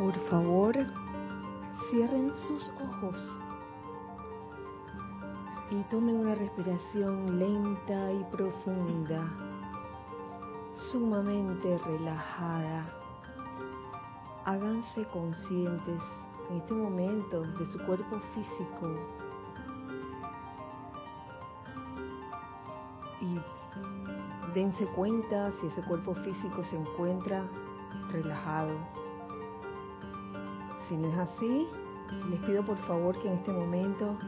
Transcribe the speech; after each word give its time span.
Por 0.00 0.14
favor, 0.30 0.74
cierren 1.90 2.32
sus 2.32 2.70
ojos 2.82 3.38
y 5.70 5.82
tomen 5.90 6.20
una 6.20 6.34
respiración 6.34 7.38
lenta 7.38 8.10
y 8.10 8.24
profunda, 8.32 9.30
sumamente 10.90 11.76
relajada. 11.84 12.86
Háganse 14.46 15.04
conscientes 15.08 16.02
en 16.48 16.56
este 16.56 16.72
momento 16.72 17.42
de 17.42 17.66
su 17.66 17.78
cuerpo 17.84 18.20
físico 18.32 18.96
y 23.20 24.54
dense 24.54 24.86
cuenta 24.96 25.52
si 25.60 25.66
ese 25.66 25.82
cuerpo 25.82 26.14
físico 26.14 26.64
se 26.64 26.78
encuentra 26.78 27.44
relajado. 28.10 28.99
Si 30.90 30.96
no 30.96 31.06
es 31.06 31.18
así, 31.18 31.68
les 32.30 32.40
pido 32.40 32.64
por 32.64 32.76
favor 32.78 33.16
que 33.20 33.28
en 33.28 33.34
este 33.34 33.52
momento 33.52 34.18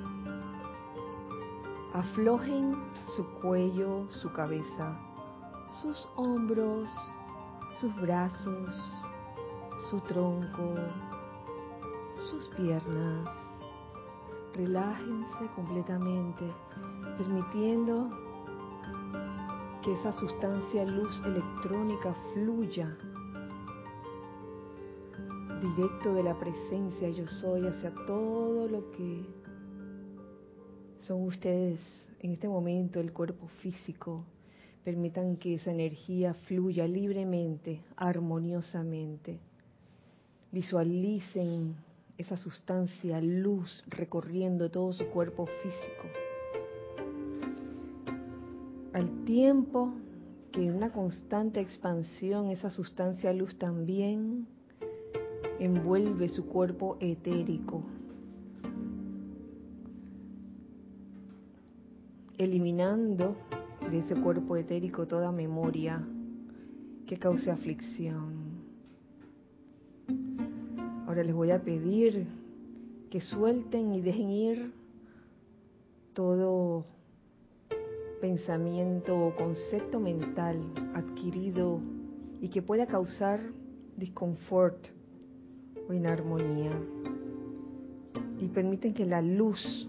aflojen 1.93 2.77
su 3.17 3.27
cuello, 3.41 4.07
su 4.11 4.33
cabeza, 4.33 4.97
sus 5.81 6.07
hombros, 6.15 6.89
sus 7.81 7.93
brazos, 8.01 8.71
su 9.91 9.99
tronco, 10.03 10.75
sus 12.31 12.47
piernas. 12.51 13.29
Relájense 14.55 15.47
completamente, 15.57 16.49
permitiendo 17.19 18.09
que 19.83 19.95
esa 19.95 20.13
sustancia 20.13 20.85
luz 20.85 21.21
electrónica 21.25 22.15
fluya 22.33 22.97
directo 25.63 26.13
de 26.13 26.25
la 26.25 26.37
presencia 26.39 27.09
yo 27.11 27.29
soy 27.29 27.67
hacia 27.69 27.93
todo 28.05 28.67
lo 28.67 28.91
que 28.91 29.25
son 30.99 31.23
ustedes 31.23 31.79
en 32.21 32.33
este 32.33 32.49
momento, 32.49 32.99
el 32.99 33.13
cuerpo 33.13 33.47
físico. 33.61 34.25
Permitan 34.85 35.37
que 35.37 35.55
esa 35.55 35.71
energía 35.71 36.35
fluya 36.35 36.89
libremente, 36.89 37.81
armoniosamente. 37.97 39.39
Visualicen 40.51 41.77
esa 42.19 42.37
sustancia 42.37 43.21
luz 43.21 43.85
recorriendo 43.87 44.71
todo 44.71 44.93
su 44.93 45.07
cuerpo 45.07 45.47
físico. 45.47 46.09
Al 48.93 49.25
tiempo 49.25 49.95
que 50.51 50.71
una 50.71 50.93
constante 50.93 51.61
expansión 51.61 52.51
esa 52.51 52.71
sustancia 52.71 53.33
luz 53.33 53.57
también 53.59 54.47
envuelve 55.63 56.29
su 56.29 56.47
cuerpo 56.47 56.97
etérico, 56.99 57.85
eliminando 62.37 63.37
de 63.89 63.99
ese 63.99 64.17
cuerpo 64.17 64.57
etérico 64.57 65.07
toda 65.07 65.31
memoria 65.31 66.05
que 67.07 67.17
cause 67.17 67.49
aflicción. 67.49 68.43
Ahora 71.07 71.23
les 71.23 71.33
voy 71.33 71.53
a 71.53 71.63
pedir 71.63 72.27
que 73.09 73.21
suelten 73.21 73.95
y 73.95 74.01
dejen 74.01 74.31
ir 74.31 74.73
todo 76.13 76.87
pensamiento 78.21 79.17
o 79.17 79.37
concepto 79.37 80.01
mental 80.01 80.61
adquirido 80.95 81.79
y 82.41 82.49
que 82.49 82.63
pueda 82.63 82.89
causar 82.89 83.41
disconfort 83.97 84.89
o 85.89 85.93
inarmonía. 85.93 86.73
Y 88.41 88.49
permiten 88.49 88.95
que 88.95 89.07
la 89.07 89.23
luz 89.23 89.89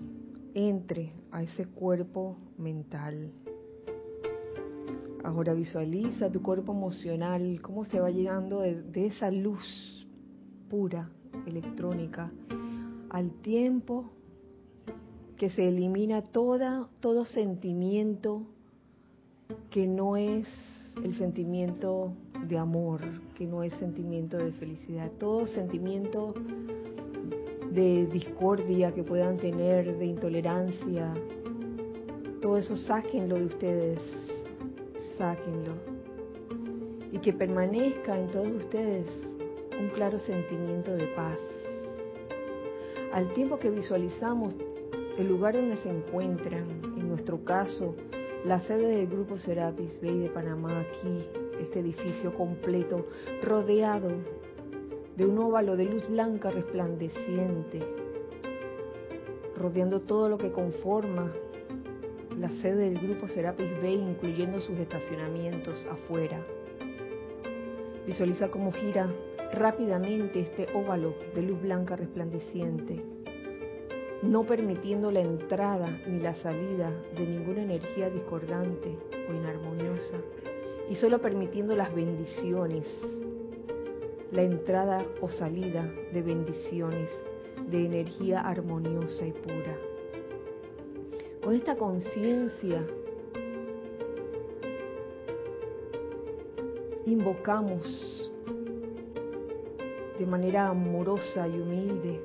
entre 0.53 1.13
a 1.31 1.43
ese 1.43 1.65
cuerpo 1.65 2.37
mental. 2.57 3.31
Ahora 5.23 5.53
visualiza 5.53 6.31
tu 6.31 6.41
cuerpo 6.41 6.73
emocional, 6.73 7.59
cómo 7.61 7.85
se 7.85 7.99
va 7.99 8.11
llegando 8.11 8.59
de, 8.59 8.81
de 8.81 9.07
esa 9.07 9.31
luz 9.31 10.05
pura, 10.69 11.09
electrónica, 11.45 12.31
al 13.09 13.31
tiempo 13.41 14.11
que 15.37 15.49
se 15.49 15.67
elimina 15.67 16.21
toda, 16.21 16.87
todo 16.99 17.25
sentimiento 17.25 18.43
que 19.69 19.87
no 19.87 20.17
es 20.17 20.47
el 21.03 21.15
sentimiento 21.17 22.13
de 22.47 22.57
amor, 22.57 23.01
que 23.35 23.45
no 23.45 23.63
es 23.63 23.73
sentimiento 23.75 24.37
de 24.37 24.51
felicidad, 24.53 25.11
todo 25.19 25.47
sentimiento 25.47 26.33
de 27.71 28.05
discordia 28.07 28.93
que 28.93 29.03
puedan 29.03 29.37
tener, 29.37 29.97
de 29.97 30.05
intolerancia, 30.05 31.13
todo 32.41 32.57
eso 32.57 32.75
sáquenlo 32.75 33.35
de 33.35 33.45
ustedes, 33.45 33.99
sáquenlo. 35.17 35.73
Y 37.11 37.19
que 37.19 37.31
permanezca 37.31 38.19
en 38.19 38.31
todos 38.31 38.49
ustedes 38.49 39.05
un 39.79 39.89
claro 39.89 40.19
sentimiento 40.19 40.91
de 40.91 41.07
paz. 41.15 41.37
Al 43.13 43.31
tiempo 43.33 43.59
que 43.59 43.69
visualizamos 43.69 44.55
el 45.17 45.27
lugar 45.27 45.53
donde 45.53 45.77
se 45.77 45.89
encuentran, 45.89 46.65
en 46.97 47.09
nuestro 47.09 47.43
caso, 47.43 47.95
la 48.45 48.59
sede 48.61 48.97
del 48.97 49.07
Grupo 49.07 49.37
Serapis 49.37 50.01
Bay 50.01 50.19
de 50.19 50.29
Panamá, 50.29 50.81
aquí, 50.81 51.23
este 51.63 51.79
edificio 51.79 52.33
completo, 52.33 53.07
rodeado 53.41 54.09
de 55.15 55.25
un 55.25 55.37
óvalo 55.39 55.75
de 55.75 55.85
luz 55.85 56.07
blanca 56.07 56.49
resplandeciente, 56.49 57.79
rodeando 59.57 60.01
todo 60.01 60.29
lo 60.29 60.37
que 60.37 60.51
conforma 60.51 61.31
la 62.39 62.49
sede 62.61 62.89
del 62.89 62.99
grupo 62.99 63.27
Serapis 63.27 63.69
Bay, 63.81 63.95
incluyendo 63.95 64.59
sus 64.59 64.77
estacionamientos 64.79 65.83
afuera. 65.89 66.43
Visualiza 68.05 68.49
cómo 68.49 68.71
gira 68.71 69.09
rápidamente 69.53 70.39
este 70.39 70.67
óvalo 70.73 71.13
de 71.35 71.43
luz 71.43 71.61
blanca 71.61 71.95
resplandeciente, 71.95 73.01
no 74.23 74.43
permitiendo 74.43 75.11
la 75.11 75.21
entrada 75.21 75.99
ni 76.07 76.19
la 76.19 76.33
salida 76.35 76.91
de 77.15 77.25
ninguna 77.25 77.63
energía 77.63 78.09
discordante 78.09 78.97
o 79.29 79.33
inarmoniosa, 79.33 80.17
y 80.89 80.95
solo 80.95 81.19
permitiendo 81.21 81.75
las 81.75 81.93
bendiciones 81.93 82.85
la 84.33 84.41
entrada 84.41 85.05
o 85.21 85.29
salida 85.29 85.83
de 86.11 86.21
bendiciones, 86.23 87.09
de 87.69 87.85
energía 87.85 88.41
armoniosa 88.41 89.27
y 89.27 89.31
pura. 89.31 89.77
Con 91.43 91.53
esta 91.53 91.75
conciencia 91.75 92.83
invocamos 97.05 98.31
de 100.17 100.25
manera 100.25 100.69
amorosa 100.69 101.47
y 101.47 101.59
humilde 101.59 102.19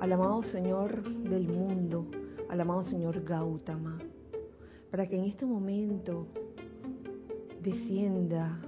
al 0.00 0.12
amado 0.12 0.42
Señor 0.42 1.02
del 1.02 1.48
mundo, 1.48 2.04
al 2.50 2.60
amado 2.60 2.84
Señor 2.84 3.22
Gautama, 3.22 3.98
para 4.90 5.08
que 5.08 5.16
en 5.16 5.24
este 5.24 5.46
momento 5.46 6.26
descienda 7.66 8.60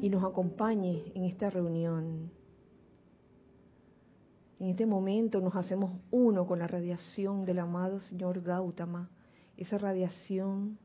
y 0.00 0.10
nos 0.10 0.24
acompañe 0.24 1.04
en 1.14 1.24
esta 1.24 1.48
reunión. 1.48 2.32
En 4.58 4.68
este 4.68 4.84
momento 4.84 5.40
nos 5.40 5.54
hacemos 5.54 5.92
uno 6.10 6.44
con 6.44 6.58
la 6.58 6.66
radiación 6.66 7.44
del 7.44 7.60
amado 7.60 8.00
Señor 8.00 8.42
Gautama, 8.42 9.08
esa 9.56 9.78
radiación 9.78 10.76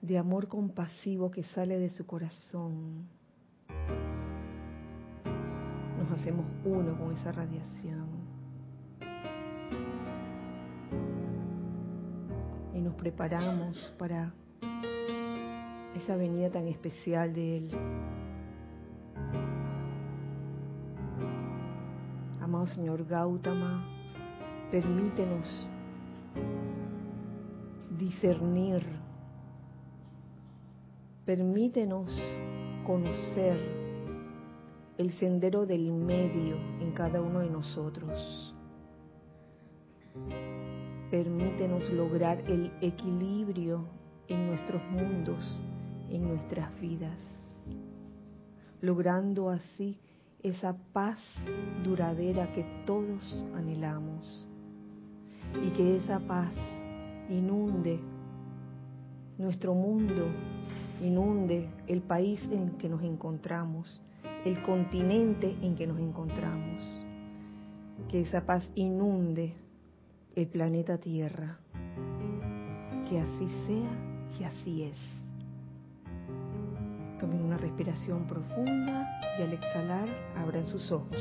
de 0.00 0.16
amor 0.16 0.48
compasivo 0.48 1.30
que 1.30 1.42
sale 1.42 1.78
de 1.78 1.90
su 1.90 2.06
corazón. 2.06 3.06
Nos 5.98 6.10
hacemos 6.10 6.46
uno 6.64 6.98
con 6.98 7.12
esa 7.12 7.32
radiación. 7.32 8.28
Y 12.78 12.80
nos 12.80 12.94
preparamos 12.94 13.92
para 13.98 14.32
esa 15.96 16.14
venida 16.14 16.48
tan 16.48 16.68
especial 16.68 17.34
de 17.34 17.56
Él. 17.56 17.70
Amado 22.40 22.68
Señor 22.68 23.04
Gautama, 23.04 23.84
permítenos 24.70 25.48
discernir, 27.98 28.86
permítenos 31.24 32.16
conocer 32.86 33.58
el 34.98 35.12
sendero 35.14 35.66
del 35.66 35.90
medio 35.90 36.54
en 36.80 36.92
cada 36.92 37.20
uno 37.20 37.40
de 37.40 37.50
nosotros. 37.50 38.54
Permítenos 41.10 41.90
lograr 41.90 42.38
el 42.50 42.70
equilibrio 42.82 43.86
en 44.28 44.46
nuestros 44.46 44.82
mundos, 44.90 45.58
en 46.10 46.28
nuestras 46.28 46.78
vidas, 46.80 47.16
logrando 48.82 49.48
así 49.48 49.98
esa 50.42 50.76
paz 50.92 51.18
duradera 51.82 52.52
que 52.52 52.64
todos 52.84 53.44
anhelamos. 53.56 54.46
Y 55.64 55.70
que 55.70 55.96
esa 55.96 56.20
paz 56.20 56.52
inunde 57.30 58.00
nuestro 59.38 59.72
mundo, 59.72 60.26
inunde 61.00 61.70
el 61.86 62.02
país 62.02 62.46
en 62.52 62.72
que 62.72 62.90
nos 62.90 63.02
encontramos, 63.02 64.02
el 64.44 64.60
continente 64.62 65.56
en 65.62 65.74
que 65.74 65.86
nos 65.86 65.98
encontramos, 65.98 67.06
que 68.10 68.20
esa 68.20 68.44
paz 68.44 68.68
inunde 68.74 69.54
el 70.34 70.46
planeta 70.46 70.98
Tierra, 70.98 71.58
que 73.08 73.18
así 73.18 73.48
sea 73.66 73.90
y 74.38 74.44
así 74.44 74.82
es. 74.84 74.96
Tomen 77.18 77.42
una 77.42 77.56
respiración 77.56 78.26
profunda 78.26 79.20
y 79.38 79.42
al 79.42 79.52
exhalar 79.52 80.08
abran 80.36 80.66
sus 80.66 80.90
ojos. 80.92 81.16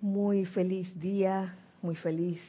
Muy 0.00 0.44
feliz 0.46 0.98
día, 0.98 1.54
muy 1.82 1.94
feliz 1.94 2.40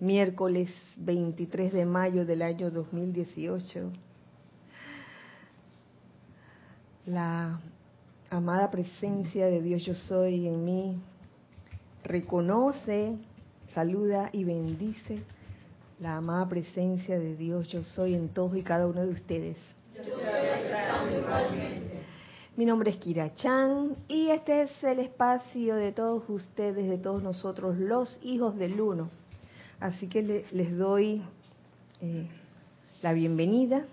miércoles 0.00 0.70
23 0.96 1.72
de 1.72 1.84
mayo 1.84 2.24
del 2.24 2.42
año 2.42 2.70
2018. 2.70 3.92
La 7.10 7.58
amada 8.30 8.70
presencia 8.70 9.46
de 9.46 9.60
Dios 9.60 9.84
yo 9.84 9.94
soy 9.96 10.46
en 10.46 10.64
mí 10.64 11.02
reconoce, 12.04 13.16
saluda 13.74 14.30
y 14.32 14.44
bendice 14.44 15.20
la 15.98 16.18
amada 16.18 16.48
presencia 16.48 17.18
de 17.18 17.34
Dios 17.34 17.66
yo 17.66 17.82
soy 17.82 18.14
en 18.14 18.28
todos 18.28 18.56
y 18.56 18.62
cada 18.62 18.86
uno 18.86 19.00
de 19.04 19.08
ustedes. 19.08 19.56
Mi 22.56 22.64
nombre 22.64 22.92
es 22.92 22.96
Kira 22.98 23.34
Chan 23.34 23.96
y 24.06 24.28
este 24.28 24.62
es 24.62 24.84
el 24.84 25.00
espacio 25.00 25.74
de 25.74 25.90
todos 25.90 26.22
ustedes, 26.30 26.88
de 26.88 26.98
todos 26.98 27.24
nosotros, 27.24 27.76
los 27.76 28.20
hijos 28.22 28.56
del 28.56 28.80
uno. 28.80 29.10
Así 29.80 30.06
que 30.06 30.44
les 30.52 30.78
doy 30.78 31.22
eh, 32.02 32.28
la 33.02 33.12
bienvenida 33.14 33.84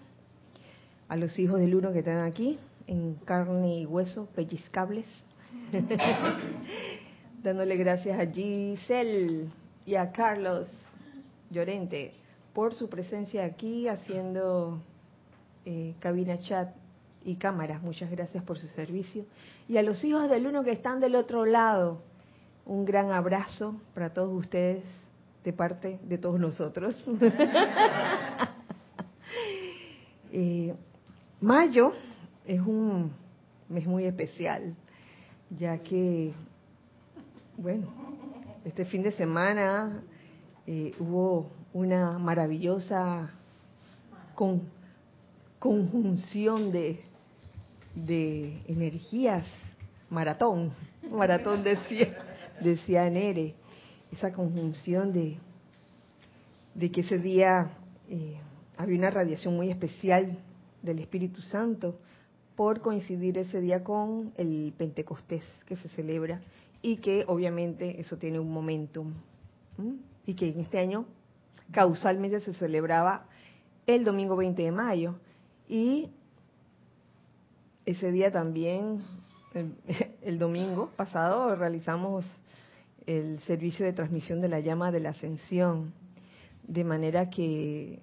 a 1.09 1.15
los 1.15 1.39
hijos 1.39 1.59
del 1.59 1.73
uno 1.73 1.91
que 1.91 1.99
están 1.99 2.23
aquí, 2.23 2.59
en 2.87 3.15
carne 3.25 3.79
y 3.79 3.85
hueso, 3.85 4.27
pellizcables. 4.35 5.05
Dándole 7.43 7.75
gracias 7.75 8.19
a 8.19 8.25
Giselle 8.25 9.49
y 9.85 9.95
a 9.95 10.11
Carlos 10.11 10.67
Llorente 11.49 12.13
por 12.53 12.73
su 12.73 12.89
presencia 12.89 13.45
aquí 13.45 13.87
haciendo 13.87 14.81
eh, 15.65 15.93
cabina 15.99 16.39
chat 16.39 16.69
y 17.23 17.35
cámaras. 17.35 17.81
Muchas 17.83 18.09
gracias 18.09 18.43
por 18.43 18.57
su 18.57 18.67
servicio. 18.67 19.25
Y 19.67 19.77
a 19.77 19.83
los 19.83 20.03
hijos 20.03 20.29
del 20.29 20.47
uno 20.47 20.63
que 20.63 20.71
están 20.71 20.99
del 20.99 21.15
otro 21.15 21.45
lado, 21.45 22.01
un 22.65 22.85
gran 22.85 23.11
abrazo 23.11 23.79
para 23.93 24.13
todos 24.13 24.33
ustedes 24.33 24.83
de 25.43 25.53
parte 25.53 25.99
de 26.03 26.17
todos 26.17 26.39
nosotros. 26.39 26.95
Eh, 30.29 30.75
mayo 31.39 31.93
es 32.47 32.61
un 32.61 33.11
mes 33.67 33.85
muy 33.85 34.05
especial, 34.05 34.73
ya 35.49 35.77
que, 35.79 36.33
bueno, 37.57 37.87
este 38.63 38.85
fin 38.85 39.03
de 39.03 39.11
semana 39.11 40.01
eh, 40.65 40.93
hubo 40.99 41.49
una 41.73 42.17
maravillosa 42.17 43.31
conjunción 45.59 46.71
de, 46.71 47.01
de 47.95 48.61
energías, 48.67 49.45
maratón, 50.09 50.71
maratón 51.11 51.63
decía, 51.63 52.15
decía 52.61 53.09
Nere, 53.09 53.55
esa 54.11 54.31
conjunción 54.31 55.11
de, 55.11 55.37
de 56.75 56.91
que 56.91 57.01
ese 57.01 57.17
día 57.17 57.71
eh, 58.09 58.37
había 58.77 58.97
una 58.97 59.09
radiación 59.09 59.57
muy 59.57 59.69
especial 59.69 60.37
del 60.81 60.99
Espíritu 60.99 61.41
Santo 61.41 61.99
por 62.57 62.81
coincidir 62.81 63.37
ese 63.37 63.61
día 63.61 63.83
con 63.83 64.33
el 64.35 64.73
Pentecostés 64.75 65.43
que 65.67 65.75
se 65.75 65.89
celebra 65.89 66.41
y 66.81 66.97
que 66.97 67.23
obviamente 67.27 68.01
eso 68.01 68.17
tiene 68.17 68.39
un 68.39 68.51
momentum 68.51 69.13
y 70.25 70.33
que 70.33 70.49
en 70.49 70.61
este 70.61 70.79
año 70.79 71.05
causalmente 71.71 72.41
se 72.41 72.55
celebraba 72.55 73.27
el 73.85 74.03
domingo 74.03 74.35
20 74.35 74.59
de 74.59 74.71
mayo. 74.71 75.19
Y 75.69 76.09
ese 77.85 78.11
día 78.11 78.31
también, 78.31 79.03
el, 80.23 80.39
domingo 80.39 80.89
pasado, 80.95 81.55
realizamos 81.55 82.25
el 83.05 83.39
servicio 83.41 83.85
de 83.85 83.93
transmisión 83.93 84.41
de 84.41 84.49
la 84.49 84.61
llama 84.61 84.91
de 84.91 84.99
la 84.99 85.09
ascensión, 85.09 85.93
de 86.63 86.83
manera 86.83 87.29
que 87.29 88.01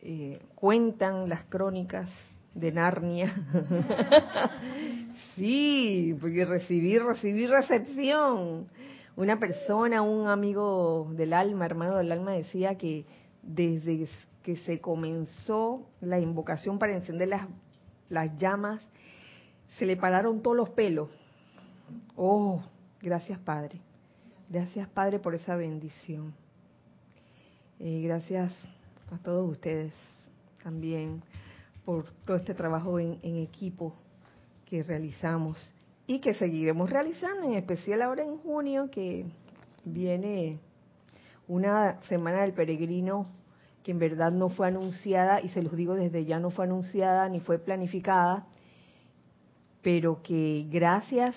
eh, 0.00 0.40
cuentan 0.54 1.28
las 1.28 1.44
crónicas 1.44 2.08
de 2.54 2.72
Narnia. 2.72 3.34
sí, 5.36 6.16
porque 6.20 6.44
recibí, 6.44 6.98
recibí 6.98 7.46
recepción 7.46 8.68
una 9.16 9.38
persona, 9.38 10.02
un 10.02 10.28
amigo 10.28 11.08
del 11.12 11.32
alma, 11.32 11.66
hermano 11.66 11.98
del 11.98 12.10
alma, 12.12 12.32
decía 12.32 12.76
que 12.76 13.04
desde 13.42 14.08
que 14.42 14.56
se 14.56 14.80
comenzó 14.80 15.86
la 16.00 16.18
invocación 16.18 16.78
para 16.78 16.94
encender 16.94 17.28
las, 17.28 17.46
las 18.08 18.36
llamas, 18.38 18.80
se 19.78 19.84
le 19.84 19.96
pararon 19.96 20.42
todos 20.42 20.56
los 20.56 20.70
pelos. 20.70 21.10
Oh, 22.16 22.62
gracias 23.02 23.38
Padre. 23.40 23.80
Gracias 24.48 24.88
Padre 24.88 25.18
por 25.18 25.34
esa 25.34 25.54
bendición. 25.54 26.32
Eh, 27.78 28.00
gracias 28.02 28.52
a 29.12 29.18
todos 29.18 29.50
ustedes 29.50 29.92
también 30.62 31.22
por 31.90 32.04
todo 32.24 32.36
este 32.36 32.54
trabajo 32.54 33.00
en 33.00 33.18
equipo 33.38 33.96
que 34.64 34.80
realizamos 34.84 35.58
y 36.06 36.20
que 36.20 36.34
seguiremos 36.34 36.88
realizando, 36.88 37.48
en 37.48 37.54
especial 37.54 38.00
ahora 38.02 38.22
en 38.22 38.38
junio, 38.38 38.88
que 38.92 39.26
viene 39.84 40.60
una 41.48 42.00
semana 42.02 42.42
del 42.42 42.52
peregrino 42.52 43.26
que 43.82 43.90
en 43.90 43.98
verdad 43.98 44.30
no 44.30 44.50
fue 44.50 44.68
anunciada, 44.68 45.40
y 45.40 45.48
se 45.48 45.62
los 45.62 45.74
digo 45.74 45.96
desde 45.96 46.24
ya, 46.24 46.38
no 46.38 46.50
fue 46.50 46.66
anunciada 46.66 47.28
ni 47.28 47.40
fue 47.40 47.58
planificada, 47.58 48.46
pero 49.82 50.22
que 50.22 50.68
gracias 50.70 51.34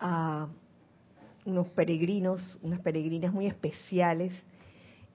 a 0.00 0.48
unos 1.44 1.68
peregrinos, 1.68 2.58
unas 2.62 2.80
peregrinas 2.80 3.34
muy 3.34 3.46
especiales 3.46 4.32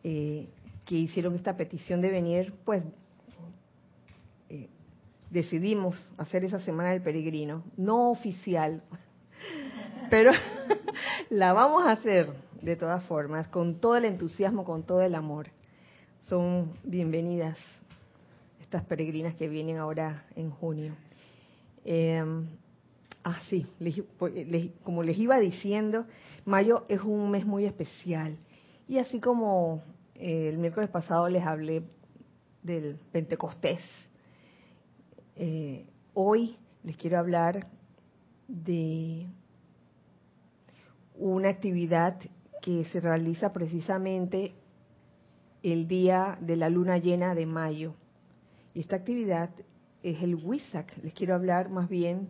eh, 0.04 0.48
que 0.86 0.98
hicieron 0.98 1.34
esta 1.34 1.58
petición 1.58 2.00
de 2.00 2.12
venir, 2.12 2.54
pues 2.64 2.86
decidimos 5.30 5.96
hacer 6.18 6.46
esa 6.46 6.60
semana 6.60 6.92
del 6.92 7.02
peregrino, 7.02 7.64
no 7.78 8.12
oficial, 8.12 8.82
pero 10.10 10.32
la 11.30 11.54
vamos 11.54 11.86
a 11.86 11.92
hacer 11.92 12.28
de 12.62 12.76
todas 12.76 13.04
formas, 13.06 13.48
con 13.48 13.80
todo 13.80 13.98
el 13.98 14.06
entusiasmo, 14.06 14.64
con 14.64 14.84
todo 14.84 15.02
el 15.02 15.16
amor. 15.16 15.48
Son 16.26 16.74
bienvenidas 16.84 17.58
estas 18.60 18.84
peregrinas 18.84 19.36
que 19.36 19.48
vienen 19.48 19.78
ahora 19.78 20.26
en 20.36 20.50
junio. 20.50 20.96
Eh, 21.86 22.22
ah, 23.24 23.40
sí, 23.50 23.66
como 24.84 25.04
les 25.04 25.18
iba 25.18 25.40
diciendo, 25.40 26.06
mayo 26.46 26.86
es 26.90 27.02
un 27.02 27.32
mes 27.32 27.46
muy 27.46 27.66
especial. 27.66 28.38
Y 28.88 28.98
así 28.98 29.20
como 29.20 29.82
eh, 30.16 30.50
el 30.50 30.58
miércoles 30.58 30.90
pasado 30.90 31.30
les 31.30 31.44
hablé 31.44 31.84
del 32.64 32.98
Pentecostés, 33.12 33.80
eh, 35.40 35.86
hoy 36.16 36.58
les 36.84 36.98
quiero 36.98 37.20
hablar 37.20 37.68
de 38.48 39.28
una 41.16 41.50
actividad 41.50 42.18
que 42.62 42.86
se 42.86 43.00
realiza 43.00 43.54
precisamente 43.54 44.56
el 45.62 45.88
día 45.88 46.40
de 46.42 46.56
la 46.56 46.70
luna 46.70 46.98
llena 46.98 47.36
de 47.36 47.46
mayo. 47.46 47.94
Y 48.74 48.80
esta 48.80 48.96
actividad 48.96 49.52
es 50.02 50.24
el 50.24 50.34
Wisak. 50.36 50.98
Les 51.04 51.14
quiero 51.14 51.36
hablar 51.36 51.70
más 51.70 51.88
bien 51.88 52.30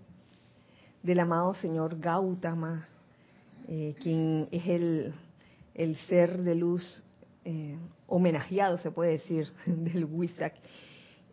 del 1.02 1.22
amado 1.22 1.54
señor 1.54 2.00
Gautama, 2.00 2.90
eh, 3.70 3.96
quien 4.02 4.50
es 4.52 4.68
el, 4.68 5.14
el, 5.76 5.96
ser 6.08 6.42
de 6.42 6.56
luz 6.56 7.04
eh, 7.46 7.78
homenajeado, 8.08 8.78
se 8.80 8.92
puede 8.92 9.12
decir, 9.12 9.48
del 9.66 10.04
Wisak. 10.04 10.56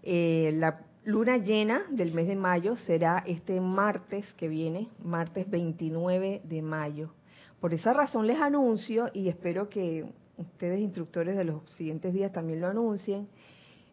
la 0.05 0.85
luna 1.05 1.37
llena 1.37 1.83
del 1.91 2.15
mes 2.15 2.27
de 2.27 2.37
mayo 2.37 2.77
será 2.77 3.23
este 3.27 3.61
martes 3.61 4.25
que 4.35 4.49
viene, 4.49 4.89
martes 5.03 5.49
29 5.51 6.43
de 6.45 6.63
mayo. 6.63 7.11
por 7.61 7.73
esa 7.73 7.93
razón 7.93 8.27
les 8.27 8.39
anuncio 8.41 9.11
y 9.15 9.29
espero 9.29 9.69
que 9.69 10.05
ustedes 10.37 10.81
instructores 10.81 11.37
de 11.37 11.45
los 11.45 11.63
siguientes 11.77 12.13
días 12.13 12.33
también 12.33 12.61
lo 12.61 12.69
anuncien. 12.69 13.29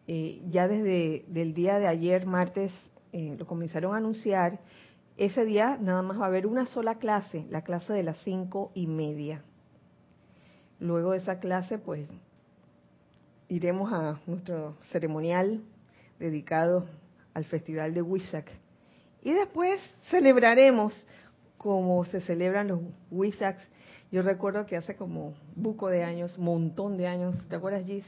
Eh, 0.06 0.42
ya 0.50 0.68
desde 0.68 1.24
el 1.34 1.54
día 1.54 1.78
de 1.78 1.86
ayer, 1.86 2.26
martes, 2.26 2.72
eh, 3.12 3.34
lo 3.38 3.46
comenzaron 3.46 3.94
a 3.94 3.98
anunciar. 3.98 4.60
Ese 5.16 5.44
día 5.44 5.78
nada 5.80 6.02
más 6.02 6.20
va 6.20 6.24
a 6.24 6.28
haber 6.28 6.46
una 6.46 6.66
sola 6.66 6.96
clase, 6.96 7.46
la 7.48 7.62
clase 7.62 7.92
de 7.92 8.02
las 8.02 8.18
cinco 8.24 8.72
y 8.74 8.86
media. 8.86 9.42
Luego 10.80 11.12
de 11.12 11.18
esa 11.18 11.38
clase, 11.38 11.78
pues, 11.78 12.08
iremos 13.48 13.92
a 13.92 14.20
nuestro 14.26 14.76
ceremonial 14.90 15.62
dedicado 16.18 16.86
al 17.34 17.44
Festival 17.44 17.94
de 17.94 18.02
Wisak. 18.02 18.50
Y 19.22 19.32
después 19.32 19.80
celebraremos 20.10 21.06
como 21.62 22.04
se 22.06 22.20
celebran 22.20 22.68
los 22.68 22.80
Wisaks. 23.10 23.62
Yo 24.10 24.22
recuerdo 24.22 24.66
que 24.66 24.76
hace 24.76 24.96
como 24.96 25.34
buco 25.54 25.88
de 25.88 26.02
años, 26.02 26.38
montón 26.38 26.96
de 26.98 27.06
años, 27.06 27.36
¿te 27.48 27.56
acuerdas, 27.56 27.86
Gis? 27.86 28.04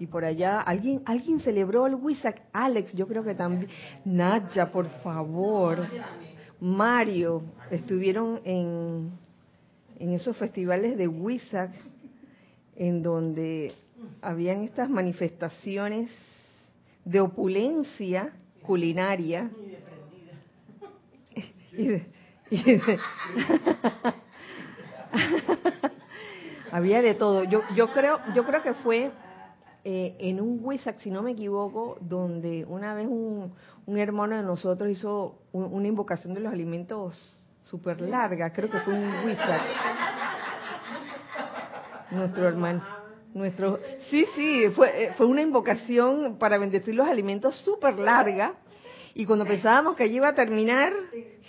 Y 0.00 0.06
por 0.06 0.24
allá, 0.24 0.60
alguien 0.60 1.02
alguien 1.06 1.40
celebró 1.40 1.86
el 1.86 1.94
Wisak, 1.94 2.42
Alex, 2.52 2.92
yo 2.92 3.06
creo 3.06 3.24
que 3.24 3.34
también. 3.34 3.68
Nacha, 4.04 4.70
por 4.70 4.88
favor. 5.00 5.86
Mario, 6.60 7.42
estuvieron 7.70 8.40
en, 8.44 9.10
en 9.98 10.12
esos 10.12 10.36
festivales 10.36 10.98
de 10.98 11.08
Wisak, 11.08 11.70
en 12.76 13.02
donde 13.02 13.72
habían 14.20 14.62
estas 14.62 14.90
manifestaciones 14.90 16.10
de 17.04 17.20
opulencia 17.20 18.32
culinaria. 18.62 19.50
Y 21.70 21.86
de, 21.86 22.06
Había 26.72 27.02
de 27.02 27.14
todo. 27.14 27.44
Yo, 27.44 27.62
yo 27.76 27.92
creo, 27.92 28.18
yo 28.34 28.44
creo 28.44 28.62
que 28.62 28.74
fue 28.74 29.12
eh, 29.84 30.16
en 30.18 30.40
un 30.40 30.58
WISAC, 30.62 30.98
si 31.00 31.10
no 31.10 31.22
me 31.22 31.32
equivoco, 31.32 31.98
donde 32.00 32.64
una 32.66 32.94
vez 32.94 33.06
un, 33.06 33.52
un 33.86 33.98
hermano 33.98 34.36
de 34.36 34.42
nosotros 34.42 34.90
hizo 34.90 35.38
una 35.52 35.86
invocación 35.86 36.34
de 36.34 36.40
los 36.40 36.52
alimentos 36.52 37.36
súper 37.64 38.00
larga. 38.00 38.52
Creo 38.52 38.70
que 38.70 38.80
fue 38.80 38.94
un 38.94 39.24
WISAC. 39.24 39.60
Nuestro 42.10 42.48
hermano. 42.48 42.97
Nuestro, 43.34 43.78
sí, 44.10 44.24
sí, 44.34 44.68
fue, 44.74 45.04
eh, 45.04 45.12
fue 45.16 45.26
una 45.26 45.42
invocación 45.42 46.38
para 46.38 46.58
bendecir 46.58 46.94
los 46.94 47.06
alimentos 47.06 47.56
súper 47.58 47.98
larga 47.98 48.54
y 49.18 49.26
cuando 49.26 49.44
pensábamos 49.44 49.96
que 49.96 50.04
allí 50.04 50.14
iba 50.14 50.28
a 50.28 50.34
terminar, 50.36 50.92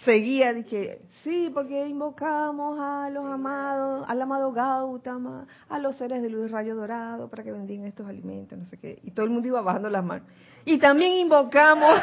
seguía, 0.04 0.54
dije, 0.54 1.02
sí, 1.24 1.52
porque 1.54 1.88
invocamos 1.88 2.80
a 2.80 3.12
los 3.12 3.24
amados, 3.26 4.06
al 4.08 4.20
amado 4.20 4.52
Gautama, 4.52 5.46
a 5.70 5.78
los 5.78 5.96
seres 5.96 6.24
de 6.24 6.32
luz 6.32 6.50
rayo 6.50 6.76
dorado 6.76 7.30
para 7.30 7.44
que 7.44 7.52
bendigan 7.52 7.86
estos 7.86 8.08
alimentos, 8.08 8.58
no 8.58 8.66
sé 8.66 8.78
qué. 8.80 8.98
Y 9.04 9.12
todo 9.12 9.28
el 9.28 9.32
mundo 9.32 9.48
iba 9.48 9.62
bajando 9.62 9.88
las 9.88 10.04
manos. 10.04 10.28
Y 10.66 10.80
también 10.80 11.14
invocamos 11.14 11.94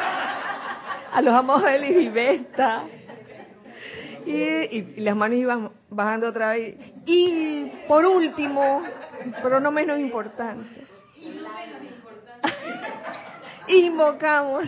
a 1.11 1.21
los 1.21 1.33
amados 1.33 1.63
de 1.63 2.01
y 2.01 2.09
Vesta. 2.11 2.85
Y, 4.25 4.31
y, 4.31 5.01
las 5.01 5.17
manos 5.17 5.37
iban 5.37 5.71
bajando 5.89 6.29
otra 6.29 6.51
vez. 6.51 6.77
Y 7.05 7.69
por 7.89 8.05
último, 8.05 8.83
pero 9.41 9.59
no 9.59 9.71
menos 9.71 9.99
importante, 9.99 10.69
invocamos 13.67 14.67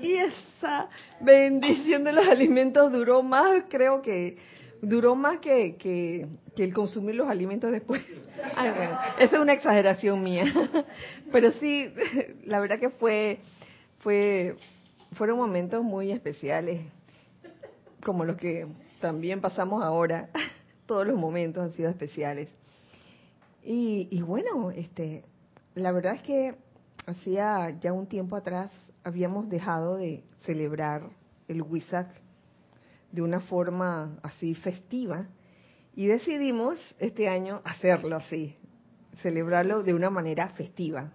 y 0.00 0.14
esa 0.14 0.88
bendición 1.20 2.04
de 2.04 2.12
los 2.12 2.26
alimentos 2.26 2.92
duró 2.92 3.22
más, 3.22 3.64
creo 3.68 4.02
que 4.02 4.36
duró 4.82 5.14
más 5.14 5.38
que, 5.38 5.76
que, 5.76 6.26
el 6.56 6.74
consumir 6.74 7.14
los 7.14 7.28
alimentos 7.28 7.70
después. 7.72 8.02
esa 9.18 9.36
es 9.36 9.40
una 9.40 9.52
exageración 9.52 10.22
mía. 10.22 10.44
Pero 11.32 11.52
sí, 11.52 11.92
la 12.44 12.60
verdad 12.60 12.78
que 12.78 12.90
fue, 12.90 13.40
fue, 14.00 14.56
fueron 15.12 15.38
momentos 15.38 15.82
muy 15.82 16.12
especiales, 16.12 16.80
como 18.02 18.24
los 18.24 18.36
que 18.36 18.66
también 19.00 19.40
pasamos 19.40 19.82
ahora. 19.82 20.28
Todos 20.86 21.06
los 21.06 21.16
momentos 21.16 21.62
han 21.64 21.72
sido 21.72 21.90
especiales. 21.90 22.48
Y, 23.66 24.06
y 24.12 24.22
bueno, 24.22 24.70
este, 24.70 25.24
la 25.74 25.90
verdad 25.90 26.14
es 26.14 26.22
que 26.22 26.54
hacía 27.04 27.76
ya 27.80 27.92
un 27.92 28.06
tiempo 28.06 28.36
atrás 28.36 28.70
habíamos 29.02 29.48
dejado 29.48 29.96
de 29.96 30.22
celebrar 30.42 31.10
el 31.48 31.62
Wisak 31.62 32.08
de 33.10 33.22
una 33.22 33.40
forma 33.40 34.20
así 34.22 34.54
festiva 34.54 35.26
y 35.96 36.06
decidimos 36.06 36.78
este 37.00 37.28
año 37.28 37.60
hacerlo 37.64 38.14
así, 38.14 38.54
celebrarlo 39.22 39.82
de 39.82 39.94
una 39.94 40.10
manera 40.10 40.48
festiva. 40.50 41.10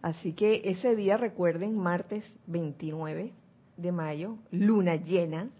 Así 0.00 0.32
que 0.32 0.62
ese 0.64 0.96
día, 0.96 1.18
recuerden, 1.18 1.76
martes 1.76 2.24
29 2.46 3.34
de 3.76 3.92
mayo, 3.92 4.38
luna 4.50 4.96
llena 4.96 5.50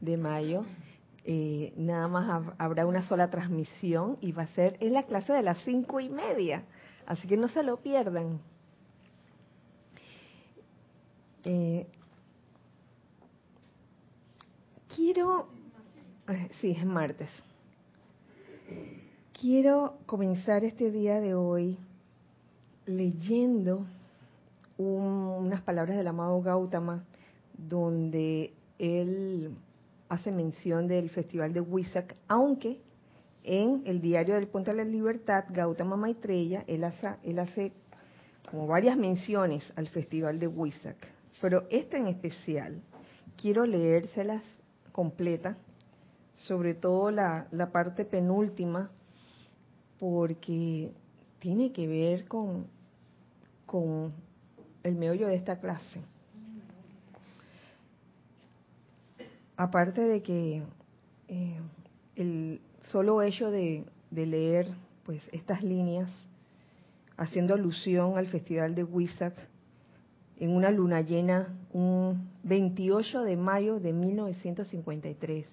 de 0.00 0.16
mayo, 0.16 0.64
eh, 1.30 1.74
nada 1.76 2.08
más 2.08 2.54
habrá 2.56 2.86
una 2.86 3.02
sola 3.02 3.28
transmisión 3.28 4.16
y 4.22 4.32
va 4.32 4.44
a 4.44 4.54
ser 4.54 4.78
en 4.80 4.94
la 4.94 5.02
clase 5.02 5.34
de 5.34 5.42
las 5.42 5.58
cinco 5.62 6.00
y 6.00 6.08
media. 6.08 6.64
Así 7.04 7.28
que 7.28 7.36
no 7.36 7.48
se 7.48 7.62
lo 7.62 7.76
pierdan. 7.76 8.40
Eh, 11.44 11.86
quiero, 14.96 15.48
eh, 16.28 16.48
sí, 16.62 16.70
es 16.70 16.86
martes. 16.86 17.28
Quiero 19.38 19.98
comenzar 20.06 20.64
este 20.64 20.90
día 20.90 21.20
de 21.20 21.34
hoy 21.34 21.76
leyendo 22.86 23.84
unas 24.78 25.60
palabras 25.60 25.98
del 25.98 26.06
amado 26.06 26.40
Gautama, 26.40 27.04
donde 27.52 28.54
él 28.78 29.54
hace 30.08 30.30
mención 30.30 30.86
del 30.86 31.10
festival 31.10 31.52
de 31.52 31.60
Wisak, 31.60 32.16
aunque 32.28 32.80
en 33.44 33.82
el 33.86 34.00
diario 34.00 34.34
del 34.34 34.48
Puente 34.48 34.70
de 34.70 34.78
la 34.78 34.84
Libertad, 34.84 35.44
Gautama 35.50 35.96
Maitreya, 35.96 36.64
él 36.66 36.84
hace, 36.84 37.08
él 37.22 37.38
hace 37.38 37.72
como 38.50 38.66
varias 38.66 38.96
menciones 38.96 39.64
al 39.76 39.88
festival 39.88 40.38
de 40.38 40.46
Wisak. 40.46 40.96
Pero 41.40 41.66
esta 41.70 41.96
en 41.96 42.08
especial, 42.08 42.82
quiero 43.40 43.64
leérselas 43.64 44.42
completa, 44.92 45.56
sobre 46.34 46.74
todo 46.74 47.10
la, 47.10 47.46
la 47.52 47.70
parte 47.70 48.04
penúltima, 48.04 48.90
porque 49.98 50.92
tiene 51.38 51.72
que 51.72 51.86
ver 51.86 52.26
con, 52.26 52.66
con 53.66 54.12
el 54.82 54.94
meollo 54.94 55.28
de 55.28 55.34
esta 55.34 55.60
clase. 55.60 56.00
Aparte 59.58 60.02
de 60.02 60.22
que 60.22 60.62
eh, 61.26 61.60
el 62.14 62.60
solo 62.86 63.22
hecho 63.22 63.50
de, 63.50 63.84
leer 64.12 64.68
pues 65.04 65.20
estas 65.32 65.64
líneas, 65.64 66.12
haciendo 67.16 67.54
alusión 67.54 68.16
al 68.16 68.28
festival 68.28 68.76
de 68.76 68.84
Wisak, 68.84 69.34
en 70.38 70.54
una 70.54 70.70
luna 70.70 71.00
llena 71.00 71.58
un 71.72 72.30
28 72.44 73.22
de 73.22 73.36
mayo 73.36 73.80
de 73.80 73.92
1953 73.92 75.46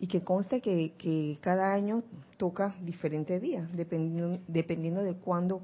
y 0.00 0.08
que 0.08 0.24
consta 0.24 0.58
que, 0.58 1.38
cada 1.40 1.72
año 1.72 2.02
toca 2.38 2.74
diferentes 2.82 3.40
días, 3.40 3.72
dependiendo, 3.76 4.40
dependiendo 4.48 5.04
de 5.04 5.14
cuándo 5.14 5.62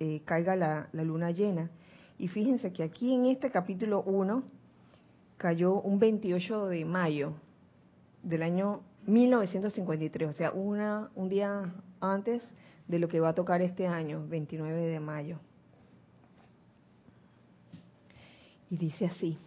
eh, 0.00 0.22
caiga 0.24 0.56
la, 0.56 0.88
la, 0.90 1.04
luna 1.04 1.30
llena. 1.30 1.70
Y 2.18 2.26
fíjense 2.26 2.72
que 2.72 2.82
aquí 2.82 3.14
en 3.14 3.26
este 3.26 3.52
capítulo 3.52 4.02
1 4.02 4.42
cayó 5.40 5.80
un 5.80 5.98
28 5.98 6.66
de 6.66 6.84
mayo 6.84 7.32
del 8.22 8.42
año 8.42 8.82
1953, 9.06 10.28
o 10.28 10.32
sea, 10.34 10.52
una, 10.52 11.10
un 11.14 11.30
día 11.30 11.72
antes 11.98 12.46
de 12.86 12.98
lo 12.98 13.08
que 13.08 13.20
va 13.20 13.30
a 13.30 13.34
tocar 13.34 13.62
este 13.62 13.86
año, 13.86 14.22
29 14.28 14.76
de 14.78 15.00
mayo. 15.00 15.38
Y 18.68 18.76
dice 18.76 19.06
así, 19.06 19.38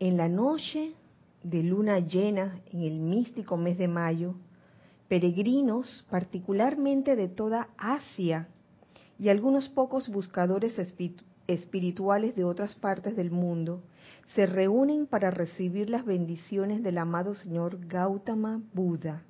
en 0.00 0.16
la 0.16 0.28
noche 0.28 0.94
de 1.44 1.62
luna 1.62 2.00
llena 2.00 2.58
en 2.72 2.82
el 2.82 2.98
místico 2.98 3.56
mes 3.56 3.78
de 3.78 3.86
mayo, 3.86 4.34
peregrinos, 5.06 6.04
particularmente 6.10 7.14
de 7.14 7.28
toda 7.28 7.68
Asia, 7.78 8.48
y 9.20 9.28
algunos 9.28 9.68
pocos 9.68 10.08
buscadores 10.08 10.76
espirituales 10.80 11.33
de 11.46 12.44
otras 12.44 12.74
partes 12.74 13.16
del 13.16 13.30
mundo, 13.30 13.82
se 14.34 14.46
reúnen 14.46 15.06
para 15.06 15.30
recibir 15.30 15.90
las 15.90 16.04
bendiciones 16.04 16.82
del 16.82 16.98
amado 16.98 17.34
Señor 17.34 17.86
Gautama 17.86 18.62
Buda 18.72 19.22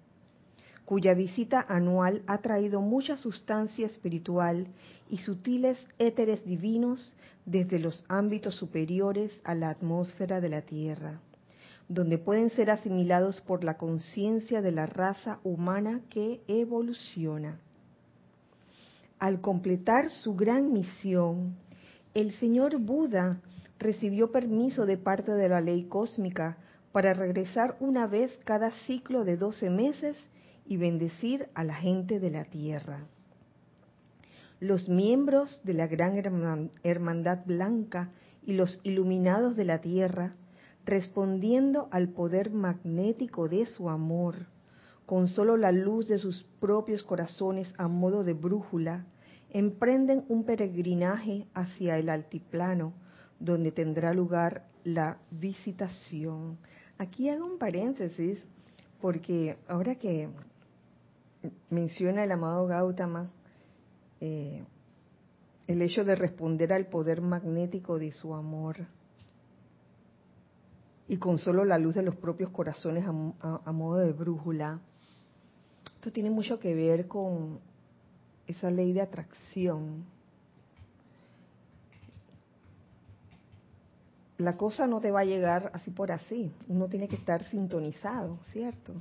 cuya 0.85 1.15
visita 1.15 1.65
anual 1.69 2.23
ha 2.27 2.39
traído 2.39 2.81
mucha 2.81 3.17
sustancia 3.17 3.87
espiritual 3.87 4.67
y 5.09 5.19
sutiles 5.19 5.79
éteres 5.99 6.45
divinos 6.45 7.15
desde 7.47 7.79
los 7.79 8.05
ámbitos 8.09 8.55
superiores 8.57 9.33
a 9.45 9.55
la 9.55 9.71
atmósfera 9.71 10.41
de 10.41 10.49
la 10.49 10.63
Tierra, 10.63 11.21
donde 11.89 12.19
pueden 12.19 12.51
ser 12.51 12.71
asimilados 12.71 13.41
por 13.43 13.65
la 13.65 13.77
conciencia 13.77 14.61
de 14.61 14.73
la 14.73 14.87
raza 14.87 15.39
humana 15.43 16.01
que 16.11 16.43
evoluciona. 16.49 17.61
Al 19.19 19.41
completar 19.41 20.11
su 20.11 20.35
gran 20.35 20.73
misión, 20.73 21.57
el 22.15 22.33
señor 22.35 22.79
Buda 22.79 23.41
recibió 23.79 24.31
permiso 24.31 24.87
de 24.87 24.97
parte 24.97 25.33
de 25.33 25.49
la 25.49 25.61
ley 25.61 25.85
cósmica 25.85 26.57
para 26.93 27.13
regresar 27.13 27.77
una 27.81 28.07
vez 28.07 28.31
cada 28.45 28.71
ciclo 28.87 29.25
de 29.25 29.37
12 29.37 29.69
meses 29.69 30.17
y 30.65 30.77
bendecir 30.77 31.49
a 31.55 31.65
la 31.65 31.75
gente 31.75 32.21
de 32.21 32.31
la 32.31 32.45
tierra. 32.45 33.01
Los 34.61 34.89
miembros 34.89 35.61
de 35.65 35.75
la 35.75 35.89
Gran 35.89 36.71
Hermandad 36.85 37.41
Blanca 37.45 38.11
y 38.47 38.53
los 38.53 38.81
iluminados 38.85 39.57
de 39.57 39.65
la 39.65 39.81
tierra, 39.81 40.35
respondiendo 40.87 41.89
al 41.91 42.09
poder 42.11 42.51
magnético 42.51 43.49
de 43.49 43.67
su 43.67 43.91
amor, 43.91 44.47
con 45.05 45.27
solo 45.27 45.57
la 45.57 45.73
luz 45.73 46.07
de 46.07 46.19
sus 46.19 46.45
propios 46.61 47.03
corazones 47.03 47.75
a 47.77 47.89
modo 47.89 48.23
de 48.23 48.35
brújula, 48.35 49.05
emprenden 49.55 50.25
un 50.29 50.45
peregrinaje 50.45 51.47
hacia 51.55 51.97
el 51.97 52.11
altiplano, 52.11 52.93
donde 53.39 53.71
tendrá 53.71 54.13
lugar 54.13 54.67
la 54.83 55.19
visitación. 55.31 56.59
Aquí 56.99 57.29
hago 57.29 57.47
un 57.47 57.59
paréntesis, 57.59 58.39
porque 59.01 59.57
ahora 59.69 59.95
que 59.95 60.29
menciona 61.71 62.25
el 62.25 62.33
amado 62.33 62.67
Gautama, 62.67 63.31
eh, 64.21 64.65
el 65.69 65.83
hecho 65.83 66.05
de 66.05 66.17
responder 66.17 66.73
al 66.73 66.87
poder 66.87 67.21
magnético 67.21 67.99
de 67.99 68.11
su 68.11 68.35
amor 68.35 68.77
y 71.07 71.17
con 71.19 71.39
solo 71.39 71.65
la 71.65 71.79
luz 71.79 71.95
de 71.95 72.03
los 72.03 72.17
propios 72.17 72.51
corazones 72.51 73.07
a 73.07 73.73
modo 73.73 73.99
de 73.99 74.13
brújula, 74.13 74.81
esto 75.95 76.11
tiene 76.11 76.31
mucho 76.31 76.59
que 76.59 76.75
ver 76.75 77.07
con 77.07 77.61
esa 78.47 78.71
ley 78.71 78.93
de 78.93 79.01
atracción. 79.01 80.05
La 84.39 84.57
cosa 84.57 84.87
no 84.87 85.01
te 85.01 85.11
va 85.11 85.21
a 85.21 85.25
llegar 85.25 85.71
así 85.75 85.91
por 85.91 86.11
así, 86.11 86.53
uno 86.69 86.89
tiene 86.89 87.09
que 87.09 87.17
estar 87.17 87.45
sintonizado, 87.45 88.39
¿cierto? 88.53 88.93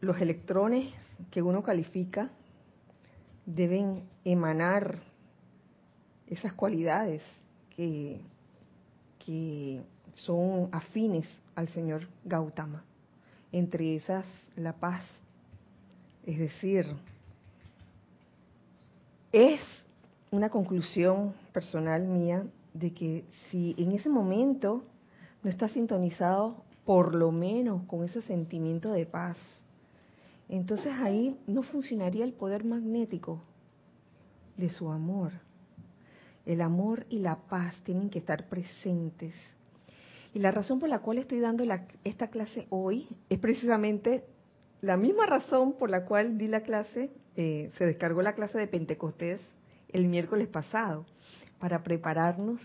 Los 0.00 0.20
electrones 0.20 0.92
que 1.30 1.42
uno 1.42 1.62
califica 1.62 2.30
deben 3.46 4.02
emanar 4.24 4.98
esas 6.26 6.52
cualidades 6.52 7.22
que, 7.74 8.20
que 9.24 9.82
son 10.12 10.68
afines 10.72 11.26
al 11.54 11.68
señor 11.68 12.08
Gautama. 12.24 12.84
Entre 13.50 13.96
esas, 13.96 14.24
la 14.56 14.74
paz. 14.74 15.02
Es 16.26 16.38
decir, 16.38 16.86
es 19.32 19.60
una 20.30 20.50
conclusión 20.50 21.34
personal 21.52 22.06
mía 22.06 22.44
de 22.72 22.92
que 22.92 23.24
si 23.50 23.74
en 23.78 23.92
ese 23.92 24.08
momento 24.08 24.82
no 25.42 25.50
está 25.50 25.68
sintonizado 25.68 26.56
por 26.84 27.14
lo 27.14 27.30
menos 27.30 27.82
con 27.84 28.04
ese 28.04 28.22
sentimiento 28.22 28.92
de 28.92 29.06
paz, 29.06 29.36
entonces 30.48 30.92
ahí 31.00 31.38
no 31.46 31.62
funcionaría 31.62 32.24
el 32.24 32.32
poder 32.32 32.64
magnético 32.64 33.40
de 34.56 34.70
su 34.70 34.90
amor. 34.90 35.32
El 36.46 36.62
amor 36.62 37.04
y 37.10 37.18
la 37.18 37.36
paz 37.36 37.74
tienen 37.84 38.08
que 38.08 38.20
estar 38.20 38.48
presentes. 38.48 39.34
Y 40.32 40.38
la 40.38 40.50
razón 40.50 40.80
por 40.80 40.88
la 40.88 41.00
cual 41.00 41.18
estoy 41.18 41.40
dando 41.40 41.64
esta 42.04 42.28
clase 42.28 42.66
hoy 42.70 43.06
es 43.28 43.38
precisamente 43.38 44.24
la 44.80 44.96
misma 44.96 45.26
razón 45.26 45.72
por 45.72 45.90
la 45.90 46.04
cual 46.04 46.38
di 46.38 46.48
la 46.48 46.62
clase, 46.62 47.10
eh, 47.36 47.70
se 47.78 47.86
descargó 47.86 48.22
la 48.22 48.34
clase 48.34 48.58
de 48.58 48.66
Pentecostés 48.66 49.40
el 49.90 50.06
miércoles 50.06 50.48
pasado, 50.48 51.06
para 51.58 51.82
prepararnos 51.82 52.60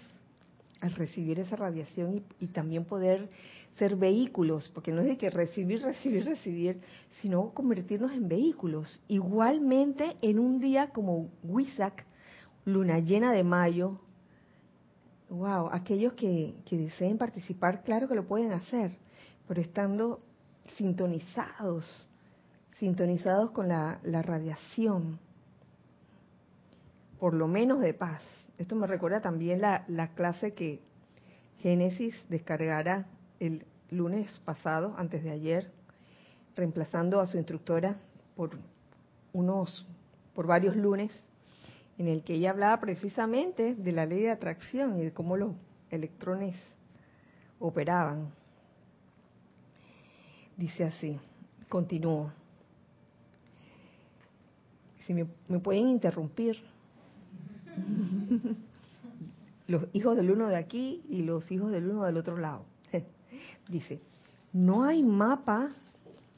a 0.82 0.90
recibir 0.90 1.40
esa 1.40 1.56
radiación 1.56 2.24
y, 2.40 2.48
también 2.48 2.86
poder 2.86 3.30
ser 3.78 3.96
vehículos, 3.96 4.70
porque 4.74 4.92
no 4.92 5.02
es 5.02 5.08
de 5.08 5.18
que 5.18 5.30
recibir, 5.30 5.82
recibir, 5.82 6.26
recibir, 6.26 6.82
sino 7.22 7.52
convertirnos 7.52 8.12
en 8.12 8.28
vehículos. 8.28 9.02
Igualmente 9.08 10.18
en 10.22 10.40
un 10.40 10.60
día 10.60 10.90
como 10.90 11.30
Huizac, 11.42 12.06
luna 12.66 13.00
llena 13.00 13.32
de 13.32 13.44
mayo, 13.44 14.00
wow, 15.30 15.70
aquellos 15.72 16.14
que, 16.14 16.54
que 16.66 16.78
deseen 16.78 17.18
participar, 17.18 17.84
claro 17.84 18.08
que 18.08 18.16
lo 18.16 18.28
pueden 18.28 18.52
hacer, 18.52 18.92
pero 19.48 19.62
estando 19.62 20.20
sintonizados, 20.76 22.08
sintonizados 22.80 23.52
con 23.52 23.68
la, 23.68 24.00
radiación, 24.04 25.20
por 27.20 27.34
lo 27.34 27.48
menos 27.48 27.80
de 27.80 27.94
paz. 27.94 28.22
Esto 28.58 28.76
me 28.76 28.88
recuerda 28.88 29.22
también 29.22 29.62
la, 29.62 29.84
la 29.88 30.10
clase 30.10 30.52
que 30.52 30.80
Génesis 31.60 32.16
descargara 32.30 33.06
el 33.40 33.66
lunes 33.90 34.28
pasado, 34.46 34.94
antes 34.98 35.24
de 35.24 35.32
ayer, 35.32 35.72
reemplazando 36.56 37.20
a 37.20 37.28
su 37.28 37.38
instructora 37.38 37.96
por 38.36 38.52
unos, 39.32 39.86
por 40.34 40.48
varios 40.48 40.76
lunes, 40.76 41.12
en 41.98 42.08
el 42.08 42.24
que 42.24 42.36
ella 42.36 42.52
hablaba 42.52 42.80
precisamente 42.80 43.76
de 43.76 43.92
la 43.92 44.06
ley 44.06 44.22
de 44.22 44.32
atracción 44.32 44.98
y 44.98 45.04
de 45.04 45.14
cómo 45.14 45.38
los 45.38 45.54
electrones 45.90 46.56
operaban. 47.60 48.32
Dice 50.64 50.86
así, 50.86 51.20
continúo. 51.68 52.32
Si 55.06 55.14
me, 55.14 55.26
pueden 55.60 55.90
interrumpir. 55.90 56.56
los 59.68 59.86
hijos 59.92 60.16
del 60.16 60.32
uno 60.32 60.48
de 60.48 60.56
aquí 60.56 61.04
y 61.10 61.24
los 61.24 61.52
hijos 61.52 61.70
del 61.70 61.90
uno 61.90 62.06
del 62.06 62.16
otro 62.16 62.38
lado. 62.38 62.64
Dice, 63.68 64.00
no 64.54 64.86
hay 64.86 65.04
mapa, 65.04 65.72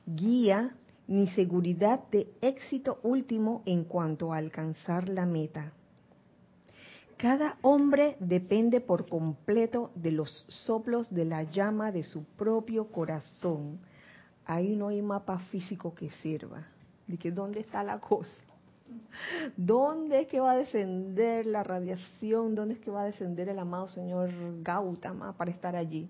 guía 0.07 0.75
ni 1.07 1.27
seguridad 1.27 2.01
de 2.09 2.27
éxito 2.41 2.97
último 3.03 3.61
en 3.67 3.83
cuanto 3.83 4.33
a 4.33 4.37
alcanzar 4.37 5.07
la 5.07 5.27
meta. 5.27 5.71
Cada 7.17 7.59
hombre 7.61 8.17
depende 8.19 8.81
por 8.81 9.07
completo 9.07 9.91
de 9.93 10.09
los 10.09 10.47
soplos 10.47 11.13
de 11.13 11.25
la 11.25 11.43
llama 11.43 11.91
de 11.91 12.01
su 12.01 12.23
propio 12.23 12.87
corazón 12.87 13.77
ahí 14.45 14.75
no 14.75 14.89
hay 14.89 15.01
mapa 15.01 15.39
físico 15.51 15.93
que 15.93 16.09
sirva. 16.21 16.67
De 17.07 17.17
que 17.17 17.31
dónde 17.31 17.59
está 17.59 17.83
la 17.83 17.99
cosa. 17.99 18.31
¿Dónde 19.55 20.21
es 20.21 20.27
que 20.27 20.39
va 20.39 20.51
a 20.51 20.57
descender 20.57 21.45
la 21.45 21.63
radiación? 21.63 22.55
¿Dónde 22.55 22.75
es 22.75 22.79
que 22.79 22.91
va 22.91 23.01
a 23.03 23.05
descender 23.05 23.49
el 23.49 23.59
amado 23.59 23.87
señor 23.87 24.31
Gautama 24.61 25.33
para 25.33 25.51
estar 25.51 25.75
allí? 25.75 26.09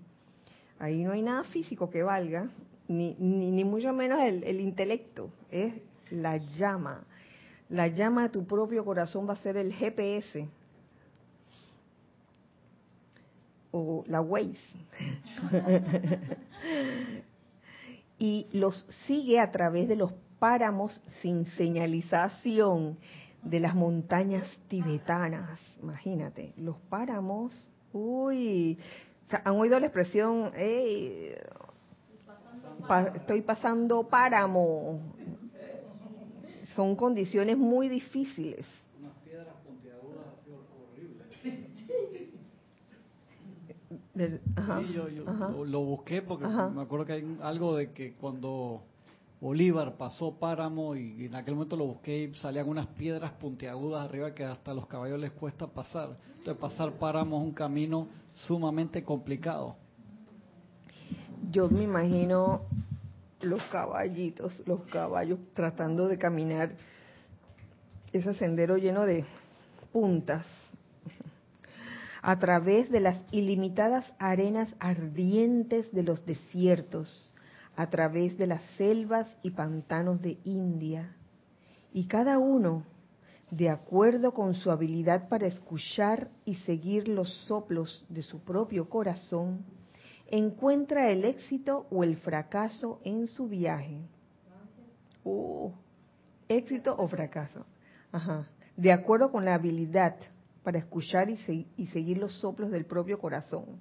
Ahí 0.78 1.02
no 1.04 1.12
hay 1.12 1.22
nada 1.22 1.44
físico 1.44 1.88
que 1.88 2.02
valga, 2.02 2.50
ni, 2.88 3.14
ni, 3.14 3.64
mucho 3.64 3.92
menos 3.92 4.20
el, 4.20 4.44
el 4.44 4.60
intelecto. 4.60 5.30
Es 5.50 5.74
la 6.10 6.36
llama. 6.36 7.04
La 7.68 7.88
llama 7.88 8.24
de 8.24 8.28
tu 8.28 8.46
propio 8.46 8.84
corazón 8.84 9.28
va 9.28 9.32
a 9.32 9.36
ser 9.36 9.56
el 9.56 9.72
GPS 9.72 10.48
o 13.72 14.04
la 14.06 14.20
Waze. 14.20 14.58
y 18.18 18.46
los 18.52 18.82
sigue 19.06 19.40
a 19.40 19.50
través 19.50 19.88
de 19.88 19.96
los 19.96 20.12
páramos 20.38 21.00
sin 21.22 21.46
señalización 21.52 22.98
de 23.42 23.60
las 23.60 23.74
montañas 23.74 24.44
tibetanas. 24.68 25.58
Imagínate, 25.82 26.52
los 26.56 26.76
páramos, 26.88 27.52
uy, 27.92 28.78
han 29.44 29.54
oído 29.56 29.78
la 29.78 29.86
expresión, 29.86 30.52
estoy 33.14 33.42
pasando 33.42 34.04
páramo. 34.08 35.00
Son 36.74 36.94
condiciones 36.96 37.56
muy 37.56 37.88
difíciles. 37.88 38.66
Sí, 44.16 44.92
yo, 44.94 45.64
Lo, 45.64 45.80
busqué 45.80 46.22
porque 46.22 46.46
me 46.46 46.82
acuerdo 46.82 47.04
que 47.04 47.12
hay 47.12 47.38
algo 47.42 47.76
de 47.76 47.92
que 47.92 48.14
cuando 48.14 48.82
Bolívar 49.40 49.96
pasó 49.96 50.38
Páramo 50.38 50.96
y 50.96 51.26
en 51.26 51.34
aquel 51.34 51.54
momento 51.54 51.76
lo 51.76 51.86
busqué 51.86 52.24
y 52.24 52.34
salían 52.34 52.68
unas 52.68 52.86
piedras 52.88 53.32
puntiagudas 53.32 54.08
arriba 54.08 54.34
que 54.34 54.44
hasta 54.44 54.70
a 54.70 54.74
los 54.74 54.86
caballos 54.86 55.20
les 55.20 55.32
cuesta 55.32 55.66
pasar. 55.66 56.16
Entonces 56.38 56.60
pasar 56.60 56.92
Páramo 56.92 57.38
es 57.38 57.44
un 57.44 57.52
camino 57.52 58.08
sumamente 58.32 59.04
complicado. 59.04 59.76
Yo 61.50 61.68
me 61.68 61.82
imagino 61.82 62.62
los 63.42 63.62
caballitos, 63.64 64.62
los 64.66 64.80
caballos 64.86 65.38
tratando 65.54 66.08
de 66.08 66.18
caminar 66.18 66.74
ese 68.12 68.32
sendero 68.34 68.78
lleno 68.78 69.04
de 69.04 69.24
puntas 69.92 70.44
a 72.26 72.40
través 72.40 72.90
de 72.90 72.98
las 72.98 73.22
ilimitadas 73.30 74.04
arenas 74.18 74.74
ardientes 74.80 75.92
de 75.92 76.02
los 76.02 76.26
desiertos, 76.26 77.32
a 77.76 77.88
través 77.88 78.36
de 78.36 78.48
las 78.48 78.60
selvas 78.76 79.28
y 79.44 79.52
pantanos 79.52 80.20
de 80.20 80.36
India. 80.42 81.14
Y 81.92 82.08
cada 82.08 82.40
uno, 82.40 82.82
de 83.52 83.70
acuerdo 83.70 84.34
con 84.34 84.56
su 84.56 84.72
habilidad 84.72 85.28
para 85.28 85.46
escuchar 85.46 86.28
y 86.44 86.56
seguir 86.56 87.06
los 87.06 87.32
soplos 87.46 88.04
de 88.08 88.22
su 88.22 88.40
propio 88.40 88.88
corazón, 88.88 89.64
encuentra 90.26 91.12
el 91.12 91.24
éxito 91.24 91.86
o 91.92 92.02
el 92.02 92.16
fracaso 92.16 92.98
en 93.04 93.28
su 93.28 93.46
viaje. 93.46 94.00
Oh, 95.22 95.70
éxito 96.48 96.92
o 96.98 97.06
fracaso. 97.06 97.64
Ajá. 98.10 98.48
De 98.76 98.90
acuerdo 98.90 99.30
con 99.30 99.44
la 99.44 99.54
habilidad 99.54 100.16
para 100.66 100.80
escuchar 100.80 101.30
y, 101.30 101.68
y 101.76 101.86
seguir 101.86 102.18
los 102.18 102.40
soplos 102.40 102.72
del 102.72 102.86
propio 102.86 103.20
corazón. 103.20 103.78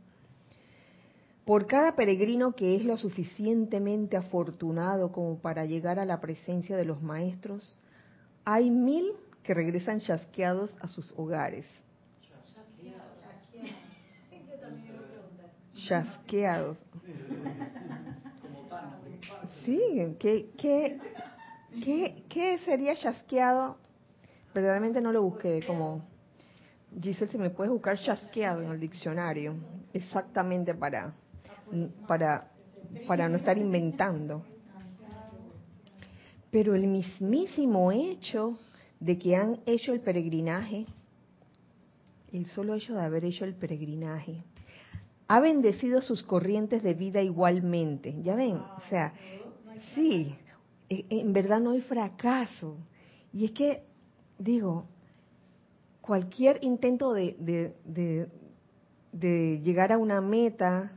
Por 1.43 1.65
cada 1.65 1.95
peregrino 1.95 2.51
que 2.51 2.75
es 2.75 2.85
lo 2.85 2.95
suficientemente 2.95 4.15
afortunado 4.15 5.11
como 5.11 5.39
para 5.39 5.65
llegar 5.65 5.97
a 5.97 6.05
la 6.05 6.21
presencia 6.21 6.77
de 6.77 6.85
los 6.85 7.01
maestros, 7.01 7.75
hay 8.43 8.69
mil 8.69 9.13
que 9.41 9.55
regresan 9.55 9.99
chasqueados 9.99 10.77
a 10.79 10.87
sus 10.87 11.11
hogares. 11.17 11.65
Chasqueados. 15.87 16.77
Sí, 19.63 20.15
¿qué, 20.19 20.51
qué, 20.55 20.99
qué, 21.83 22.23
qué 22.29 22.59
sería 22.59 22.95
chasqueado? 22.95 23.77
Verdaderamente 24.53 25.01
no 25.01 25.11
lo 25.11 25.23
busqué 25.23 25.61
como... 25.65 26.13
Giselle, 27.01 27.31
si 27.31 27.37
me 27.37 27.49
puedes 27.49 27.71
buscar 27.71 27.97
chasqueado 27.97 28.61
en 28.61 28.71
el 28.71 28.79
diccionario, 28.79 29.55
exactamente 29.93 30.73
para, 30.73 31.13
para, 32.07 32.51
para 33.07 33.27
no 33.27 33.37
estar 33.37 33.57
inventando. 33.57 34.43
Pero 36.51 36.73
el 36.73 36.87
mismísimo 36.87 37.91
hecho 37.91 38.57
de 38.99 39.17
que 39.17 39.35
han 39.35 39.59
hecho 39.65 39.93
el 39.93 39.99
peregrinaje, 39.99 40.85
el 42.31 42.45
solo 42.45 42.75
hecho 42.75 42.93
de 42.95 43.01
haber 43.01 43.25
hecho 43.25 43.43
el 43.43 43.55
peregrinaje, 43.55 44.43
ha 45.27 45.39
bendecido 45.39 46.01
sus 46.01 46.23
corrientes 46.23 46.83
de 46.83 46.93
vida 46.93 47.21
igualmente. 47.21 48.15
Ya 48.21 48.35
ven, 48.35 48.55
o 48.55 48.81
sea, 48.89 49.13
sí, 49.95 50.35
e, 50.89 51.05
en 51.09 51.33
verdad 51.33 51.59
no 51.59 51.71
hay 51.71 51.81
fracaso. 51.81 52.77
Y 53.33 53.45
es 53.45 53.51
que, 53.51 53.83
digo, 54.37 54.85
cualquier 56.05 56.59
intento 56.63 57.13
de, 57.13 57.35
de, 59.11 59.59
llegar 59.63 59.91
a 59.91 59.97
una 59.97 60.21
meta 60.21 60.91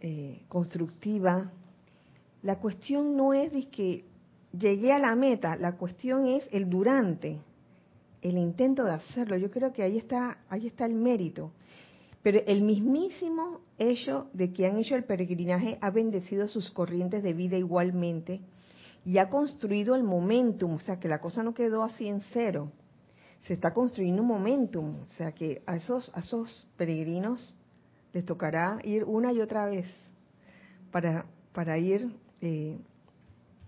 eh, 0.00 0.40
constructiva, 0.48 1.52
la 2.42 2.56
cuestión 2.56 3.16
no 3.16 3.34
es 3.34 3.52
de 3.52 3.68
que 3.68 4.06
llegué 4.58 4.92
a 4.92 4.98
la 4.98 5.14
meta, 5.14 5.56
la 5.56 5.76
cuestión 5.76 6.26
es 6.26 6.48
el 6.52 6.70
durante, 6.70 7.36
el 8.22 8.38
intento 8.38 8.84
de 8.84 8.92
hacerlo. 8.92 9.36
Yo 9.36 9.50
creo 9.50 9.74
que 9.74 9.82
ahí 9.82 9.98
está, 9.98 10.38
ahí 10.48 10.66
está 10.66 10.86
el 10.86 10.94
mérito. 10.94 11.52
Pero 12.22 12.40
el 12.46 12.62
mismísimo 12.62 13.60
hecho 13.78 14.28
de 14.32 14.54
que 14.54 14.66
han 14.66 14.78
hecho 14.78 14.96
el 14.96 15.04
peregrinaje 15.04 15.76
ha 15.82 15.90
bendecido 15.90 16.48
sus 16.48 16.70
corrientes 16.70 17.22
de 17.22 17.34
vida 17.34 17.58
igualmente 17.58 18.40
y 19.04 19.18
ha 19.18 19.28
construido 19.28 19.96
el 19.96 20.04
momentum, 20.04 20.74
o 20.74 20.78
sea 20.78 20.98
que 20.98 21.08
la 21.08 21.20
cosa 21.20 21.42
no 21.42 21.52
quedó 21.52 21.82
así 21.82 22.08
en 22.08 22.22
cero. 22.32 22.70
Se 23.44 23.54
está 23.54 23.72
construyendo 23.74 24.22
un 24.22 24.28
momentum, 24.28 25.00
o 25.00 25.04
sea 25.16 25.32
que 25.32 25.62
a 25.66 25.76
esos, 25.76 26.68
peregrinos 26.76 27.56
les 28.12 28.24
tocará 28.24 28.78
ir 28.84 29.04
una 29.04 29.32
y 29.32 29.40
otra 29.40 29.66
vez 29.66 29.86
para, 30.90 31.24
para 31.52 31.78
ir 31.78 32.14
eh, 32.40 32.78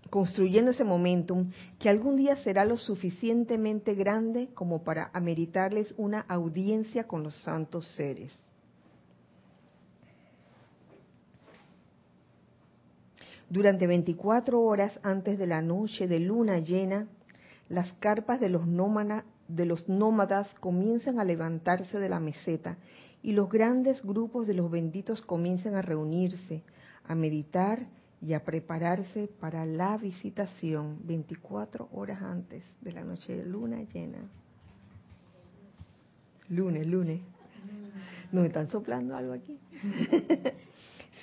construyendo 0.09 0.71
ese 0.71 0.83
momentum 0.83 1.51
que 1.79 1.89
algún 1.89 2.15
día 2.15 2.35
será 2.37 2.63
lo 2.63 2.77
suficientemente 2.77 3.95
grande 3.95 4.49
como 4.53 4.83
para 4.83 5.09
ameritarles 5.13 5.93
una 5.97 6.21
audiencia 6.21 7.05
con 7.05 7.23
los 7.23 7.35
santos 7.43 7.87
seres. 7.95 8.31
Durante 13.49 13.87
24 13.87 14.59
horas 14.59 14.99
antes 15.03 15.37
de 15.37 15.47
la 15.47 15.61
noche 15.61 16.07
de 16.07 16.19
luna 16.19 16.59
llena, 16.59 17.07
las 17.69 17.91
carpas 17.93 18.39
de 18.39 18.49
los, 18.49 18.65
nómadas, 18.65 19.23
de 19.47 19.65
los 19.65 19.87
nómadas 19.87 20.53
comienzan 20.59 21.19
a 21.19 21.23
levantarse 21.23 21.99
de 21.99 22.09
la 22.09 22.19
meseta 22.19 22.77
y 23.21 23.33
los 23.33 23.49
grandes 23.49 24.03
grupos 24.03 24.47
de 24.47 24.53
los 24.53 24.69
benditos 24.69 25.21
comienzan 25.21 25.75
a 25.75 25.81
reunirse, 25.81 26.63
a 27.07 27.15
meditar 27.15 27.87
y 28.21 28.33
a 28.33 28.43
prepararse 28.43 29.27
para 29.39 29.65
la 29.65 29.97
visitación 29.97 30.99
24 31.03 31.89
horas 31.91 32.21
antes 32.21 32.63
de 32.81 32.91
la 32.91 33.03
noche 33.03 33.35
de 33.35 33.45
luna 33.45 33.83
llena. 33.93 34.19
Lunes, 36.49 36.85
lunes. 36.87 37.21
¿Nos 38.31 38.45
están 38.45 38.69
soplando 38.69 39.15
algo 39.15 39.33
aquí? 39.33 39.57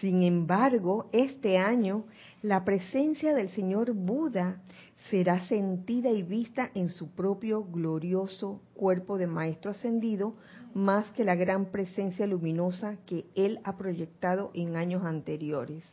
Sin 0.02 0.24
embargo, 0.24 1.08
este 1.12 1.58
año 1.58 2.06
la 2.42 2.64
presencia 2.64 3.36
del 3.36 3.50
Señor 3.50 3.92
Buda 3.92 4.60
será 5.08 5.46
sentida 5.46 6.10
y 6.10 6.24
vista 6.24 6.72
en 6.74 6.88
su 6.88 7.12
propio 7.12 7.62
glorioso 7.62 8.60
cuerpo 8.74 9.16
de 9.16 9.28
Maestro 9.28 9.70
Ascendido, 9.70 10.34
más 10.74 11.08
que 11.12 11.22
la 11.22 11.36
gran 11.36 11.66
presencia 11.66 12.26
luminosa 12.26 12.96
que 13.06 13.26
Él 13.36 13.60
ha 13.62 13.76
proyectado 13.76 14.50
en 14.54 14.74
años 14.74 15.04
anteriores 15.04 15.84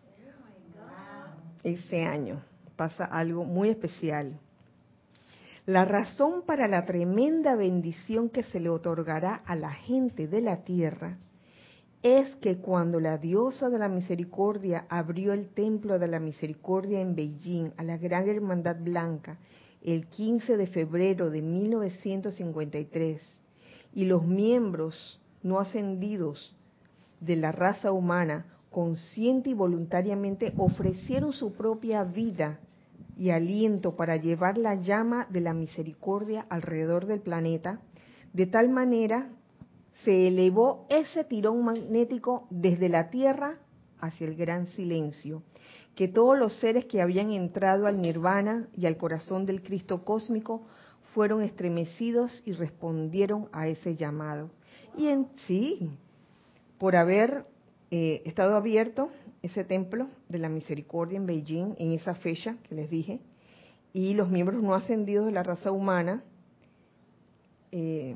ese 1.61 2.01
año. 2.01 2.41
Pasa 2.75 3.05
algo 3.05 3.45
muy 3.45 3.69
especial. 3.69 4.39
La 5.67 5.85
razón 5.85 6.41
para 6.47 6.67
la 6.67 6.83
tremenda 6.85 7.53
bendición 7.55 8.29
que 8.29 8.41
se 8.41 8.59
le 8.59 8.69
otorgará 8.69 9.35
a 9.35 9.55
la 9.55 9.71
gente 9.71 10.27
de 10.27 10.41
la 10.41 10.63
tierra 10.63 11.19
es 12.01 12.33
que 12.37 12.57
cuando 12.57 12.99
la 12.99 13.17
diosa 13.17 13.69
de 13.69 13.77
la 13.77 13.89
misericordia 13.89 14.85
abrió 14.89 15.33
el 15.33 15.49
templo 15.49 15.99
de 15.99 16.07
la 16.07 16.19
misericordia 16.19 17.01
en 17.01 17.15
Beijing 17.15 17.71
a 17.75 17.83
la 17.83 17.97
Gran 17.97 18.29
Hermandad 18.29 18.77
Blanca 18.79 19.37
el 19.81 20.07
15 20.07 20.57
de 20.57 20.67
febrero 20.67 21.29
de 21.29 21.41
1953 21.41 23.21
y 23.93 24.05
los 24.05 24.25
miembros 24.25 25.19
no 25.43 25.59
ascendidos 25.59 26.55
de 27.19 27.35
la 27.35 27.51
raza 27.51 27.91
humana 27.91 28.45
consciente 28.69 29.49
y 29.49 29.53
voluntariamente 29.53 30.53
ofrecieron 30.57 31.33
su 31.33 31.53
propia 31.53 32.03
vida 32.03 32.59
y 33.17 33.31
aliento 33.31 33.97
para 33.97 34.15
llevar 34.15 34.57
la 34.57 34.75
llama 34.75 35.27
de 35.29 35.41
la 35.41 35.53
misericordia 35.53 36.45
alrededor 36.49 37.05
del 37.05 37.19
planeta, 37.19 37.81
de 38.31 38.45
tal 38.45 38.69
manera 38.69 39.29
se 40.03 40.27
elevó 40.27 40.85
ese 40.89 41.23
tirón 41.23 41.63
magnético 41.63 42.47
desde 42.49 42.89
la 42.89 43.09
Tierra 43.09 43.59
hacia 43.99 44.27
el 44.27 44.35
gran 44.35 44.67
silencio, 44.67 45.43
que 45.95 46.07
todos 46.07 46.37
los 46.37 46.53
seres 46.59 46.85
que 46.85 47.01
habían 47.01 47.31
entrado 47.31 47.85
al 47.85 48.01
nirvana 48.01 48.67
y 48.77 48.85
al 48.85 48.97
corazón 48.97 49.45
del 49.45 49.61
Cristo 49.61 50.05
cósmico 50.05 50.63
fueron 51.13 51.41
estremecidos 51.41 52.41
y 52.45 52.53
respondieron 52.53 53.49
a 53.51 53.67
ese 53.67 53.95
llamado. 53.95 54.51
Y 54.97 55.07
en 55.07 55.27
sí, 55.47 55.91
por 56.77 56.95
haber 56.95 57.45
eh, 57.91 58.21
estado 58.25 58.55
abierto 58.55 59.09
ese 59.41 59.63
templo 59.63 60.07
de 60.29 60.37
la 60.37 60.49
misericordia 60.49 61.17
en 61.17 61.25
Beijing 61.25 61.75
en 61.77 61.91
esa 61.93 62.13
fecha 62.15 62.57
que 62.67 62.75
les 62.75 62.89
dije, 62.89 63.19
y 63.91 64.13
los 64.13 64.29
miembros 64.29 64.61
no 64.61 64.75
ascendidos 64.75 65.25
de 65.25 65.31
la 65.31 65.43
raza 65.43 65.71
humana, 65.71 66.23
eh, 67.71 68.15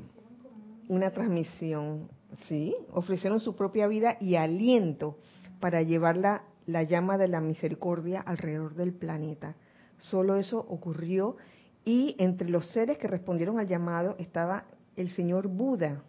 una 0.88 1.12
transmisión, 1.12 2.10
sí, 2.48 2.76
ofrecieron 2.92 3.40
su 3.40 3.56
propia 3.56 3.88
vida 3.88 4.18
y 4.20 4.36
aliento 4.36 5.18
para 5.60 5.82
llevar 5.82 6.18
la, 6.18 6.44
la 6.66 6.84
llama 6.84 7.18
de 7.18 7.28
la 7.28 7.42
misericordia 7.42 8.22
alrededor 8.22 8.76
del 8.76 8.94
planeta. 8.94 9.56
Solo 9.98 10.36
eso 10.36 10.60
ocurrió 10.60 11.38
y 11.86 12.16
entre 12.20 12.50
los 12.50 12.68
seres 12.72 12.98
que 12.98 13.08
respondieron 13.08 13.60
al 13.60 13.68
llamado 13.68 14.16
estaba 14.18 14.66
el 14.96 15.10
señor 15.12 15.48
Buda, 15.48 16.02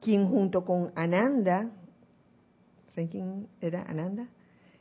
quien 0.00 0.28
junto 0.28 0.64
con 0.64 0.92
Ananda, 0.94 1.70
¿saben 2.94 3.08
quién 3.08 3.48
era 3.60 3.82
Ananda? 3.82 4.28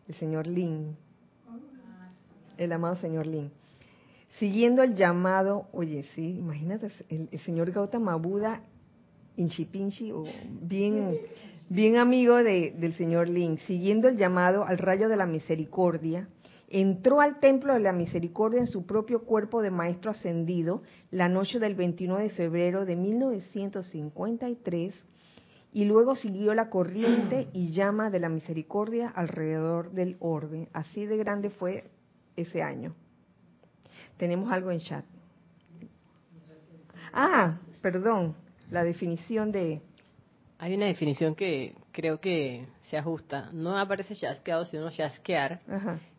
El 0.08 0.16
señor 0.16 0.48
Lin, 0.48 0.96
el 2.58 2.72
amado 2.72 2.96
señor 2.98 3.28
Lin. 3.28 3.52
Siguiendo 4.40 4.84
el 4.84 4.96
llamado, 4.96 5.68
oye, 5.72 6.04
sí, 6.16 6.38
imagínate, 6.38 6.92
el, 7.10 7.40
señor 7.40 7.72
Gautama 7.72 8.16
Buda, 8.16 8.62
Inchipinchi, 9.36 10.12
o 10.12 10.24
bien, 10.62 11.10
bien 11.70 11.98
amigo 11.98 12.36
de, 12.36 12.76
del 12.78 12.94
señor 12.94 13.30
Lin, 13.30 13.58
siguiendo 13.60 14.08
el 14.08 14.18
llamado 14.18 14.66
al 14.66 14.78
rayo 14.78 15.10
de 15.10 15.18
la 15.18 15.26
misericordia 15.26 16.28
entró 16.70 17.22
al 17.22 17.40
templo 17.40 17.74
de 17.74 17.80
la 17.80 17.94
misericordia 17.94 18.60
en 18.60 18.68
su 18.68 18.86
propio 18.86 19.24
cuerpo 19.24 19.62
de 19.62 19.72
maestro 19.72 20.12
ascendido 20.12 20.84
la 21.12 21.30
noche 21.30 21.60
del 21.60 21.76
29 21.76 22.24
de 22.24 22.30
febrero 22.30 22.86
de 22.86 22.98
1953 22.98 24.94
y 25.74 25.86
luego 25.86 26.16
siguió 26.16 26.54
la 26.54 26.70
corriente 26.70 27.48
y 27.54 27.72
llama 27.72 28.10
de 28.10 28.20
la 28.20 28.30
misericordia 28.30 29.10
alrededor 29.10 29.92
del 29.92 30.18
orbe. 30.20 30.70
Así 30.74 31.06
de 31.06 31.18
grande 31.18 31.50
fue 31.50 31.86
ese 32.36 32.62
año. 32.62 32.96
Tenemos 34.18 34.52
algo 34.52 34.72
en 34.72 34.80
chat. 34.80 35.06
Ah, 37.14 37.58
perdón, 37.82 38.36
la 38.72 38.84
definición 38.84 39.52
de... 39.52 39.82
Hay 40.60 40.76
una 40.76 40.88
definición 40.88 41.36
que 41.36 41.76
creo 41.92 42.20
que 42.20 42.68
se 42.82 42.98
ajusta. 42.98 43.50
No 43.54 43.78
aparece 43.78 44.16
chasqueado, 44.16 44.66
sino 44.66 44.90
chasquear. 44.90 45.62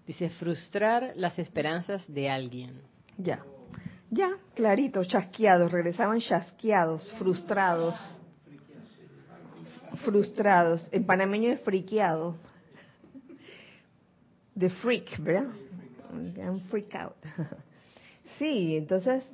Dice 0.06 0.30
frustrar 0.30 1.12
las 1.16 1.38
esperanzas 1.38 2.04
de 2.12 2.30
alguien. 2.30 2.80
Ya, 3.16 3.44
ya, 4.10 4.38
clarito, 4.54 5.04
chasqueados. 5.04 5.70
Regresaban 5.70 6.20
chasqueados, 6.20 7.10
frustrados. 7.18 7.96
Frustrados. 10.04 10.88
En 10.92 11.04
panameño 11.04 11.52
es 11.52 11.60
friqueado. 11.60 12.36
De 14.54 14.70
freak, 14.70 15.18
¿verdad? 15.20 15.50
Un 16.12 16.60
freak 16.70 16.94
out. 16.94 17.16
Sí, 18.38 18.76
entonces 18.76 19.24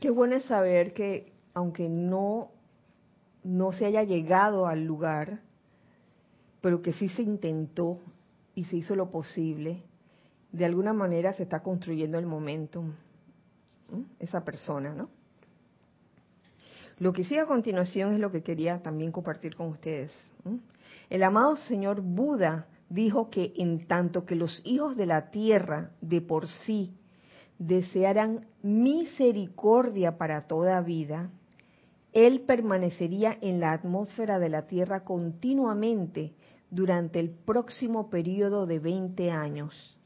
Qué 0.00 0.10
bueno 0.10 0.36
es 0.36 0.44
saber 0.44 0.92
que 0.92 1.32
aunque 1.54 1.88
no, 1.88 2.50
no 3.44 3.72
se 3.72 3.86
haya 3.86 4.02
llegado 4.02 4.66
al 4.66 4.84
lugar, 4.84 5.40
pero 6.60 6.82
que 6.82 6.92
sí 6.92 7.08
se 7.08 7.22
intentó 7.22 7.98
y 8.54 8.64
se 8.64 8.76
hizo 8.76 8.94
lo 8.94 9.10
posible, 9.10 9.82
de 10.52 10.64
alguna 10.66 10.92
manera 10.92 11.32
se 11.32 11.44
está 11.44 11.60
construyendo 11.60 12.18
el 12.18 12.26
momentum, 12.26 12.92
esa 14.18 14.44
persona, 14.44 14.94
¿no? 14.94 15.08
Lo 16.98 17.12
que 17.12 17.24
sigue 17.24 17.40
a 17.40 17.46
continuación 17.46 18.14
es 18.14 18.20
lo 18.20 18.30
que 18.30 18.42
quería 18.42 18.82
también 18.82 19.12
compartir 19.12 19.54
con 19.54 19.68
ustedes. 19.68 20.12
El 21.10 21.22
amado 21.22 21.56
señor 21.56 22.00
Buda 22.00 22.66
dijo 22.88 23.30
que 23.30 23.52
en 23.56 23.86
tanto 23.86 24.24
que 24.24 24.34
los 24.34 24.62
hijos 24.64 24.96
de 24.96 25.06
la 25.06 25.30
tierra 25.30 25.90
de 26.00 26.20
por 26.20 26.48
sí 26.48 26.94
desearan 27.58 28.46
misericordia 28.62 30.18
para 30.18 30.46
toda 30.46 30.80
vida, 30.82 31.30
Él 32.12 32.42
permanecería 32.42 33.36
en 33.40 33.60
la 33.60 33.72
atmósfera 33.72 34.38
de 34.38 34.48
la 34.48 34.66
Tierra 34.66 35.04
continuamente 35.04 36.34
durante 36.70 37.20
el 37.20 37.30
próximo 37.30 38.10
periodo 38.10 38.66
de 38.66 38.78
20 38.78 39.30
años, 39.30 39.98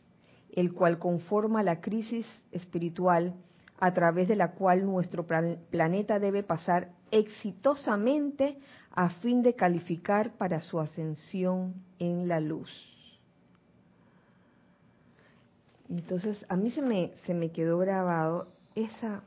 el 0.53 0.73
cual 0.73 0.99
conforma 0.99 1.63
la 1.63 1.81
crisis 1.81 2.27
espiritual 2.53 3.35
a 3.79 3.95
través 3.95 4.29
de 4.29 4.37
la 4.37 4.53
cual 4.53 4.85
nuestro 4.85 5.27
planeta 5.27 6.19
debe 6.19 6.43
pasar 6.43 6.93
exitosamente 7.11 8.59
a 8.93 9.11
fin 9.11 9.43
de 9.43 9.55
calificar 9.55 10.33
para 10.37 10.61
su 10.61 10.81
ascensión 10.81 11.75
en 11.99 12.29
la 12.29 12.41
luz. 12.41 12.71
Entonces, 15.89 16.45
a 16.49 16.57
mí 16.57 16.71
se 16.71 16.83
me, 16.83 17.13
se 17.27 17.35
me 17.35 17.51
quedó 17.51 17.79
grabado 17.79 18.49
esa, 18.75 19.23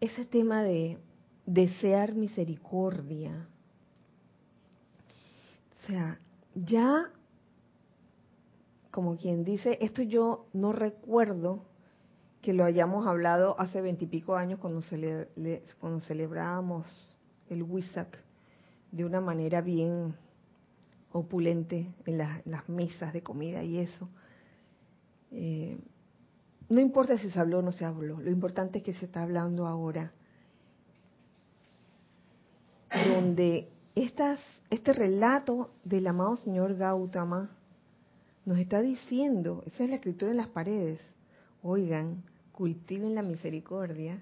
ese 0.00 0.24
tema 0.24 0.62
de 0.62 0.98
desear 1.46 2.14
misericordia. 2.14 3.48
O 5.82 5.86
sea, 5.86 6.18
ya, 6.54 7.10
como 8.90 9.16
quien 9.16 9.44
dice, 9.44 9.78
esto 9.80 10.02
yo 10.02 10.46
no 10.52 10.72
recuerdo 10.72 11.64
que 12.46 12.54
lo 12.54 12.62
hayamos 12.62 13.08
hablado 13.08 13.58
hace 13.58 13.80
veintipico 13.80 14.36
años 14.36 14.60
cuando, 14.60 14.80
cuando 15.80 16.00
celebrábamos 16.02 17.18
el 17.50 17.64
WISAC 17.64 18.22
de 18.92 19.04
una 19.04 19.20
manera 19.20 19.60
bien 19.62 20.14
opulente 21.10 21.92
en 22.04 22.18
las 22.18 22.68
mesas 22.68 23.12
de 23.12 23.20
comida 23.20 23.64
y 23.64 23.78
eso. 23.78 24.08
Eh, 25.32 25.76
no 26.68 26.78
importa 26.78 27.18
si 27.18 27.32
se 27.32 27.40
habló 27.40 27.58
o 27.58 27.62
no 27.62 27.72
se 27.72 27.84
habló, 27.84 28.20
lo 28.20 28.30
importante 28.30 28.78
es 28.78 28.84
que 28.84 28.94
se 28.94 29.06
está 29.06 29.24
hablando 29.24 29.66
ahora, 29.66 30.12
donde 33.12 33.68
estas, 33.96 34.38
este 34.70 34.92
relato 34.92 35.72
del 35.82 36.06
amado 36.06 36.36
señor 36.36 36.76
Gautama 36.76 37.50
nos 38.44 38.58
está 38.58 38.82
diciendo, 38.82 39.64
esa 39.66 39.82
es 39.82 39.90
la 39.90 39.96
escritura 39.96 40.30
en 40.30 40.36
las 40.36 40.46
paredes, 40.46 41.00
oigan, 41.60 42.22
cultiven 42.56 43.14
la 43.14 43.22
misericordia, 43.22 44.18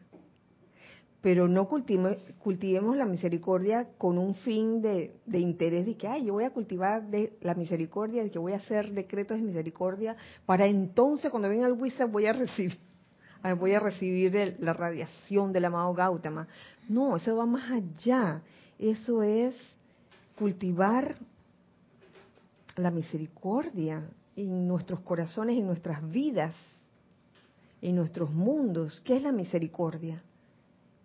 pero 1.22 1.46
no 1.46 1.68
cultivemos 1.68 2.96
la 2.96 3.06
misericordia 3.06 3.88
con 3.96 4.18
un 4.18 4.34
fin 4.34 4.82
de, 4.82 5.14
interés 5.32 5.86
de 5.86 5.96
que, 5.96 6.08
ay, 6.08 6.26
yo 6.26 6.34
voy 6.34 6.44
a 6.44 6.50
cultivar 6.50 7.08
de 7.08 7.38
la 7.40 7.54
misericordia, 7.54 8.24
de 8.24 8.30
que 8.30 8.40
voy 8.40 8.52
a 8.52 8.56
hacer 8.56 8.90
decretos 8.90 9.38
de 9.38 9.44
misericordia, 9.44 10.16
para 10.44 10.66
entonces 10.66 11.30
cuando 11.30 11.48
venga 11.48 11.68
el 11.68 11.74
Wizard 11.74 12.10
voy 12.10 12.26
a 12.26 12.32
recibir, 12.32 12.76
voy 13.58 13.72
a 13.72 13.78
recibir 13.78 14.56
la 14.58 14.72
radiación 14.72 15.52
del 15.52 15.66
amado 15.66 15.94
Gautama. 15.94 16.48
No, 16.88 17.16
eso 17.16 17.36
va 17.36 17.46
más 17.46 17.70
allá. 17.70 18.42
Eso 18.78 19.22
es 19.22 19.54
cultivar 20.36 21.14
la 22.76 22.90
misericordia 22.90 24.02
en 24.34 24.66
nuestros 24.66 25.00
corazones, 25.00 25.56
en 25.56 25.66
nuestras 25.66 26.06
vidas, 26.10 26.54
en 27.88 27.96
nuestros 27.96 28.30
mundos. 28.30 29.00
¿Qué 29.04 29.16
es 29.16 29.22
la 29.22 29.32
misericordia? 29.32 30.22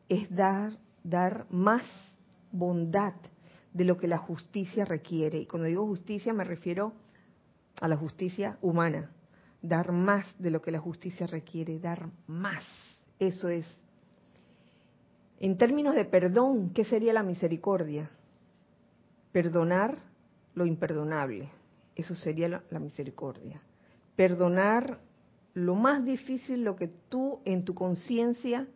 es 0.09 0.35
dar, 0.35 0.73
dar 1.03 1.45
más 1.51 1.83
bondad 2.51 3.13
de 3.71 3.85
lo 3.85 3.97
que 3.97 4.07
la 4.07 4.17
justicia 4.17 4.83
requiere. 4.83 5.39
Y 5.39 5.45
cuando 5.45 5.67
digo 5.67 5.85
justicia 5.85 6.33
me 6.33 6.43
refiero 6.43 6.93
a 7.79 7.87
la 7.87 7.95
justicia 7.95 8.57
humana. 8.61 9.11
Dar 9.61 9.91
más 9.91 10.25
de 10.39 10.49
lo 10.49 10.61
que 10.61 10.71
la 10.71 10.79
justicia 10.79 11.27
requiere, 11.27 11.79
dar 11.79 12.09
más. 12.27 12.63
Eso 13.19 13.49
es. 13.49 13.67
En 15.39 15.57
términos 15.57 15.95
de 15.95 16.05
perdón, 16.05 16.71
¿qué 16.73 16.83
sería 16.83 17.13
la 17.13 17.23
misericordia? 17.23 18.09
Perdonar 19.31 19.99
lo 20.55 20.65
imperdonable. 20.65 21.49
Eso 21.95 22.15
sería 22.15 22.49
la, 22.49 22.63
la 22.71 22.79
misericordia. 22.79 23.61
Perdonar 24.15 24.99
lo 25.65 25.75
más 25.75 26.05
difícil, 26.05 26.63
lo 26.63 26.75
que 26.75 26.87
tú 26.87 27.41
en 27.45 27.65
tu 27.65 27.73
conciencia 27.73 28.67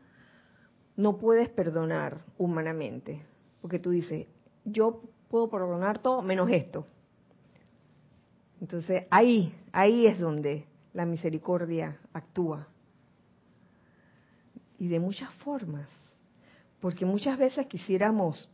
no 0.95 1.17
puedes 1.17 1.49
perdonar 1.49 2.23
humanamente, 2.37 3.25
porque 3.61 3.79
tú 3.79 3.91
dices, 3.91 4.27
yo 4.65 5.01
puedo 5.29 5.49
perdonar 5.49 5.99
todo 5.99 6.21
menos 6.21 6.49
esto. 6.49 6.85
Entonces 8.61 9.05
ahí, 9.09 9.53
ahí 9.71 10.07
es 10.07 10.19
donde 10.19 10.65
la 10.93 11.05
misericordia 11.05 11.97
actúa. 12.13 12.67
Y 14.77 14.87
de 14.87 14.99
muchas 14.99 15.33
formas, 15.35 15.87
porque 16.79 17.05
muchas 17.05 17.37
veces 17.37 17.65
quisiéramos, 17.67 18.49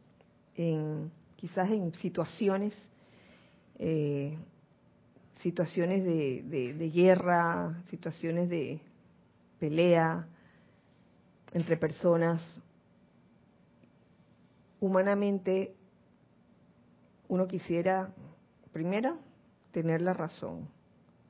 en, 0.55 1.11
quizás 1.35 1.69
en 1.71 1.93
situaciones, 1.95 2.77
eh, 3.79 4.37
situaciones 5.41 6.03
de 6.03 6.91
guerra, 6.93 7.81
situaciones 7.89 8.49
de 8.49 8.81
pelea, 9.59 10.27
entre 11.53 11.77
personas, 11.77 12.41
humanamente 14.79 15.75
uno 17.27 17.47
quisiera, 17.47 18.13
primero, 18.71 19.17
tener 19.71 20.01
la 20.01 20.13
razón. 20.13 20.67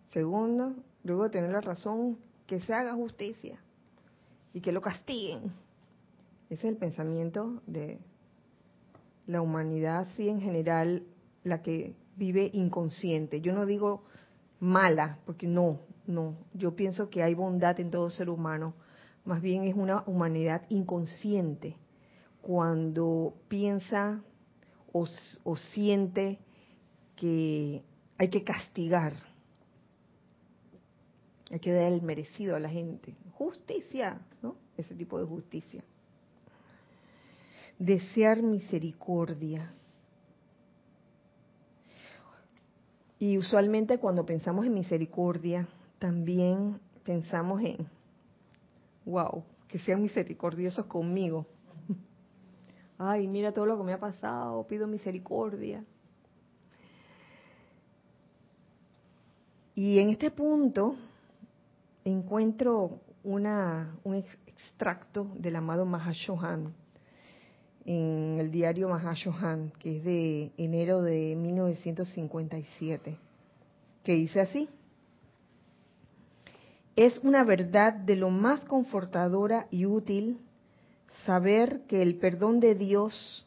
Segundo, 0.10 0.76
luego 1.04 1.30
tener 1.30 1.52
la 1.52 1.62
razón, 1.62 2.18
que 2.48 2.62
se 2.62 2.74
haga 2.74 2.94
justicia 2.94 3.60
y 4.54 4.62
que 4.62 4.72
lo 4.72 4.82
castiguen. 4.82 5.52
Ese 6.50 6.68
es 6.68 6.74
el 6.74 6.78
pensamiento 6.78 7.62
de 7.68 8.00
la 9.28 9.42
humanidad, 9.42 10.00
así 10.00 10.28
en 10.28 10.42
general, 10.42 11.04
la 11.44 11.62
que 11.62 11.94
vive 12.20 12.52
inconsciente. 12.54 13.42
Yo 13.42 13.54
no 13.54 13.66
digo 13.66 14.04
mala, 14.60 15.18
porque 15.26 15.48
no, 15.48 15.80
no. 16.06 16.36
Yo 16.54 16.76
pienso 16.76 17.10
que 17.10 17.24
hay 17.24 17.34
bondad 17.34 17.80
en 17.80 17.90
todo 17.90 18.12
ser 18.12 18.30
humano 18.30 18.76
más 19.30 19.44
bien 19.44 19.64
es 19.66 19.76
una 19.76 20.04
humanidad 20.08 20.64
inconsciente 20.70 21.76
cuando 22.42 23.36
piensa 23.48 24.24
o, 24.92 25.06
siente 25.56 26.40
que 27.16 27.84
hay 28.18 28.30
que 28.30 28.44
castigar, 28.44 29.14
hay 31.52 31.60
que 31.60 31.72
dar 31.72 31.92
el 31.92 32.02
merecido 32.02 32.56
a 32.56 32.60
la 32.60 32.70
gente. 32.70 33.16
Justicia, 33.34 34.20
¿no? 34.42 34.56
Ese 34.78 34.96
tipo 34.96 35.20
de 35.20 35.26
justicia. 35.26 35.84
Desear 37.78 38.42
misericordia. 38.42 39.72
Y 43.20 43.38
usualmente 43.38 43.98
cuando 43.98 44.26
pensamos 44.26 44.66
en 44.66 44.74
misericordia, 44.74 45.68
también 46.00 46.80
pensamos 47.04 47.62
en, 47.62 47.86
wow, 49.06 49.44
que 49.68 49.78
sean 49.80 50.02
misericordiosos 50.02 50.86
conmigo. 50.86 51.46
Ay, 52.98 53.28
mira 53.28 53.52
todo 53.52 53.66
lo 53.66 53.78
que 53.78 53.84
me 53.84 53.92
ha 53.92 54.00
pasado, 54.00 54.66
pido 54.68 54.88
misericordia. 54.88 55.84
Y 59.76 60.00
en 60.00 60.10
este 60.10 60.32
punto 60.32 60.96
encuentro 62.06 63.02
una, 63.24 63.98
un 64.06 64.16
extracto 64.16 65.28
del 65.36 65.58
amado 65.58 65.86
Mahashohan 65.86 66.74
en 67.86 68.38
el 68.40 68.52
diario 68.52 68.90
Mahashohan, 68.90 69.72
que 69.80 69.98
es 69.98 70.04
de 70.04 70.52
enero 70.58 71.02
de 71.02 71.36
1957, 71.36 73.18
que 74.04 74.14
dice 74.14 74.42
así. 74.42 74.70
Es 76.96 77.20
una 77.20 77.44
verdad 77.44 77.94
de 77.94 78.16
lo 78.16 78.30
más 78.30 78.66
confortadora 78.66 79.68
y 79.72 79.86
útil 79.86 80.40
saber 81.26 81.82
que 81.88 82.02
el 82.02 82.16
perdón 82.16 82.60
de 82.60 82.76
Dios 82.76 83.46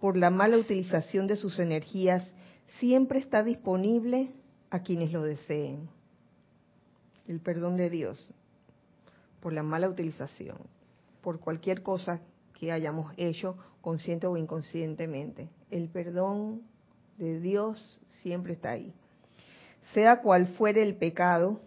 por 0.00 0.16
la 0.16 0.30
mala 0.30 0.58
utilización 0.58 1.26
de 1.26 1.36
sus 1.36 1.58
energías 1.58 2.22
siempre 2.78 3.18
está 3.18 3.42
disponible 3.42 4.34
a 4.70 4.80
quienes 4.80 5.12
lo 5.12 5.22
deseen. 5.22 5.88
El 7.26 7.40
perdón 7.40 7.76
de 7.76 7.90
Dios 7.90 8.32
por 9.40 9.52
la 9.52 9.62
mala 9.62 9.88
utilización, 9.88 10.58
por 11.22 11.40
cualquier 11.40 11.82
cosa 11.82 12.20
que 12.58 12.72
hayamos 12.72 13.12
hecho 13.16 13.56
consciente 13.80 14.26
o 14.26 14.36
inconscientemente. 14.36 15.48
El 15.70 15.88
perdón 15.88 16.62
de 17.18 17.40
Dios 17.40 18.00
siempre 18.22 18.54
está 18.54 18.70
ahí. 18.70 18.92
Sea 19.92 20.20
cual 20.20 20.48
fuere 20.48 20.82
el 20.82 20.96
pecado, 20.96 21.60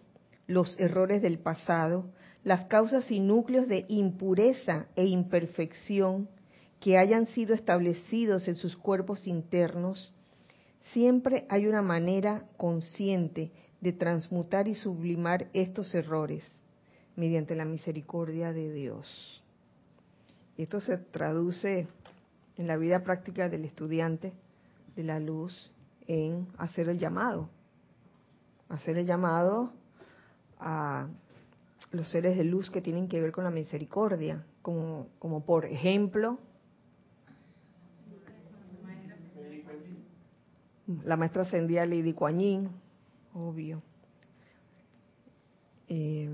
los 0.46 0.78
errores 0.78 1.22
del 1.22 1.38
pasado, 1.38 2.10
las 2.42 2.66
causas 2.66 3.10
y 3.10 3.20
núcleos 3.20 3.68
de 3.68 3.84
impureza 3.88 4.86
e 4.96 5.06
imperfección 5.06 6.28
que 6.80 6.98
hayan 6.98 7.26
sido 7.26 7.54
establecidos 7.54 8.48
en 8.48 8.54
sus 8.56 8.76
cuerpos 8.76 9.26
internos, 9.26 10.12
siempre 10.92 11.46
hay 11.48 11.66
una 11.66 11.82
manera 11.82 12.44
consciente 12.56 13.52
de 13.80 13.92
transmutar 13.92 14.66
y 14.66 14.74
sublimar 14.74 15.48
estos 15.52 15.94
errores 15.94 16.42
mediante 17.16 17.54
la 17.54 17.64
misericordia 17.64 18.52
de 18.52 18.72
Dios. 18.72 19.39
Esto 20.62 20.78
se 20.78 20.98
traduce 20.98 21.88
en 22.58 22.66
la 22.66 22.76
vida 22.76 23.02
práctica 23.02 23.48
del 23.48 23.64
estudiante 23.64 24.34
de 24.94 25.04
la 25.04 25.18
luz 25.18 25.72
en 26.06 26.48
hacer 26.58 26.90
el 26.90 26.98
llamado. 26.98 27.48
Hacer 28.68 28.98
el 28.98 29.06
llamado 29.06 29.72
a 30.58 31.08
los 31.92 32.10
seres 32.10 32.36
de 32.36 32.44
luz 32.44 32.70
que 32.70 32.82
tienen 32.82 33.08
que 33.08 33.22
ver 33.22 33.32
con 33.32 33.44
la 33.44 33.50
misericordia, 33.50 34.44
como, 34.60 35.06
como 35.18 35.46
por 35.46 35.64
ejemplo 35.64 36.38
la 41.04 41.16
maestra 41.16 41.44
ascendida 41.44 41.86
Lady 41.86 42.12
Kuan 42.12 42.68
obvio. 43.32 43.80
Eh, 45.88 46.30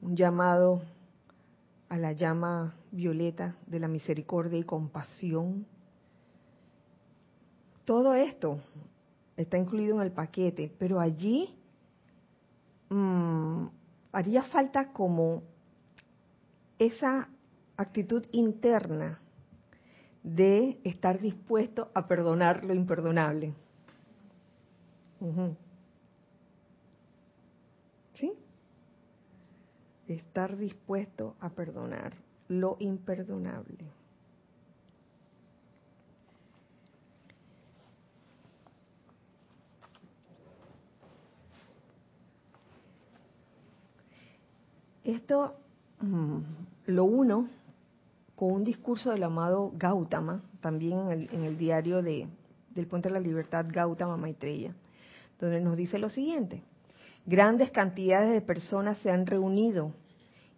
un 0.00 0.16
llamado 0.16 0.82
a 1.88 1.96
la 1.96 2.12
llama 2.12 2.76
violeta 2.90 3.56
de 3.66 3.80
la 3.80 3.88
misericordia 3.88 4.58
y 4.58 4.64
compasión. 4.64 5.66
Todo 7.84 8.14
esto 8.14 8.60
está 9.36 9.58
incluido 9.58 9.96
en 9.96 10.02
el 10.02 10.12
paquete, 10.12 10.74
pero 10.78 10.98
allí 10.98 11.54
mmm, 12.88 13.66
haría 14.12 14.42
falta 14.42 14.92
como 14.92 15.42
esa 16.78 17.28
actitud 17.76 18.24
interna 18.32 19.20
de 20.22 20.80
estar 20.82 21.20
dispuesto 21.20 21.90
a 21.94 22.06
perdonar 22.08 22.64
lo 22.64 22.74
imperdonable. 22.74 23.54
Estar 30.08 30.56
dispuesto 30.56 31.34
a 31.40 31.50
perdonar 31.50 32.12
lo 32.48 32.76
imperdonable. 32.78 33.84
Esto 45.06 45.54
mm, 46.00 46.38
lo 46.86 47.04
uno 47.04 47.48
con 48.34 48.50
un 48.52 48.64
discurso 48.64 49.12
del 49.12 49.22
amado 49.22 49.72
Gautama, 49.76 50.42
también 50.60 51.28
en 51.30 51.44
el, 51.44 51.56
diario 51.56 52.02
de, 52.02 52.26
del 52.74 52.86
Puente 52.88 53.08
de 53.08 53.14
la 53.14 53.20
Libertad 53.20 53.66
Gautama 53.68 54.16
Maitreya, 54.16 54.74
donde 55.40 55.60
nos 55.60 55.76
dice 55.76 56.00
lo 56.00 56.10
siguiente, 56.10 56.60
grandes 57.26 57.70
cantidades 57.70 58.32
de 58.32 58.40
personas 58.40 58.98
se 58.98 59.10
han 59.10 59.26
reunido 59.26 59.92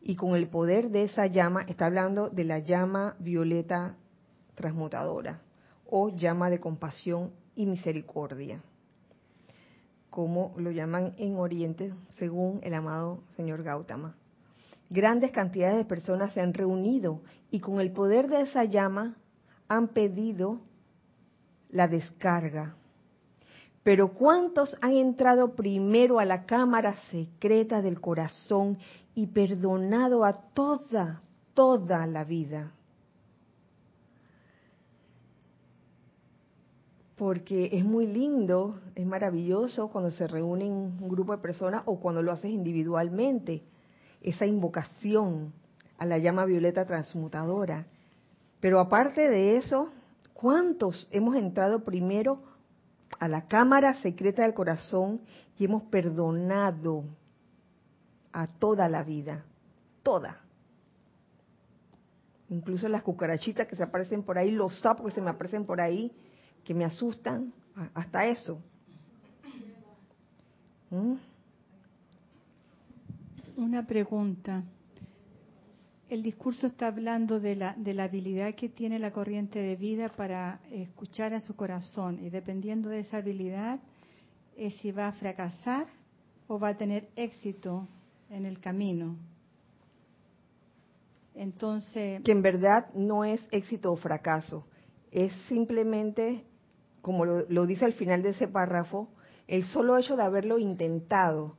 y 0.00 0.16
con 0.16 0.36
el 0.36 0.48
poder 0.48 0.90
de 0.90 1.04
esa 1.04 1.26
llama, 1.26 1.62
está 1.62 1.86
hablando 1.86 2.28
de 2.30 2.44
la 2.44 2.60
llama 2.60 3.16
violeta 3.18 3.96
transmutadora 4.54 5.40
o 5.86 6.10
llama 6.10 6.50
de 6.50 6.60
compasión 6.60 7.32
y 7.56 7.66
misericordia, 7.66 8.62
como 10.10 10.54
lo 10.56 10.70
llaman 10.70 11.14
en 11.16 11.36
Oriente 11.36 11.92
según 12.18 12.60
el 12.62 12.74
amado 12.74 13.22
señor 13.36 13.62
Gautama 13.62 14.14
grandes 14.90 15.32
cantidades 15.32 15.76
de 15.76 15.84
personas 15.84 16.32
se 16.32 16.40
han 16.40 16.54
reunido 16.54 17.22
y 17.50 17.60
con 17.60 17.80
el 17.80 17.92
poder 17.92 18.28
de 18.28 18.42
esa 18.42 18.64
llama 18.64 19.16
han 19.68 19.88
pedido 19.88 20.60
la 21.70 21.88
descarga. 21.88 22.76
Pero 23.88 24.08
¿cuántos 24.12 24.76
han 24.82 24.98
entrado 24.98 25.54
primero 25.54 26.18
a 26.20 26.26
la 26.26 26.44
cámara 26.44 26.96
secreta 27.10 27.80
del 27.80 28.02
corazón 28.02 28.76
y 29.14 29.28
perdonado 29.28 30.26
a 30.26 30.34
toda, 30.34 31.22
toda 31.54 32.06
la 32.06 32.22
vida? 32.22 32.70
Porque 37.16 37.70
es 37.72 37.82
muy 37.82 38.06
lindo, 38.06 38.78
es 38.94 39.06
maravilloso 39.06 39.88
cuando 39.88 40.10
se 40.10 40.26
reúnen 40.26 40.70
un 40.70 41.08
grupo 41.08 41.32
de 41.32 41.38
personas 41.38 41.82
o 41.86 41.98
cuando 41.98 42.20
lo 42.20 42.30
haces 42.30 42.50
individualmente 42.50 43.62
esa 44.20 44.44
invocación 44.44 45.54
a 45.96 46.04
la 46.04 46.18
llama 46.18 46.44
violeta 46.44 46.84
transmutadora. 46.84 47.86
Pero 48.60 48.80
aparte 48.80 49.30
de 49.30 49.56
eso, 49.56 49.88
¿cuántos 50.34 51.08
hemos 51.10 51.36
entrado 51.36 51.84
primero 51.84 52.47
a 53.18 53.28
la 53.28 53.46
cámara 53.46 53.94
secreta 54.02 54.42
del 54.42 54.54
corazón 54.54 55.20
y 55.58 55.64
hemos 55.64 55.84
perdonado 55.84 57.04
a 58.32 58.46
toda 58.46 58.88
la 58.88 59.02
vida? 59.02 59.44
Toda. 60.02 60.40
Incluso 62.50 62.88
las 62.88 63.02
cucarachitas 63.02 63.66
que 63.66 63.76
se 63.76 63.82
aparecen 63.82 64.22
por 64.22 64.38
ahí, 64.38 64.50
los 64.50 64.80
sapos 64.80 65.06
que 65.06 65.14
se 65.14 65.20
me 65.20 65.30
aparecen 65.30 65.66
por 65.66 65.80
ahí, 65.80 66.12
que 66.64 66.74
me 66.74 66.84
asustan, 66.84 67.52
hasta 67.94 68.26
eso. 68.26 68.60
¿Mm? 70.90 71.14
Una 73.56 73.86
pregunta. 73.86 74.62
El 76.08 76.22
discurso 76.22 76.66
está 76.66 76.86
hablando 76.86 77.38
de 77.38 77.54
la, 77.54 77.74
de 77.76 77.92
la 77.92 78.04
habilidad 78.04 78.54
que 78.54 78.70
tiene 78.70 78.98
la 78.98 79.12
corriente 79.12 79.58
de 79.58 79.76
vida 79.76 80.08
para 80.08 80.60
escuchar 80.70 81.34
a 81.34 81.40
su 81.40 81.54
corazón 81.54 82.24
y 82.24 82.30
dependiendo 82.30 82.88
de 82.88 83.00
esa 83.00 83.18
habilidad 83.18 83.80
es 84.56 84.74
si 84.76 84.90
va 84.90 85.08
a 85.08 85.12
fracasar 85.12 85.86
o 86.46 86.58
va 86.58 86.70
a 86.70 86.76
tener 86.78 87.08
éxito 87.14 87.86
en 88.30 88.46
el 88.46 88.58
camino. 88.58 89.16
Entonces... 91.34 92.22
Que 92.22 92.32
en 92.32 92.40
verdad 92.40 92.88
no 92.94 93.24
es 93.24 93.40
éxito 93.50 93.92
o 93.92 93.96
fracaso, 93.96 94.66
es 95.12 95.32
simplemente, 95.48 96.44
como 97.02 97.26
lo, 97.26 97.48
lo 97.50 97.66
dice 97.66 97.84
al 97.84 97.92
final 97.92 98.22
de 98.22 98.30
ese 98.30 98.48
párrafo, 98.48 99.08
el 99.46 99.64
solo 99.64 99.96
hecho 99.98 100.16
de 100.16 100.22
haberlo 100.22 100.58
intentado 100.58 101.56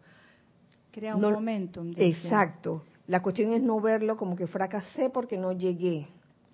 Crea 0.91 1.15
un 1.15 1.21
momento. 1.21 1.85
Exacto. 1.97 2.83
La 3.09 3.23
cuestión 3.23 3.53
es 3.53 3.63
no 3.63 3.81
verlo 3.81 4.15
como 4.15 4.35
que 4.35 4.45
fracasé 4.45 5.09
porque 5.09 5.35
no 5.35 5.51
llegué. 5.51 6.05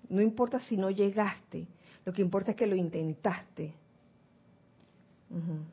No 0.08 0.22
importa 0.22 0.58
si 0.60 0.78
no 0.78 0.90
llegaste, 0.90 1.66
lo 2.06 2.14
que 2.14 2.22
importa 2.22 2.52
es 2.52 2.56
que 2.56 2.66
lo 2.66 2.74
intentaste. 2.76 3.74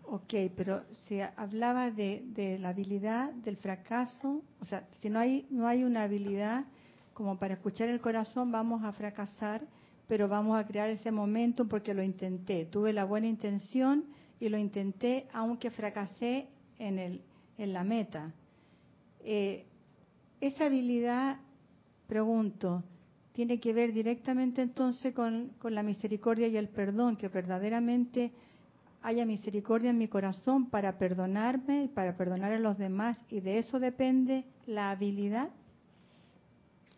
Ok, 0.03 0.33
pero 0.57 0.83
se 1.07 1.23
hablaba 1.23 1.89
de, 1.89 2.23
de, 2.25 2.59
la 2.59 2.69
habilidad 2.69 3.31
del 3.31 3.55
fracaso, 3.55 4.41
o 4.59 4.65
sea, 4.65 4.85
si 4.99 5.09
no 5.09 5.19
hay, 5.19 5.47
no 5.49 5.67
hay 5.67 5.85
una 5.85 6.03
habilidad 6.03 6.65
como 7.13 7.37
para 7.37 7.53
escuchar 7.53 7.87
el 7.87 8.01
corazón, 8.01 8.51
vamos 8.51 8.83
a 8.83 8.91
fracasar, 8.91 9.61
pero 10.09 10.27
vamos 10.27 10.59
a 10.59 10.67
crear 10.67 10.89
ese 10.89 11.11
momento 11.11 11.65
porque 11.65 11.93
lo 11.93 12.03
intenté, 12.03 12.65
tuve 12.65 12.91
la 12.91 13.05
buena 13.05 13.27
intención 13.27 14.03
y 14.37 14.49
lo 14.49 14.57
intenté 14.57 15.27
aunque 15.31 15.71
fracasé 15.71 16.49
en, 16.77 16.99
el, 16.99 17.21
en 17.57 17.71
la 17.71 17.85
meta. 17.85 18.33
Eh, 19.23 19.65
esa 20.47 20.65
habilidad, 20.65 21.37
pregunto, 22.07 22.83
tiene 23.31 23.61
que 23.61 23.73
ver 23.73 23.93
directamente 23.93 24.61
entonces 24.61 25.13
con, 25.13 25.51
la 25.63 25.83
misericordia 25.83 26.47
y 26.47 26.57
el 26.57 26.67
perdón, 26.67 27.15
que 27.15 27.29
verdaderamente 27.29 28.33
haya 29.01 29.25
misericordia 29.25 29.91
en 29.91 29.97
mi 29.97 30.09
corazón 30.09 30.69
para 30.69 30.97
perdonarme 30.97 31.85
y 31.85 31.87
para 31.87 32.17
perdonar 32.17 32.51
a 32.51 32.59
los 32.59 32.77
demás, 32.77 33.17
y 33.29 33.39
de 33.39 33.57
eso 33.57 33.79
depende 33.79 34.43
la 34.65 34.91
habilidad. 34.91 35.49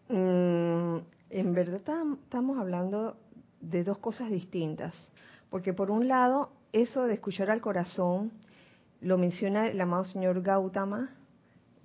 Mm, 0.09 0.97
en 1.29 1.53
verdad 1.53 1.81
estamos 2.23 2.57
hablando 2.57 3.15
de 3.61 3.83
dos 3.83 3.99
cosas 3.99 4.31
distintas, 4.31 4.95
porque 5.51 5.71
por 5.71 5.91
un 5.91 6.07
lado, 6.07 6.49
eso 6.73 7.03
de 7.03 7.13
escuchar 7.13 7.51
al 7.51 7.61
corazón, 7.61 8.31
lo 9.01 9.19
menciona 9.19 9.67
el 9.67 9.79
amado 9.79 10.05
señor 10.05 10.41
Gautama 10.41 11.11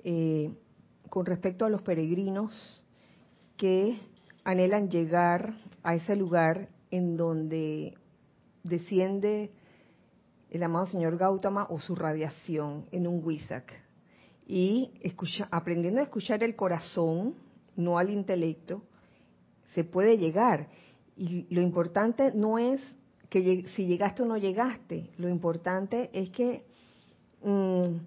eh, 0.04 0.54
con 1.11 1.26
respecto 1.26 1.64
a 1.66 1.68
los 1.68 1.82
peregrinos 1.82 2.82
que 3.56 3.98
anhelan 4.44 4.88
llegar 4.88 5.54
a 5.82 5.94
ese 5.96 6.16
lugar 6.16 6.68
en 6.90 7.16
donde 7.16 7.94
desciende 8.62 9.50
el 10.50 10.62
amado 10.62 10.86
señor 10.86 11.18
Gautama 11.18 11.66
o 11.68 11.80
su 11.80 11.94
radiación 11.94 12.86
en 12.92 13.06
un 13.06 13.24
Wisak. 13.24 13.72
Y 14.46 14.92
aprendiendo 15.50 16.00
a 16.00 16.04
escuchar 16.04 16.42
el 16.42 16.56
corazón, 16.56 17.34
no 17.76 17.98
al 17.98 18.11
intelecto, 18.11 18.82
se 19.74 19.84
puede 19.84 20.16
llegar. 20.16 20.68
Y 21.16 21.46
lo 21.54 21.61
importante 21.61 22.32
no 22.34 22.58
es 22.58 22.80
que 23.28 23.68
si 23.76 23.86
llegaste 23.86 24.22
o 24.22 24.26
no 24.26 24.36
llegaste, 24.36 25.11
lo 25.18 25.28
importante 25.28 26.11
es 26.12 26.30
que 26.30 26.64
mm, 27.44 27.98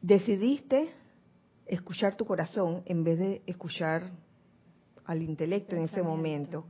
decidiste 0.00 0.88
escuchar 1.66 2.16
tu 2.16 2.24
corazón 2.24 2.82
en 2.86 3.04
vez 3.04 3.18
de 3.18 3.42
escuchar 3.46 4.10
al 5.04 5.22
intelecto 5.22 5.76
en 5.76 5.82
ese 5.82 6.02
momento. 6.02 6.64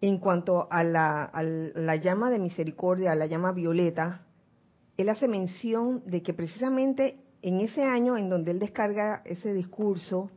En 0.00 0.18
cuanto 0.18 0.68
a 0.70 0.84
la, 0.84 1.24
a 1.24 1.42
la 1.42 1.96
llama 1.96 2.30
de 2.30 2.38
misericordia, 2.38 3.12
a 3.12 3.16
la 3.16 3.26
llama 3.26 3.52
violeta, 3.52 4.24
él 4.96 5.08
hace 5.08 5.28
mención 5.28 6.02
de 6.06 6.22
que 6.22 6.34
precisamente 6.34 7.20
en 7.42 7.60
ese 7.60 7.82
año 7.82 8.16
en 8.16 8.28
donde 8.28 8.50
él 8.50 8.58
descarga 8.58 9.22
ese 9.24 9.52
discurso, 9.52 10.30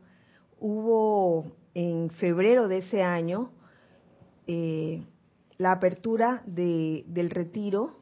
hubo 0.60 1.46
en 1.74 2.10
febrero 2.10 2.68
de 2.68 2.78
ese 2.78 3.02
año 3.02 3.50
eh, 4.46 5.04
la 5.58 5.72
apertura 5.72 6.42
de, 6.46 7.04
del 7.06 7.30
retiro 7.30 8.01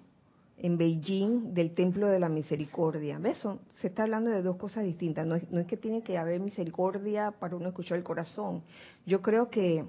en 0.62 0.76
Beijing 0.76 1.54
del 1.54 1.74
Templo 1.74 2.06
de 2.08 2.18
la 2.20 2.28
Misericordia. 2.28 3.18
¿Ves? 3.18 3.46
se 3.80 3.86
está 3.86 4.02
hablando 4.02 4.30
de 4.30 4.42
dos 4.42 4.56
cosas 4.56 4.84
distintas. 4.84 5.26
No 5.26 5.34
es, 5.36 5.50
no 5.50 5.61
es 5.61 5.66
que 5.66 5.76
tiene 5.76 6.02
que 6.02 6.18
haber 6.18 6.40
misericordia 6.40 7.30
para 7.30 7.56
uno 7.56 7.68
escuchar 7.70 7.96
el 7.96 8.04
corazón. 8.04 8.62
Yo 9.06 9.22
creo 9.22 9.48
que 9.48 9.86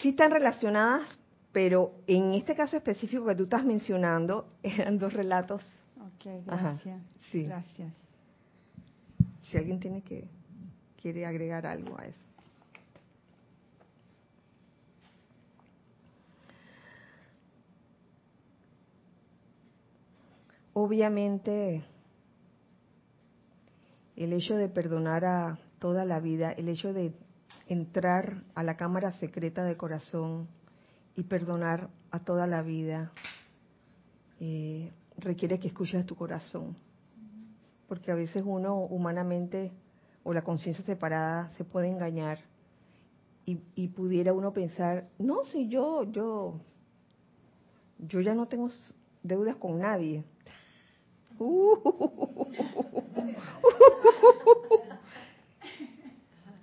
sí 0.00 0.10
están 0.10 0.32
relacionadas, 0.32 1.06
pero 1.52 1.92
en 2.08 2.34
este 2.34 2.54
caso 2.54 2.76
específico 2.76 3.24
que 3.26 3.36
tú 3.36 3.44
estás 3.44 3.64
mencionando, 3.64 4.48
eran 4.62 4.98
dos 4.98 5.12
relatos. 5.12 5.62
Ok, 5.98 6.44
gracias. 6.44 7.00
sí. 7.30 7.44
Gracias. 7.44 7.94
Si 9.50 9.56
alguien 9.56 9.78
tiene 9.78 10.02
que 10.02 10.28
quiere 11.00 11.26
agregar 11.26 11.66
algo 11.66 11.98
a 11.98 12.06
eso. 12.06 12.29
Obviamente, 20.72 21.84
el 24.16 24.32
hecho 24.32 24.56
de 24.56 24.68
perdonar 24.68 25.24
a 25.24 25.58
toda 25.78 26.04
la 26.04 26.20
vida, 26.20 26.52
el 26.52 26.68
hecho 26.68 26.92
de 26.92 27.12
entrar 27.66 28.44
a 28.54 28.62
la 28.62 28.76
cámara 28.76 29.12
secreta 29.12 29.64
del 29.64 29.76
corazón 29.76 30.48
y 31.16 31.24
perdonar 31.24 31.90
a 32.10 32.20
toda 32.20 32.46
la 32.46 32.62
vida, 32.62 33.12
eh, 34.40 34.92
requiere 35.18 35.58
que 35.58 35.68
escuches 35.68 36.06
tu 36.06 36.16
corazón 36.16 36.76
porque 37.90 38.12
a 38.12 38.14
veces 38.14 38.44
uno 38.46 38.84
humanamente 38.84 39.72
o 40.22 40.32
la 40.32 40.42
conciencia 40.42 40.84
separada 40.84 41.50
se 41.54 41.64
puede 41.64 41.88
engañar 41.88 42.38
y, 43.44 43.88
pudiera 43.88 44.32
uno 44.32 44.52
pensar, 44.52 45.08
no, 45.18 45.42
si 45.42 45.68
yo, 45.68 46.04
yo, 46.04 46.60
yo 47.98 48.20
ya 48.20 48.32
no 48.32 48.46
tengo 48.46 48.68
deudas 49.24 49.56
con 49.56 49.80
nadie. 49.80 50.22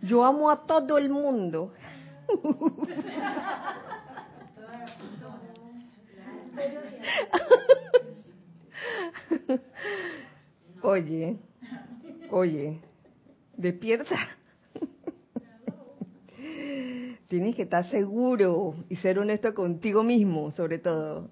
Yo 0.03 0.23
amo 0.23 0.51
a 0.51 0.65
todo 0.67 0.99
el 0.99 1.09
mundo. 1.09 1.73
Oye, 10.83 11.37
oye, 12.29 12.79
despierta. 13.57 14.15
Tienes 17.27 17.55
que 17.55 17.63
estar 17.63 17.89
seguro 17.89 18.75
y 18.89 18.95
ser 18.97 19.17
honesto 19.17 19.55
contigo 19.55 20.03
mismo, 20.03 20.51
sobre 20.51 20.77
todo. 20.77 21.31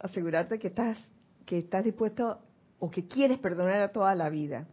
Asegurarte 0.00 0.58
que 0.58 0.66
estás, 0.66 0.98
que 1.46 1.58
estás 1.58 1.84
dispuesto 1.84 2.40
o 2.82 2.90
que 2.90 3.06
quieres 3.06 3.38
perdonar 3.38 3.80
a 3.80 3.92
toda 3.92 4.12
la 4.16 4.28
vida. 4.28 4.66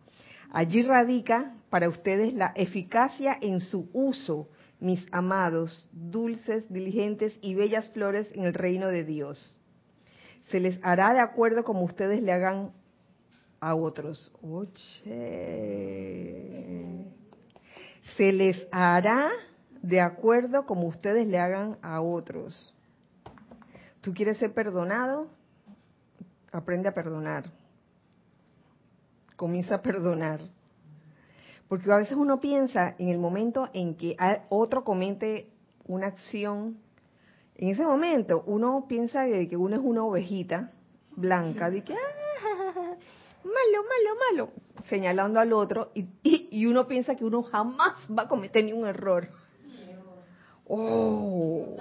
Allí 0.51 0.81
radica 0.81 1.53
para 1.69 1.87
ustedes 1.87 2.33
la 2.33 2.53
eficacia 2.55 3.37
en 3.39 3.59
su 3.59 3.87
uso, 3.93 4.49
mis 4.79 5.05
amados, 5.11 5.87
dulces, 5.91 6.67
diligentes 6.73 7.37
y 7.39 7.53
bellas 7.53 7.87
flores 7.91 8.27
en 8.33 8.45
el 8.45 8.55
reino 8.55 8.87
de 8.87 9.03
Dios. 9.03 9.61
Se 10.47 10.59
les 10.59 10.79
hará 10.81 11.13
de 11.13 11.19
acuerdo 11.19 11.63
como 11.63 11.83
ustedes 11.83 12.23
le 12.23 12.31
hagan 12.31 12.71
a 13.59 13.75
otros. 13.75 14.31
Oye. 14.41 14.65
Se 18.17 18.33
les 18.33 18.65
hará 18.71 19.29
de 19.83 20.01
acuerdo 20.01 20.65
como 20.65 20.87
ustedes 20.87 21.27
le 21.27 21.37
hagan 21.37 21.77
a 21.83 22.01
otros. 22.01 22.73
¿Tú 24.01 24.15
quieres 24.15 24.39
ser 24.39 24.51
perdonado? 24.51 25.27
Aprende 26.51 26.89
a 26.89 26.95
perdonar. 26.95 27.58
Comienza 29.39 29.75
a 29.75 29.81
perdonar. 29.81 30.41
Porque 31.69 31.89
a 31.89 31.95
veces 31.95 32.17
uno 32.17 32.41
piensa 32.41 32.93
en 32.99 33.07
el 33.07 33.19
momento 33.19 33.69
en 33.71 33.95
que 33.95 34.17
otro 34.49 34.83
comete 34.83 35.49
una 35.85 36.07
acción, 36.07 36.77
en 37.55 37.69
ese 37.69 37.85
momento 37.85 38.43
uno 38.47 38.85
piensa 38.89 39.23
que 39.49 39.55
uno 39.55 39.77
es 39.77 39.81
una 39.81 40.03
ovejita 40.03 40.73
blanca, 41.15 41.69
de 41.69 41.85
que, 41.85 41.93
malo, 41.93 43.83
malo, 43.87 44.19
malo, 44.29 44.51
señalando 44.89 45.39
al 45.39 45.53
otro 45.53 45.91
y, 45.95 46.09
y, 46.51 46.65
uno 46.65 46.85
piensa 46.85 47.15
que 47.15 47.23
uno 47.23 47.41
jamás 47.41 48.09
va 48.11 48.23
a 48.23 48.27
cometer 48.27 48.65
ni 48.65 48.73
un 48.73 48.85
error. 48.87 49.29
Oh. 50.67 51.77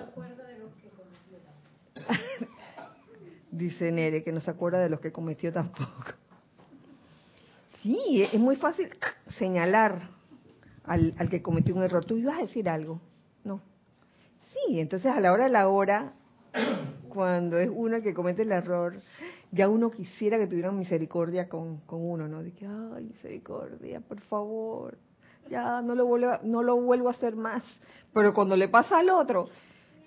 Dice 3.51 3.91
Nere 3.91 4.23
que 4.23 4.31
no 4.31 4.41
se 4.41 4.53
acuerda 4.53 4.79
de 4.79 4.91
los 4.91 5.01
que 5.01 5.11
cometió 5.11 5.53
tampoco. 5.53 6.15
Sí, 7.83 8.27
es 8.33 8.41
muy 8.41 8.57
fácil 8.57 8.91
señalar 9.39 10.09
al, 10.85 11.15
al 11.19 11.29
que 11.29 11.43
cometió 11.43 11.75
un 11.75 11.83
error. 11.83 12.05
¿Tú 12.05 12.17
ibas 12.17 12.39
a 12.39 12.43
decir 12.43 12.69
algo? 12.69 13.01
No. 13.45 13.61
Sí, 14.53 14.81
entonces 14.81 15.13
a 15.13 15.21
la 15.21 15.33
hora 15.33 15.45
de 15.45 15.51
la 15.51 15.69
hora, 15.69 16.13
cuando 17.09 17.59
es 17.59 17.71
uno 17.73 17.97
el 17.97 18.03
que 18.03 18.15
comete 18.15 18.43
el 18.43 18.53
error, 18.53 19.01
ya 19.51 19.69
uno 19.69 19.91
quisiera 19.91 20.39
que 20.39 20.47
tuvieran 20.47 20.79
misericordia 20.79 21.49
con, 21.49 21.79
con 21.79 22.05
uno, 22.05 22.29
¿no? 22.29 22.43
De 22.43 22.53
que, 22.53 22.67
ay, 22.67 23.05
misericordia, 23.05 24.01
por 24.01 24.21
favor, 24.23 24.99
ya 25.49 25.81
no 25.81 25.95
lo, 25.95 26.07
vuelvo, 26.07 26.33
no 26.43 26.63
lo 26.63 26.77
vuelvo 26.77 27.09
a 27.09 27.13
hacer 27.13 27.37
más. 27.37 27.63
Pero 28.13 28.35
cuando 28.35 28.57
le 28.57 28.69
pasa 28.69 28.99
al 28.99 29.11
otro, 29.11 29.49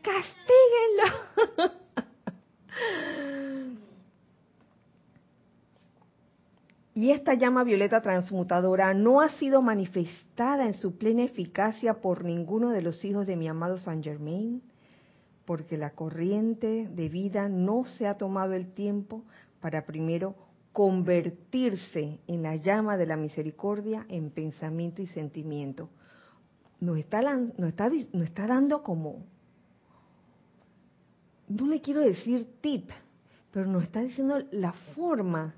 castíguenlo. 0.02 1.72
y 7.02 7.10
esta 7.10 7.34
llama 7.34 7.64
violeta 7.64 8.00
transmutadora 8.00 8.94
no 8.94 9.22
ha 9.22 9.30
sido 9.30 9.64
manifestada 9.64 10.66
en 10.66 10.76
su 10.76 11.00
plena 11.00 11.24
eficacia 11.24 11.96
por 11.96 12.24
ninguno 12.24 12.70
de 12.70 12.84
los 12.84 13.04
hijos 13.04 13.26
de 13.26 13.36
mi 13.36 13.48
amado 13.48 13.80
Saint 13.80 14.04
Germain 14.04 14.62
porque 15.44 15.80
la 15.80 15.96
corriente 15.96 16.88
de 16.88 17.10
vida 17.10 17.50
no 17.50 17.86
se 17.86 18.06
ha 18.06 18.18
tomado 18.18 18.54
el 18.54 18.72
tiempo 18.76 19.24
para 19.62 19.88
primero 19.88 20.36
convertirse 20.74 22.20
en 22.28 22.44
la 22.44 22.58
llama 22.58 22.98
de 22.98 23.08
la 23.08 23.18
misericordia 23.18 24.06
en 24.08 24.30
pensamiento 24.30 25.02
y 25.02 25.08
sentimiento. 25.08 25.90
Nos 26.80 27.00
está, 27.00 27.22
nos 27.24 27.68
está, 27.68 27.90
nos 27.90 28.28
está 28.28 28.46
dando 28.46 28.84
como, 28.84 29.26
no 31.48 31.66
le 31.66 31.82
quiero 31.82 32.02
decir 32.02 32.46
tip, 32.62 32.92
pero 33.50 33.66
nos 33.66 33.82
está 33.82 34.02
diciendo 34.02 34.44
la 34.52 34.74
forma 34.94 35.56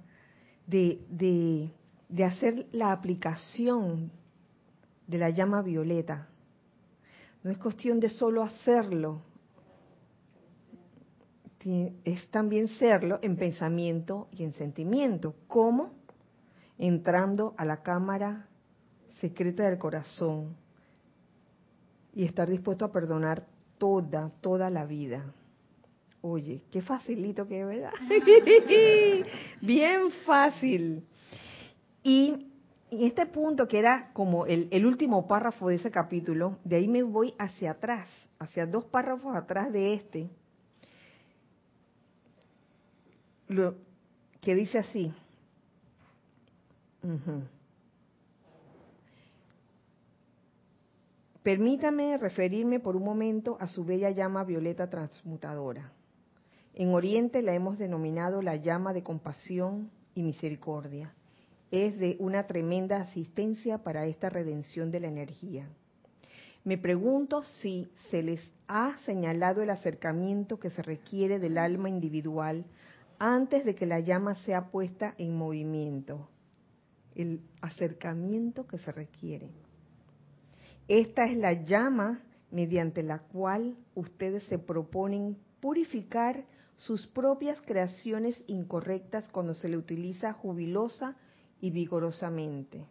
de, 0.67 1.01
de, 1.09 1.71
de 2.09 2.23
hacer 2.23 2.67
la 2.71 2.91
aplicación 2.91 4.11
de 5.07 5.17
la 5.17 5.29
llama 5.29 5.61
violeta. 5.61 6.27
No 7.43 7.51
es 7.51 7.57
cuestión 7.57 7.99
de 7.99 8.09
solo 8.09 8.43
hacerlo, 8.43 9.21
es 12.03 12.27
también 12.29 12.67
serlo 12.67 13.19
en 13.21 13.37
pensamiento 13.37 14.27
y 14.31 14.43
en 14.43 14.53
sentimiento. 14.53 15.35
¿Cómo? 15.47 15.91
Entrando 16.77 17.53
a 17.57 17.65
la 17.65 17.81
cámara 17.83 18.47
secreta 19.19 19.63
del 19.63 19.77
corazón 19.77 20.55
y 22.13 22.25
estar 22.25 22.49
dispuesto 22.49 22.85
a 22.85 22.91
perdonar 22.91 23.45
toda, 23.77 24.31
toda 24.41 24.69
la 24.69 24.85
vida. 24.85 25.33
Oye, 26.25 26.61
qué 26.71 26.81
facilito 26.81 27.45
que 27.45 27.59
es, 27.59 27.67
¿verdad? 27.67 27.91
Bien 29.61 30.09
fácil. 30.25 31.03
Y 32.01 32.47
en 32.89 33.03
este 33.03 33.25
punto, 33.25 33.67
que 33.67 33.77
era 33.77 34.09
como 34.13 34.45
el, 34.45 34.69
el, 34.71 34.85
último 34.85 35.27
párrafo 35.27 35.67
de 35.67 35.75
ese 35.75 35.91
capítulo, 35.91 36.59
de 36.63 36.77
ahí 36.77 36.87
me 36.87 37.03
voy 37.03 37.33
hacia 37.37 37.71
atrás, 37.71 38.07
hacia 38.39 38.65
dos 38.65 38.85
párrafos 38.85 39.35
atrás 39.35 39.73
de 39.73 39.95
este, 39.95 40.29
lo, 43.49 43.75
que 44.39 44.55
dice 44.55 44.77
así. 44.77 45.13
Permítame 51.43 52.17
referirme 52.17 52.79
por 52.79 52.95
un 52.95 53.03
momento 53.03 53.57
a 53.59 53.67
su 53.67 53.83
bella 53.83 54.09
llama 54.11 54.45
violeta 54.45 54.89
transmutadora. 54.89 55.91
En 56.75 56.93
Oriente 56.93 57.43
la 57.43 57.53
hemos 57.53 57.77
denominado 57.77 58.41
la 58.41 58.55
llama 58.55 58.93
de 58.93 59.03
compasión 59.03 59.91
y 60.15 60.23
misericordia. 60.23 61.13
Es 61.69 61.97
de 61.99 62.17
una 62.19 62.47
tremenda 62.47 62.97
asistencia 62.97 63.77
para 63.79 64.07
esta 64.07 64.29
redención 64.29 64.89
de 64.89 64.99
la 64.99 65.07
energía. 65.07 65.67
Me 66.63 66.77
pregunto 66.77 67.43
si 67.43 67.89
se 68.09 68.23
les 68.23 68.39
ha 68.67 68.97
señalado 69.05 69.61
el 69.61 69.69
acercamiento 69.69 70.59
que 70.59 70.71
se 70.71 70.81
requiere 70.81 71.37
del 71.37 71.57
alma 71.57 71.89
individual 71.89 72.65
antes 73.19 73.65
de 73.65 73.75
que 73.75 73.85
la 73.85 73.99
llama 73.99 74.35
sea 74.45 74.71
puesta 74.71 75.13
en 75.17 75.35
movimiento. 75.35 76.29
El 77.15 77.41
acercamiento 77.61 78.65
que 78.65 78.79
se 78.79 78.91
requiere. 78.91 79.49
Esta 80.87 81.25
es 81.25 81.37
la 81.37 81.53
llama 81.53 82.21
mediante 82.49 83.03
la 83.03 83.19
cual 83.19 83.75
ustedes 83.93 84.43
se 84.45 84.57
proponen 84.57 85.37
purificar 85.59 86.45
sus 86.85 87.07
propias 87.07 87.61
creaciones 87.61 88.41
incorrectas 88.47 89.29
cuando 89.29 89.53
se 89.53 89.69
le 89.69 89.77
utiliza 89.77 90.33
jubilosa 90.33 91.15
y 91.61 91.71
vigorosamente. 91.71 92.85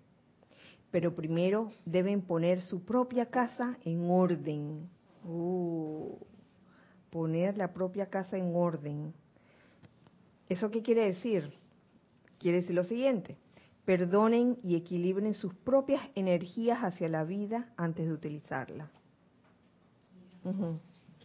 Pero 0.90 1.14
primero 1.14 1.68
deben 1.84 2.22
poner 2.22 2.62
su 2.62 2.84
propia 2.84 3.26
casa 3.26 3.76
en 3.84 4.10
orden. 4.10 4.88
Uh, 5.24 6.16
poner 7.10 7.58
la 7.58 7.74
propia 7.74 8.06
casa 8.06 8.38
en 8.38 8.56
orden. 8.56 9.12
¿Eso 10.48 10.70
qué 10.70 10.82
quiere 10.82 11.06
decir? 11.06 11.52
Quiere 12.38 12.62
decir 12.62 12.74
lo 12.74 12.84
siguiente. 12.84 13.36
Perdonen 13.84 14.58
y 14.62 14.76
equilibren 14.76 15.34
sus 15.34 15.54
propias 15.54 16.02
energías 16.14 16.80
hacia 16.80 17.10
la 17.10 17.24
vida 17.24 17.72
antes 17.76 18.06
de 18.06 18.12
utilizarla. 18.12 18.90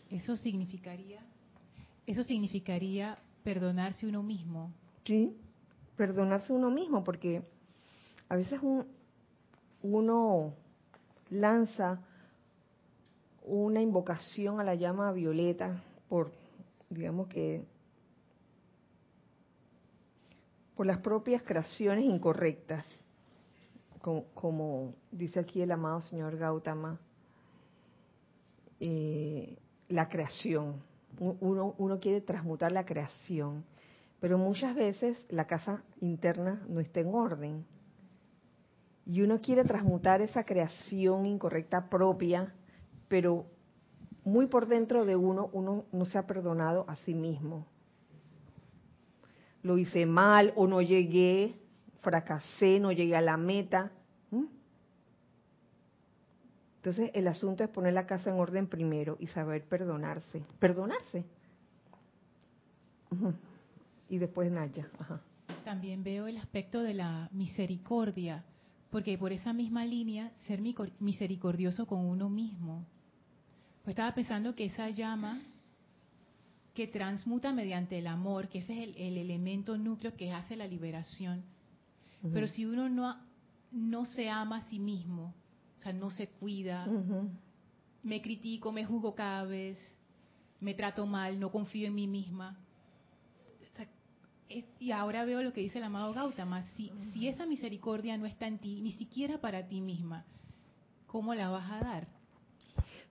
Eso 0.10 0.36
significaría 0.36 1.22
eso 2.08 2.24
significaría 2.24 3.20
perdonarse 3.44 4.08
uno 4.08 4.24
mismo. 4.24 4.74
Sí, 5.06 5.38
perdonarse 5.98 6.54
uno 6.54 6.72
mismo, 6.72 7.04
porque 7.04 7.44
a 8.30 8.36
veces 8.36 8.60
uno 9.82 10.54
lanza 11.30 12.02
una 13.44 13.82
invocación 13.82 14.60
a 14.60 14.64
la 14.64 14.76
llama 14.76 15.12
violeta 15.12 15.84
por, 16.08 16.32
digamos 16.90 17.28
que, 17.28 17.66
por 20.76 20.86
las 20.86 21.00
propias 21.00 21.42
creaciones 21.44 22.06
incorrectas, 22.06 22.86
como, 24.34 24.94
dice 25.12 25.42
aquí 25.42 25.62
el 25.62 25.72
amado 25.72 26.00
señor 26.02 26.38
Gautama, 26.38 26.98
eh, 28.80 29.58
la 29.90 30.08
creación 30.08 30.82
uno, 31.20 31.76
uno 31.78 32.00
quiere 32.00 32.22
transmutar 32.22 32.72
la 32.72 32.86
creación, 32.86 33.64
pero 34.20 34.38
muchas 34.38 34.76
veces 34.76 35.18
la 35.30 35.46
casa 35.46 35.84
interna 36.02 36.62
no 36.68 36.80
está 36.80 37.00
en 37.00 37.14
orden. 37.14 37.66
Y 39.06 39.22
uno 39.22 39.40
quiere 39.40 39.64
transmutar 39.64 40.22
esa 40.22 40.44
creación 40.44 41.26
incorrecta 41.26 41.90
propia, 41.90 42.54
pero 43.08 43.46
muy 44.26 44.48
por 44.48 44.68
dentro 44.68 45.06
de 45.06 45.16
uno, 45.16 45.50
uno 45.54 45.86
no 45.94 46.06
se 46.06 46.18
ha 46.18 46.28
perdonado 46.28 46.84
a 46.90 46.98
sí 46.98 47.14
mismo. 47.14 47.66
Lo 49.64 49.78
hice 49.78 50.06
mal 50.06 50.52
o 50.56 50.68
no 50.68 50.82
llegué, 50.82 51.56
fracasé, 52.02 52.80
no 52.80 52.92
llegué 52.92 53.16
a 53.16 53.22
la 53.22 53.38
meta. 53.38 53.92
Entonces 56.78 57.12
el 57.14 57.28
asunto 57.28 57.64
es 57.64 57.70
poner 57.70 57.94
la 57.94 58.06
casa 58.06 58.30
en 58.30 58.40
orden 58.40 58.68
primero 58.68 59.18
y 59.20 59.28
saber 59.28 59.66
perdonarse. 59.66 60.44
Perdonarse. 60.60 61.26
Y 64.10 64.18
después 64.18 64.52
Naya. 64.52 64.88
También 65.66 66.04
veo 66.04 66.28
el 66.28 66.38
aspecto 66.38 66.82
de 66.82 66.94
la 66.94 67.30
misericordia, 67.32 68.46
porque 68.90 69.18
por 69.18 69.34
esa 69.34 69.54
misma 69.54 69.86
línea, 69.86 70.32
ser 70.46 70.62
misericordioso 71.00 71.86
con 71.88 72.06
uno 72.06 72.30
mismo. 72.30 72.86
Pues 73.84 73.94
estaba 73.94 74.14
pensando 74.14 74.56
que 74.56 74.66
esa 74.66 74.90
llama 74.90 75.42
que 76.74 76.88
transmuta 76.88 77.52
mediante 77.54 77.98
el 77.98 78.08
amor, 78.08 78.50
que 78.50 78.60
ese 78.60 78.84
es 78.84 78.96
el, 78.96 79.18
elemento 79.18 79.78
núcleo 79.78 80.16
que 80.16 80.32
hace 80.32 80.56
la 80.56 80.68
liberación. 80.68 81.44
Pero 82.32 82.48
si 82.48 82.66
uno 82.66 82.88
no, 82.88 83.18
no 83.72 84.06
se 84.06 84.30
ama 84.30 84.58
a 84.58 84.70
sí 84.70 84.78
mismo, 84.78 85.34
o 85.78 85.80
sea, 85.82 85.94
no 85.94 86.10
se 86.10 86.28
cuida, 86.28 86.88
me 88.04 88.22
critico, 88.22 88.72
me 88.72 88.86
juzgo 88.86 89.14
cada 89.14 89.44
vez, 89.44 89.78
me 90.60 90.74
trato 90.74 91.06
mal, 91.06 91.40
no 91.40 91.52
confío 91.52 91.88
en 91.88 91.96
mí 91.96 92.08
misma. 92.08 92.58
y 94.80 94.92
ahora 94.92 95.26
veo 95.26 95.44
lo 95.44 95.54
que 95.54 95.62
dice 95.62 95.78
el 95.78 95.84
amado 95.84 96.14
Gautama, 96.14 96.64
si, 96.76 96.92
si 97.14 97.28
esa 97.28 97.46
misericordia 97.46 98.18
no 98.18 98.26
está 98.26 98.48
en 98.48 98.60
ti, 98.60 98.82
ni 98.82 98.92
siquiera 98.92 99.40
para 99.40 99.68
ti 99.68 99.82
misma, 99.82 100.26
¿cómo 101.06 101.36
la 101.36 101.50
vas 101.50 101.70
a 101.72 101.80
dar? 101.80 102.08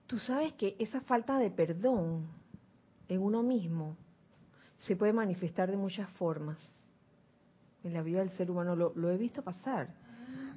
Tú 0.07 0.19
sabes 0.19 0.53
que 0.53 0.75
esa 0.79 1.01
falta 1.01 1.37
de 1.37 1.51
perdón 1.51 2.27
en 3.07 3.21
uno 3.21 3.43
mismo 3.43 3.95
se 4.79 4.95
puede 4.95 5.13
manifestar 5.13 5.69
de 5.69 5.77
muchas 5.77 6.09
formas 6.11 6.57
en 7.83 7.93
la 7.93 8.01
vida 8.01 8.19
del 8.19 8.29
ser 8.31 8.49
humano. 8.51 8.75
Lo, 8.75 8.93
lo 8.95 9.09
he 9.09 9.17
visto 9.17 9.41
pasar, 9.41 9.89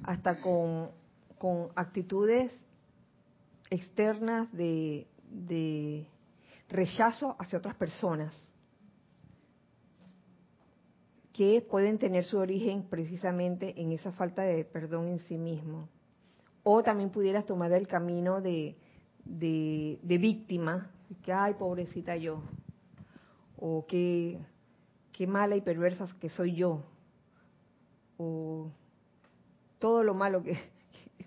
hasta 0.03 0.41
con 0.41 0.91
con 1.41 1.71
actitudes 1.75 2.53
externas 3.71 4.53
de, 4.53 5.07
rechazo 6.69 7.35
hacia 7.39 7.59
otras 7.59 7.77
personas 7.77 8.37
que 11.33 11.63
pueden 11.63 11.99
tener 11.99 12.25
su 12.25 12.37
origen 12.37 12.83
precisamente 12.91 13.73
en 13.81 13.91
esa 13.93 14.13
falta 14.13 14.43
de 14.43 14.67
perdón 14.67 15.09
en 15.09 15.21
sí 15.21 15.39
mismo. 15.39 15.89
O 16.63 16.83
también 16.83 17.09
pudieras 17.09 17.47
tomar 17.47 17.73
el 17.73 17.89
camino 17.89 18.43
de, 18.43 18.77
de, 19.25 20.19
víctima, 20.19 20.91
que, 21.23 21.33
ay, 21.33 21.55
pobrecita 21.55 22.19
yo, 22.19 22.43
o 23.57 23.87
qué, 23.89 24.39
qué 25.11 25.27
mala 25.27 25.57
y 25.57 25.63
perversa 25.63 26.07
que 26.21 26.29
soy 26.29 26.55
yo, 26.55 26.85
o 28.19 28.71
todo 29.79 30.05
lo 30.05 30.13
malo 30.13 30.43
que, 30.43 30.59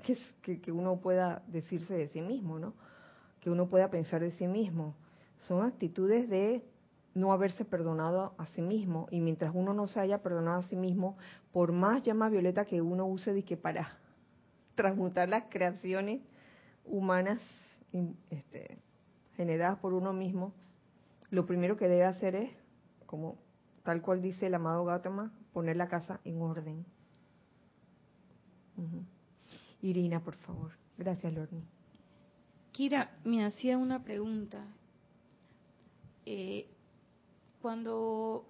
que, 0.04 0.62
que, 0.62 0.72
uno 0.72 1.00
pueda 1.00 1.42
decirse 1.48 1.94
de 1.94 2.08
sí 2.10 2.22
mismo, 2.22 2.60
¿no? 2.60 2.74
Que 3.40 3.50
uno 3.50 3.68
pueda 3.68 3.90
pensar 3.90 4.22
de 4.22 4.32
sí 4.34 4.48
mismo. 4.48 4.96
Son 5.40 5.66
actitudes 5.66 6.30
de 6.30 6.64
no 7.16 7.32
haberse 7.32 7.66
perdonado 7.66 8.34
a 8.38 8.46
sí 8.48 8.62
mismo. 8.62 9.08
Y 9.12 9.22
mientras 9.22 9.52
uno 9.54 9.74
no 9.74 9.88
se 9.88 10.00
haya 10.00 10.22
perdonado 10.22 10.60
a 10.60 10.64
sí 10.64 10.76
mismo, 10.76 11.18
por 11.52 11.72
más 11.72 12.04
llama 12.04 12.30
violeta 12.30 12.66
que 12.66 12.82
uno 12.82 13.06
use 13.06 13.34
de 13.34 13.44
que 13.44 13.58
para 13.58 13.98
transmutar 14.76 15.30
las 15.30 15.46
creaciones 15.50 16.22
humanas 16.86 17.40
este, 18.30 18.78
generadas 19.36 19.80
por 19.80 19.94
uno 19.94 20.14
mismo, 20.14 20.54
lo 21.30 21.46
primero 21.46 21.78
que 21.78 21.88
debe 21.88 22.06
hacer 22.06 22.36
es, 22.36 22.52
como 23.06 23.38
tal 23.84 24.02
cual 24.02 24.22
dice 24.22 24.48
el 24.48 24.56
amado 24.56 24.86
Gautama, 24.86 25.32
poner 25.52 25.78
la 25.78 25.88
casa 25.88 26.20
en 26.24 26.42
orden. 26.42 26.86
Irina, 29.84 30.24
por 30.24 30.36
favor. 30.38 30.72
Gracias, 30.98 31.34
Lorni. 31.34 31.62
Kira, 32.72 33.12
me 33.24 33.46
hacía 33.46 33.78
una 33.78 34.04
pregunta. 34.04 34.66
eh, 36.26 36.68
cuando, 37.62 38.46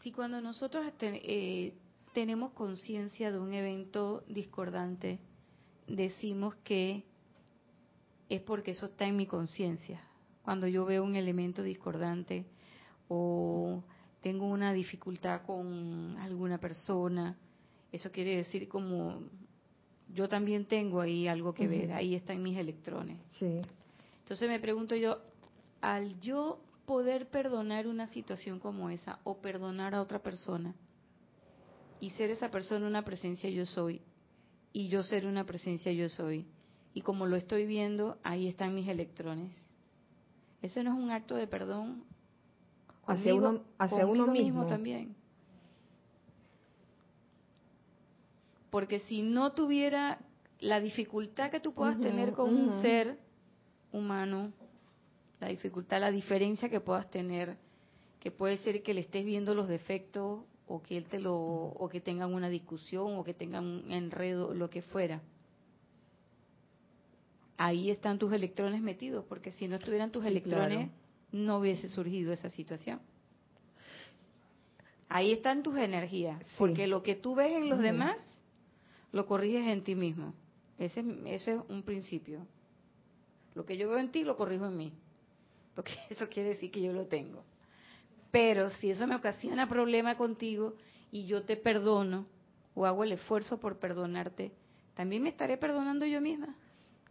si 0.00 0.12
cuando 0.12 0.40
nosotros 0.40 0.86
eh, 1.00 1.74
tenemos 2.12 2.52
conciencia 2.52 3.32
de 3.32 3.38
un 3.38 3.52
evento 3.52 4.24
discordante, 4.28 5.18
decimos 5.86 6.56
que 6.56 7.04
es 8.28 8.40
porque 8.42 8.72
eso 8.72 8.86
está 8.86 9.06
en 9.06 9.16
mi 9.16 9.26
conciencia. 9.26 10.00
Cuando 10.42 10.66
yo 10.68 10.84
veo 10.84 11.04
un 11.04 11.16
elemento 11.16 11.62
discordante 11.62 12.46
o 13.08 13.82
tengo 14.22 14.46
una 14.46 14.72
dificultad 14.72 15.42
con 15.42 16.16
alguna 16.18 16.58
persona, 16.58 17.36
eso 17.92 18.10
quiere 18.10 18.36
decir 18.36 18.68
como 18.68 19.20
yo 20.14 20.28
también 20.28 20.64
tengo 20.64 21.00
ahí 21.00 21.26
algo 21.26 21.52
que 21.52 21.66
ver, 21.66 21.92
ahí 21.92 22.14
están 22.14 22.42
mis 22.42 22.56
electrones. 22.56 23.18
Sí. 23.38 23.60
Entonces 24.20 24.48
me 24.48 24.60
pregunto 24.60 24.94
yo, 24.96 25.18
al 25.80 26.18
yo 26.20 26.60
poder 26.86 27.28
perdonar 27.28 27.86
una 27.86 28.06
situación 28.06 28.60
como 28.60 28.90
esa 28.90 29.18
o 29.24 29.38
perdonar 29.38 29.94
a 29.94 30.00
otra 30.00 30.20
persona 30.20 30.74
y 32.00 32.10
ser 32.10 32.30
esa 32.30 32.50
persona 32.50 32.86
una 32.86 33.02
presencia 33.02 33.50
yo 33.50 33.66
soy 33.66 34.00
y 34.72 34.88
yo 34.88 35.02
ser 35.02 35.26
una 35.26 35.44
presencia 35.44 35.92
yo 35.92 36.08
soy 36.08 36.46
y 36.94 37.02
como 37.02 37.26
lo 37.26 37.36
estoy 37.36 37.66
viendo, 37.66 38.18
ahí 38.22 38.46
están 38.46 38.74
mis 38.74 38.88
electrones. 38.88 39.52
¿Eso 40.62 40.82
no 40.82 40.92
es 40.92 40.98
un 40.98 41.10
acto 41.10 41.34
de 41.34 41.46
perdón? 41.46 42.04
hacia 43.06 43.34
uno, 43.34 43.62
hacia 43.78 44.06
uno 44.06 44.26
mismo 44.28 44.66
también. 44.66 45.16
Porque 48.74 48.98
si 48.98 49.22
no 49.22 49.52
tuviera 49.52 50.18
la 50.58 50.80
dificultad 50.80 51.48
que 51.48 51.60
tú 51.60 51.74
puedas 51.74 52.00
tener 52.00 52.32
con 52.32 52.52
un 52.52 52.82
ser 52.82 53.16
humano, 53.92 54.52
la 55.38 55.46
dificultad, 55.46 56.00
la 56.00 56.10
diferencia 56.10 56.68
que 56.68 56.80
puedas 56.80 57.08
tener, 57.08 57.56
que 58.18 58.32
puede 58.32 58.56
ser 58.56 58.82
que 58.82 58.92
le 58.92 59.02
estés 59.02 59.24
viendo 59.24 59.54
los 59.54 59.68
defectos 59.68 60.40
o 60.66 60.82
que 60.82 60.96
él 60.96 61.04
te 61.04 61.20
lo 61.20 61.36
o 61.36 61.88
que 61.88 62.00
tengan 62.00 62.34
una 62.34 62.48
discusión 62.48 63.16
o 63.16 63.22
que 63.22 63.32
tengan 63.32 63.64
un 63.64 63.92
enredo, 63.92 64.52
lo 64.52 64.68
que 64.68 64.82
fuera. 64.82 65.22
Ahí 67.56 67.90
están 67.90 68.18
tus 68.18 68.32
electrones 68.32 68.82
metidos, 68.82 69.24
porque 69.28 69.52
si 69.52 69.68
no 69.68 69.76
estuvieran 69.76 70.10
tus 70.10 70.24
electrones, 70.24 70.90
no 71.30 71.58
hubiese 71.58 71.88
surgido 71.88 72.32
esa 72.32 72.50
situación. 72.50 73.00
Ahí 75.08 75.30
están 75.30 75.62
tus 75.62 75.76
energías, 75.76 76.42
porque 76.58 76.88
lo 76.88 77.04
que 77.04 77.14
tú 77.14 77.36
ves 77.36 77.52
en 77.52 77.68
los 77.68 77.78
demás 77.78 78.18
lo 79.14 79.26
corriges 79.26 79.68
en 79.68 79.84
ti 79.84 79.94
mismo. 79.94 80.34
Ese, 80.76 81.04
ese, 81.26 81.54
es 81.54 81.60
un 81.68 81.84
principio. 81.84 82.40
Lo 83.54 83.64
que 83.64 83.76
yo 83.76 83.88
veo 83.88 83.98
en 83.98 84.10
ti 84.10 84.24
lo 84.24 84.36
corrijo 84.36 84.66
en 84.66 84.76
mí. 84.76 84.92
Porque 85.74 85.92
eso 86.10 86.28
quiere 86.28 86.50
decir 86.50 86.70
que 86.72 86.82
yo 86.82 86.92
lo 86.92 87.06
tengo. 87.06 87.44
Pero 88.32 88.70
si 88.70 88.90
eso 88.90 89.06
me 89.06 89.14
ocasiona 89.14 89.68
problema 89.68 90.16
contigo 90.16 90.74
y 91.12 91.26
yo 91.26 91.44
te 91.44 91.56
perdono 91.56 92.26
o 92.74 92.86
hago 92.86 93.04
el 93.04 93.12
esfuerzo 93.12 93.60
por 93.60 93.78
perdonarte, 93.78 94.50
también 94.94 95.22
me 95.22 95.28
estaré 95.28 95.56
perdonando 95.58 96.04
yo 96.06 96.20
misma. 96.20 96.56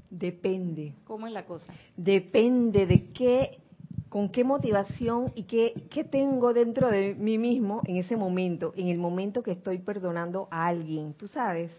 Depende. 0.09 0.93
¿Cómo 1.05 1.25
es 1.25 1.31
la 1.31 1.45
cosa? 1.45 1.71
Depende 1.95 2.85
de 2.85 3.13
qué, 3.13 3.59
con 4.09 4.27
qué 4.27 4.43
motivación 4.43 5.31
y 5.35 5.43
qué, 5.43 5.87
qué 5.89 6.03
tengo 6.03 6.53
dentro 6.53 6.89
de 6.89 7.15
mí 7.15 7.37
mismo 7.37 7.81
en 7.85 7.95
ese 7.95 8.17
momento, 8.17 8.73
en 8.75 8.89
el 8.89 8.97
momento 8.97 9.41
que 9.41 9.51
estoy 9.51 9.77
perdonando 9.77 10.49
a 10.51 10.67
alguien, 10.67 11.13
tú 11.13 11.29
sabes 11.29 11.71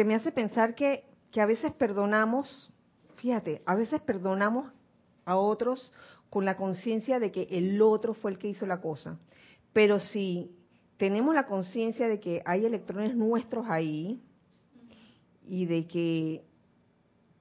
que 0.00 0.04
me 0.06 0.14
hace 0.14 0.32
pensar 0.32 0.74
que, 0.74 1.04
que 1.30 1.42
a 1.42 1.46
veces 1.46 1.72
perdonamos, 1.72 2.72
fíjate, 3.16 3.60
a 3.66 3.74
veces 3.74 4.00
perdonamos 4.00 4.72
a 5.26 5.36
otros 5.36 5.92
con 6.30 6.46
la 6.46 6.56
conciencia 6.56 7.18
de 7.18 7.30
que 7.30 7.42
el 7.50 7.82
otro 7.82 8.14
fue 8.14 8.30
el 8.30 8.38
que 8.38 8.48
hizo 8.48 8.64
la 8.64 8.80
cosa. 8.80 9.18
Pero 9.74 9.98
si 9.98 10.56
tenemos 10.96 11.34
la 11.34 11.44
conciencia 11.44 12.08
de 12.08 12.18
que 12.18 12.40
hay 12.46 12.64
electrones 12.64 13.14
nuestros 13.14 13.66
ahí 13.68 14.22
y 15.46 15.66
de 15.66 15.86
que 15.86 16.46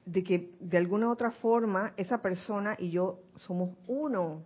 de 0.04 0.22
que 0.22 0.52
de 0.60 0.78
alguna 0.80 1.08
u 1.08 1.12
otra 1.12 1.32
forma 1.32 1.94
esa 1.96 2.22
persona 2.22 2.76
y 2.78 2.90
yo 2.90 3.22
somos 3.36 3.70
uno. 3.88 4.44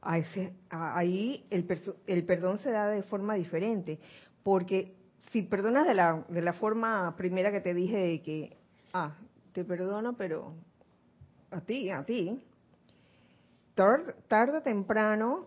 ahí 0.00 1.44
el, 1.50 1.66
el 2.06 2.24
perdón 2.24 2.56
se 2.60 2.70
da 2.70 2.88
de 2.88 3.02
forma 3.02 3.34
diferente, 3.34 3.98
porque 4.42 4.96
si 5.30 5.42
perdonas 5.42 5.86
de 5.86 5.94
la, 5.94 6.24
de 6.28 6.42
la 6.42 6.52
forma 6.52 7.14
primera 7.16 7.50
que 7.50 7.60
te 7.60 7.74
dije 7.74 7.96
de 7.96 8.22
que, 8.22 8.56
ah, 8.92 9.16
te 9.52 9.64
perdono, 9.64 10.16
pero 10.16 10.54
a 11.50 11.60
ti, 11.60 11.90
a 11.90 12.04
ti, 12.04 12.40
tarde, 13.74 14.58
o 14.58 14.62
temprano, 14.62 15.46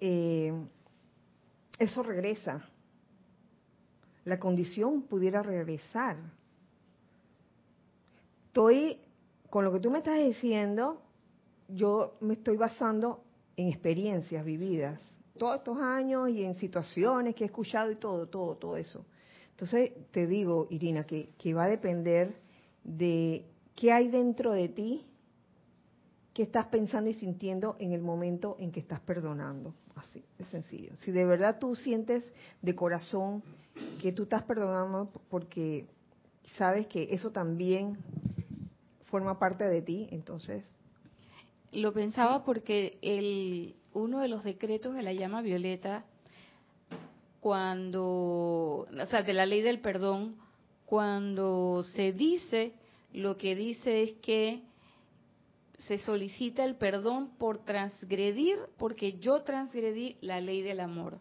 eh, 0.00 0.52
eso 1.78 2.02
regresa. 2.02 2.68
La 4.24 4.38
condición 4.38 5.02
pudiera 5.02 5.42
regresar. 5.42 6.16
Estoy, 8.46 9.00
con 9.50 9.64
lo 9.64 9.72
que 9.72 9.80
tú 9.80 9.90
me 9.90 9.98
estás 9.98 10.18
diciendo, 10.18 11.02
yo 11.68 12.16
me 12.20 12.34
estoy 12.34 12.56
basando 12.56 13.24
en 13.56 13.68
experiencias 13.68 14.44
vividas 14.44 15.00
todos 15.42 15.56
estos 15.56 15.78
años 15.78 16.28
y 16.28 16.44
en 16.44 16.54
situaciones 16.54 17.34
que 17.34 17.42
he 17.42 17.48
escuchado 17.48 17.90
y 17.90 17.96
todo, 17.96 18.28
todo, 18.28 18.54
todo 18.54 18.76
eso. 18.76 19.04
Entonces, 19.50 19.90
te 20.12 20.28
digo, 20.28 20.68
Irina, 20.70 21.02
que, 21.02 21.30
que 21.36 21.52
va 21.52 21.64
a 21.64 21.68
depender 21.68 22.36
de 22.84 23.44
qué 23.74 23.90
hay 23.90 24.06
dentro 24.06 24.52
de 24.52 24.68
ti, 24.68 25.04
qué 26.32 26.44
estás 26.44 26.66
pensando 26.66 27.10
y 27.10 27.14
sintiendo 27.14 27.74
en 27.80 27.90
el 27.90 28.02
momento 28.02 28.54
en 28.60 28.70
que 28.70 28.78
estás 28.78 29.00
perdonando. 29.00 29.74
Así, 29.96 30.22
es 30.38 30.46
sencillo. 30.46 30.96
Si 30.98 31.10
de 31.10 31.24
verdad 31.24 31.58
tú 31.58 31.74
sientes 31.74 32.22
de 32.60 32.76
corazón 32.76 33.42
que 34.00 34.12
tú 34.12 34.22
estás 34.22 34.44
perdonando 34.44 35.10
porque 35.28 35.86
sabes 36.56 36.86
que 36.86 37.08
eso 37.10 37.32
también 37.32 37.98
forma 39.06 39.40
parte 39.40 39.64
de 39.64 39.82
ti, 39.82 40.06
entonces... 40.12 40.62
Lo 41.72 41.92
pensaba 41.92 42.44
porque 42.44 42.98
el, 43.02 43.74
uno 43.94 44.20
de 44.20 44.28
los 44.28 44.44
decretos 44.44 44.94
de 44.94 45.02
la 45.02 45.12
llama 45.12 45.42
violeta, 45.42 46.04
cuando, 47.40 48.86
o 48.88 49.06
sea, 49.10 49.22
de 49.22 49.32
la 49.32 49.46
ley 49.46 49.62
del 49.62 49.80
perdón, 49.80 50.36
cuando 50.86 51.82
se 51.94 52.12
dice, 52.12 52.72
lo 53.12 53.36
que 53.36 53.56
dice 53.56 54.02
es 54.02 54.12
que 54.22 54.62
se 55.80 55.98
solicita 55.98 56.64
el 56.64 56.76
perdón 56.76 57.30
por 57.38 57.64
transgredir, 57.64 58.56
porque 58.78 59.18
yo 59.18 59.42
transgredí 59.42 60.16
la 60.20 60.40
ley 60.40 60.62
del 60.62 60.80
amor. 60.80 61.18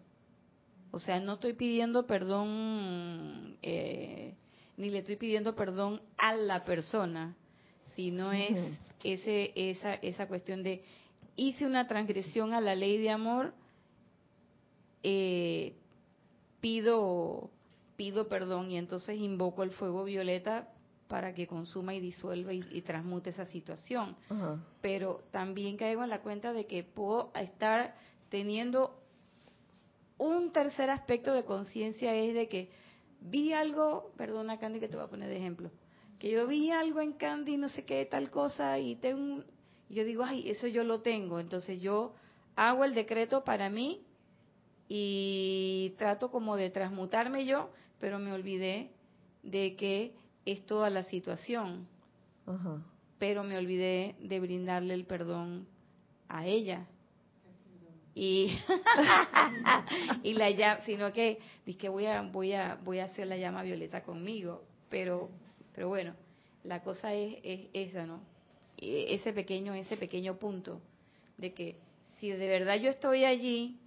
O 0.92 1.00
sea, 1.00 1.20
no 1.20 1.34
estoy 1.34 1.54
pidiendo 1.54 2.06
perdón, 2.06 3.58
eh, 3.62 4.36
ni 4.78 4.90
le 4.90 5.00
estoy 5.00 5.16
pidiendo 5.16 5.56
perdón 5.56 6.02
a 6.18 6.36
la 6.36 6.64
persona, 6.66 7.36
sino 7.96 8.32
es 8.34 8.60
ese, 9.04 9.52
esa, 9.56 9.96
esa 9.96 10.28
cuestión 10.28 10.64
de 10.64 10.84
hice 11.36 11.66
una 11.66 11.88
transgresión 11.88 12.54
a 12.54 12.62
la 12.62 12.76
ley 12.76 12.98
de 12.98 13.10
amor, 13.10 13.54
eh, 15.04 15.74
pido, 16.60 17.50
pido 17.96 18.28
perdón 18.28 18.72
y 18.72 18.78
entonces 18.78 19.18
invoco 19.18 19.64
el 19.64 19.72
fuego 19.72 20.04
violeta 20.04 20.70
para 21.08 21.34
que 21.34 21.48
consuma 21.48 21.94
y 21.94 22.00
disuelva 22.00 22.54
y, 22.54 22.82
transmute 22.82 23.32
esa 23.32 23.46
situación. 23.46 24.16
Pero 24.82 25.24
también 25.32 25.76
caigo 25.76 26.04
en 26.04 26.10
la 26.10 26.22
cuenta 26.22 26.54
de 26.54 26.66
que 26.68 26.84
puedo 26.84 27.32
estar 27.36 27.96
teniendo 28.30 28.98
un 30.18 30.54
tercer 30.54 30.90
aspecto 30.90 31.34
de 31.34 31.44
conciencia 31.44 32.16
es 32.16 32.34
de 32.34 32.48
que 32.48 32.70
vi 33.20 33.54
algo, 33.54 34.12
perdona 34.18 34.60
Candy 34.60 34.80
que 34.80 34.88
te 34.88 34.96
voy 34.96 35.06
a 35.06 35.10
poner 35.10 35.28
de 35.28 35.38
ejemplo, 35.38 35.70
que 36.18 36.32
yo 36.32 36.48
vi 36.48 36.72
algo 36.72 37.02
en 37.02 37.14
Candy, 37.14 37.58
no 37.58 37.68
sé 37.70 37.84
qué, 37.84 38.06
tal 38.06 38.30
cosa, 38.30 38.80
y 38.80 38.96
tengo 38.96 39.20
un, 39.20 39.46
y 39.92 39.94
yo 39.94 40.06
digo, 40.06 40.24
ay, 40.24 40.50
eso 40.50 40.68
yo 40.68 40.86
lo 40.86 41.02
tengo. 41.02 41.42
Entonces 41.42 41.82
yo 41.82 42.14
hago 42.56 42.86
el 42.86 42.94
decreto 42.94 43.44
para 43.44 43.70
mí 43.70 44.02
y 44.88 45.94
trato 45.98 46.32
como 46.32 46.56
de 46.56 46.70
transmutarme 46.70 47.46
yo, 47.46 47.70
pero 48.00 48.18
me 48.18 48.32
olvidé 48.32 48.92
de 49.44 49.76
que 49.76 50.14
es 50.46 50.66
toda 50.66 50.90
la 50.90 51.04
situación. 51.04 51.90
Pero 53.20 53.44
me 53.44 53.58
olvidé 53.58 54.16
de 54.22 54.40
brindarle 54.40 54.94
el 54.94 55.04
perdón 55.04 55.68
a 56.30 56.46
ella. 56.46 56.88
Y, 58.16 58.58
y 60.24 60.34
la 60.36 60.52
llama, 60.52 60.86
sino 60.86 61.12
que 61.12 61.40
dije 61.66 61.90
voy 61.90 62.06
a 62.06 62.22
voy 62.22 62.54
a 62.54 62.76
voy 62.82 63.00
a 63.00 63.06
hacer 63.06 63.28
la 63.28 63.36
llama 63.36 63.62
violeta 63.62 64.04
conmigo, 64.04 64.64
pero 64.90 65.30
pero 65.76 65.90
bueno, 65.90 66.14
la 66.64 66.82
cosa 66.82 67.14
es, 67.14 67.40
es 67.44 67.68
esa, 67.74 68.06
¿no? 68.06 68.31
E, 68.82 69.14
ese 69.14 69.32
pequeño, 69.32 69.74
ese 69.74 69.96
pequeño 69.96 70.38
punto 70.38 70.82
de 71.38 71.54
que 71.54 71.78
si 72.20 72.30
de 72.30 72.48
verdad 72.48 72.76
yo 72.76 72.90
estoy 72.90 73.24
allí 73.24 73.80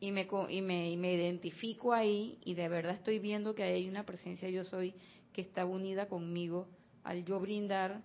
y 0.00 0.12
me, 0.12 0.28
y 0.50 0.62
me, 0.62 0.90
y 0.90 0.96
me 0.96 1.14
identifico 1.14 1.92
ahí 1.92 2.38
y 2.44 2.54
de 2.54 2.68
verdad 2.68 2.94
estoy 2.94 3.18
viendo 3.18 3.54
que 3.54 3.62
hay 3.62 3.88
una 3.88 4.04
presencia 4.04 4.48
yo 4.50 4.64
soy 4.64 4.94
que 5.32 5.40
está 5.40 5.64
unida 5.64 6.08
conmigo, 6.08 6.66
al 7.04 7.24
yo 7.24 7.40
brindar 7.40 8.02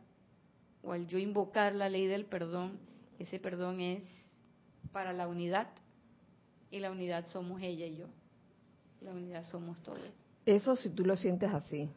o 0.84 0.92
al 0.92 1.08
yo 1.08 1.18
invocar 1.18 1.74
la 1.74 1.90
ley 1.90 2.08
del 2.08 2.26
perdón, 2.26 2.78
ese 3.20 3.40
perdón 3.40 3.82
es 3.82 4.04
para 4.92 5.14
la 5.14 5.28
unidad 5.28 5.68
y 6.72 6.80
la 6.80 6.92
unidad 6.92 7.28
somos 7.28 7.62
ella 7.62 7.86
y 7.86 7.98
yo. 7.98 8.08
La 9.02 9.12
unidad 9.12 9.44
somos 9.46 9.82
todos. 9.84 10.00
Eso 10.46 10.76
si 10.76 10.90
tú 10.90 11.06
lo 11.06 11.16
sientes 11.18 11.52
así. 11.54 11.90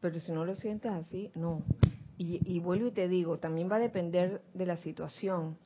Pero 0.00 0.18
si 0.20 0.32
no 0.32 0.44
lo 0.44 0.56
sientes 0.56 0.90
así, 0.90 1.30
no. 1.34 1.62
Y, 2.18 2.60
vuelvo 2.60 2.88
y 2.88 2.92
te 2.92 3.08
digo, 3.08 3.38
también 3.38 3.68
va 3.70 3.76
a 3.76 3.80
depender 3.80 4.42
de 4.54 4.66
la 4.66 4.76
situación, 4.76 5.56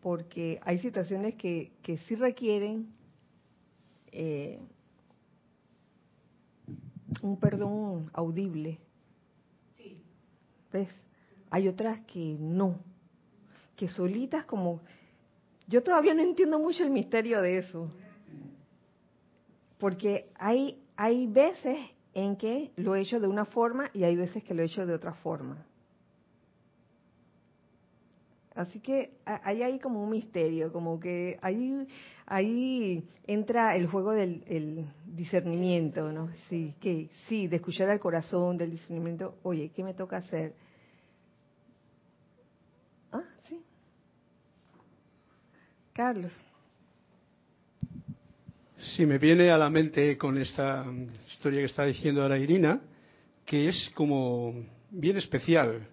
porque 0.00 0.58
hay 0.62 0.80
situaciones 0.80 1.36
que, 1.36 1.70
que 1.82 1.98
sí 1.98 2.16
requieren 2.16 2.88
eh, 4.10 4.58
un 7.22 7.38
perdón 7.38 8.10
audible. 8.12 8.78
Sí. 9.76 10.02
¿Ves? 10.72 10.88
Hay 11.50 11.68
otras 11.68 12.00
que 12.06 12.36
no, 12.38 12.78
que 13.76 13.88
solitas 13.88 14.44
como... 14.44 14.80
Yo 15.66 15.82
todavía 15.82 16.14
no 16.14 16.22
entiendo 16.22 16.58
mucho 16.58 16.82
el 16.82 16.90
misterio 16.90 17.40
de 17.40 17.58
eso, 17.58 17.88
porque 19.78 20.30
hay, 20.34 20.82
hay 20.96 21.28
veces 21.28 21.78
en 22.12 22.36
que 22.36 22.72
lo 22.76 22.96
he 22.96 23.02
hecho 23.02 23.20
de 23.20 23.28
una 23.28 23.44
forma 23.44 23.88
y 23.94 24.02
hay 24.02 24.16
veces 24.16 24.42
que 24.42 24.54
lo 24.54 24.62
he 24.62 24.66
hecho 24.66 24.84
de 24.84 24.94
otra 24.94 25.14
forma. 25.14 25.64
Así 28.60 28.78
que 28.78 29.12
hay 29.24 29.62
ahí 29.62 29.78
como 29.78 30.02
un 30.04 30.10
misterio, 30.10 30.70
como 30.70 31.00
que 31.00 31.38
ahí, 31.40 31.86
ahí 32.26 33.02
entra 33.26 33.74
el 33.74 33.86
juego 33.86 34.12
del 34.12 34.86
discernimiento, 35.06 36.12
¿no? 36.12 36.28
Sí, 36.50 36.74
que 36.78 37.08
sí, 37.26 37.46
de 37.46 37.56
escuchar 37.56 37.88
al 37.88 37.98
corazón, 37.98 38.58
del 38.58 38.72
discernimiento, 38.72 39.38
oye, 39.44 39.70
¿qué 39.74 39.82
me 39.82 39.94
toca 39.94 40.18
hacer? 40.18 40.52
Ah, 43.10 43.24
sí. 43.48 43.58
Carlos. 45.94 46.32
Sí, 48.76 49.06
me 49.06 49.16
viene 49.16 49.50
a 49.50 49.56
la 49.56 49.70
mente 49.70 50.18
con 50.18 50.36
esta 50.36 50.84
historia 51.28 51.60
que 51.60 51.66
está 51.66 51.84
diciendo 51.84 52.20
ahora 52.20 52.36
Irina, 52.36 52.82
que 53.46 53.70
es 53.70 53.90
como 53.94 54.54
bien 54.90 55.16
especial 55.16 55.86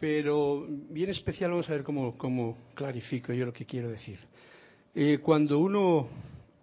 pero 0.00 0.66
bien 0.66 1.10
especial, 1.10 1.50
vamos 1.50 1.68
a 1.68 1.72
ver 1.72 1.84
cómo, 1.84 2.56
clarifico 2.74 3.34
yo 3.34 3.44
lo 3.44 3.52
que 3.52 3.66
quiero 3.66 3.90
decir. 3.90 4.18
Eh, 4.94 5.18
cuando 5.22 5.58
uno 5.58 6.08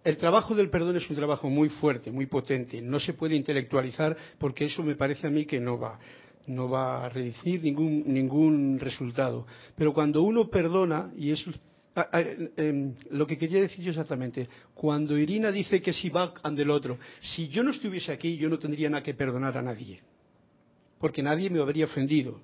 el 0.04 0.16
trabajo 0.16 0.54
del 0.54 0.70
perdón 0.70 0.96
es 0.96 1.08
un 1.08 1.16
trabajo 1.16 1.48
muy 1.48 1.68
fuerte, 1.68 2.10
muy 2.10 2.26
potente. 2.26 2.80
No 2.80 2.98
se 2.98 3.12
puede 3.12 3.36
intelectualizar 3.36 4.16
porque 4.38 4.64
eso 4.64 4.82
me 4.82 4.96
parece 4.96 5.26
a 5.26 5.30
mí 5.30 5.44
que 5.44 5.60
no 5.60 5.78
va, 5.78 5.98
no 6.46 6.68
va 6.68 7.04
a 7.04 7.08
reducir 7.08 7.62
ningún, 7.62 8.04
ningún 8.06 8.78
resultado. 8.80 9.46
Pero 9.76 9.92
cuando 9.92 10.22
uno 10.22 10.48
perdona, 10.48 11.12
y 11.16 11.30
eso 11.30 11.50
ah, 11.94 12.08
ah, 12.12 12.22
em, 12.56 12.94
lo 13.10 13.26
que 13.26 13.38
quería 13.38 13.60
decir 13.60 13.84
yo 13.84 13.90
exactamente, 13.90 14.48
cuando 14.74 15.16
Irina 15.16 15.52
dice 15.52 15.80
que 15.80 15.92
si 15.92 16.08
va 16.08 16.34
ante 16.42 16.62
el 16.62 16.70
otro, 16.70 16.98
si 17.20 17.48
yo 17.48 17.62
no 17.62 17.70
estuviese 17.70 18.10
aquí, 18.10 18.36
yo 18.36 18.48
no 18.48 18.58
tendría 18.58 18.90
nada 18.90 19.02
que 19.02 19.14
perdonar 19.14 19.56
a 19.56 19.62
nadie. 19.62 20.00
Porque 20.98 21.22
nadie 21.22 21.50
me 21.50 21.60
habría 21.60 21.84
ofendido. 21.84 22.40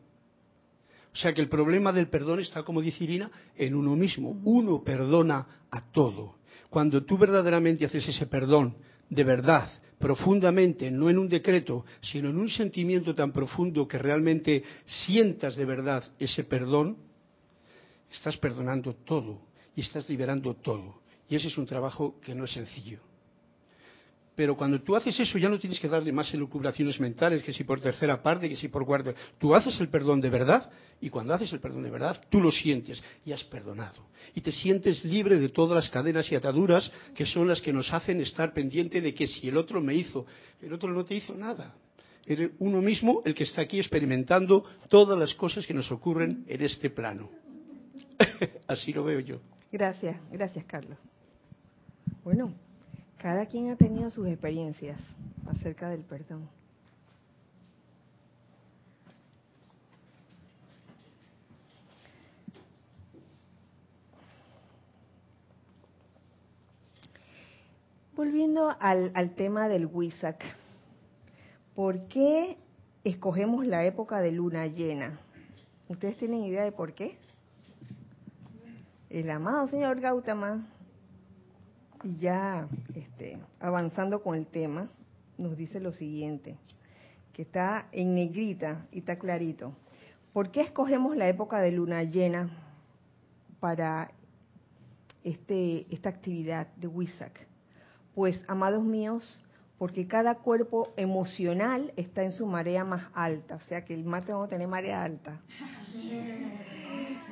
O 1.15 1.17
sea 1.17 1.33
que 1.33 1.41
el 1.41 1.49
problema 1.49 1.93
del 1.93 2.09
perdón 2.09 2.41
está, 2.41 2.65
como 2.65 2.83
dice 2.83 3.05
Irina, 3.05 3.31
en 3.57 3.77
uno 3.77 3.95
mismo. 3.95 4.41
Uno 4.43 4.83
perdona 4.83 5.47
a 5.71 5.93
todo. 5.93 6.39
Cuando 6.69 7.05
tú 7.05 7.17
verdaderamente 7.17 7.85
haces 7.85 8.09
ese 8.09 8.27
perdón 8.27 8.77
de 9.09 9.23
verdad, 9.23 9.71
profundamente, 9.99 10.91
no 10.91 11.09
en 11.09 11.19
un 11.19 11.29
decreto, 11.29 11.85
sino 12.01 12.31
en 12.31 12.39
un 12.39 12.49
sentimiento 12.49 13.15
tan 13.15 13.33
profundo 13.33 13.87
que 13.87 13.97
realmente 13.97 14.65
sientas 14.85 15.55
de 15.55 15.65
verdad 15.65 16.03
ese 16.19 16.43
perdón, 16.43 16.97
estás 18.11 18.37
perdonando 18.37 18.95
todo 18.95 19.41
y 19.77 19.83
estás 19.83 20.09
liberando 20.09 20.55
todo. 20.55 21.01
Y 21.29 21.37
ese 21.37 21.47
es 21.47 21.57
un 21.57 21.67
trabajo 21.67 22.21
que 22.21 22.35
no 22.35 22.45
es 22.45 22.53
sencillo. 22.53 22.99
Pero 24.37 24.57
cuando 24.57 24.81
tú 24.81 24.97
haces 24.97 25.19
eso 25.21 25.39
ya 25.39 25.49
no 25.49 25.59
tienes 25.59 25.79
que 25.79 25.89
darle 25.89 26.11
más 26.11 26.33
elucubraciones 26.35 26.99
mentales, 26.99 27.43
que 27.43 27.53
si 27.53 27.63
por 27.63 27.81
tercera 27.81 28.21
parte, 28.21 28.49
que 28.49 28.57
si 28.57 28.69
por 28.69 28.85
cuarta. 28.85 29.15
Tú 29.39 29.55
haces 29.55 29.79
el 29.81 29.89
perdón 29.89 30.21
de 30.21 30.31
verdad 30.31 30.71
y 31.01 31.09
cuando 31.09 31.35
haces 31.35 31.53
el 31.53 31.61
perdón 31.61 31.85
de 31.85 31.91
verdad 31.91 32.21
tú 32.31 32.41
lo 32.41 32.51
sientes 32.51 33.03
y 33.25 33.33
has 33.33 33.45
perdonado. 33.45 34.09
Y 34.35 34.41
te 34.41 34.51
sientes 34.51 35.05
libre 35.05 35.39
de 35.39 35.51
todas 35.51 35.77
las 35.77 35.89
cadenas 35.89 36.31
y 36.33 36.35
ataduras 36.35 36.91
que 37.15 37.27
son 37.27 37.47
las 37.47 37.61
que 37.61 37.73
nos 37.73 37.93
hacen 37.93 38.21
estar 38.21 38.53
pendiente 38.53 39.01
de 39.01 39.15
que 39.15 39.29
si 39.29 39.49
el 39.49 39.57
otro 39.57 39.81
me 39.81 39.95
hizo, 39.95 40.27
el 40.61 40.73
otro 40.73 40.93
no 40.93 41.05
te 41.05 41.15
hizo 41.15 41.35
nada. 41.35 41.75
Eres 42.27 42.53
uno 42.59 42.81
mismo 42.81 43.23
el 43.25 43.35
que 43.35 43.45
está 43.45 43.63
aquí 43.63 43.79
experimentando 43.79 44.65
todas 44.89 45.17
las 45.17 45.35
cosas 45.35 45.67
que 45.67 45.75
nos 45.75 45.93
ocurren 45.93 46.45
en 46.49 46.65
este 46.65 46.91
plano. 46.91 47.31
Así 48.67 48.93
lo 48.93 49.05
veo 49.05 49.21
yo. 49.21 49.41
Gracias, 49.71 50.17
gracias 50.33 50.65
Carlos. 50.65 50.99
Bueno, 52.25 52.55
cada 53.25 53.47
quien 53.47 53.71
ha 53.71 53.77
tenido 53.77 54.11
sus 54.11 54.29
experiencias 54.29 55.01
acerca 55.47 55.89
del 55.89 56.03
perdón. 56.03 56.47
Volviendo 68.15 68.77
al, 68.79 69.31
tema 69.37 69.69
del 69.69 69.87
Wisak, 69.87 70.45
¿por 71.75 72.07
qué 72.09 72.59
escogemos 73.05 73.65
la 73.65 73.87
época 73.87 74.21
de 74.21 74.33
luna 74.33 74.67
llena? 74.67 75.19
¿Ustedes 75.89 76.19
tienen 76.19 76.45
idea 76.45 76.63
de 76.63 76.73
por 76.73 76.93
qué? 76.93 77.17
El 79.09 79.31
amado 79.31 79.67
señor 79.69 79.99
Gautama 80.01 80.74
y 82.05 82.19
ya 82.19 82.69
este, 82.95 83.39
avanzando 83.61 84.23
con 84.23 84.37
el 84.37 84.47
tema, 84.47 84.89
nos 85.39 85.57
dice 85.57 85.81
lo 85.81 85.93
siguiente, 85.93 86.57
que 87.33 87.43
está 87.43 87.89
en 87.93 88.15
negrita 88.15 88.87
y 88.93 88.99
está 89.01 89.19
clarito. 89.19 89.73
¿Por 90.33 90.51
qué 90.51 90.61
escogemos 90.61 91.17
la 91.17 91.29
época 91.29 91.61
de 91.61 91.73
luna 91.73 92.03
llena 92.05 92.51
para 93.59 94.11
este, 95.23 95.87
esta 95.93 96.11
actividad 96.11 96.69
de 96.77 96.87
WISAC? 96.87 97.47
Pues, 98.15 98.41
amados 98.47 98.85
míos, 98.85 99.43
porque 99.79 100.07
cada 100.07 100.37
cuerpo 100.37 100.93
emocional 100.97 101.93
está 101.97 102.23
en 102.23 102.33
su 102.33 102.47
marea 102.47 102.85
más 102.85 103.07
alta, 103.15 103.57
o 103.57 103.61
sea 103.61 103.85
que 103.85 103.95
el 103.95 104.05
martes 104.05 104.31
vamos 104.31 104.47
a 104.47 104.51
tener 104.51 104.69
marea 104.69 105.03
alta 105.03 105.41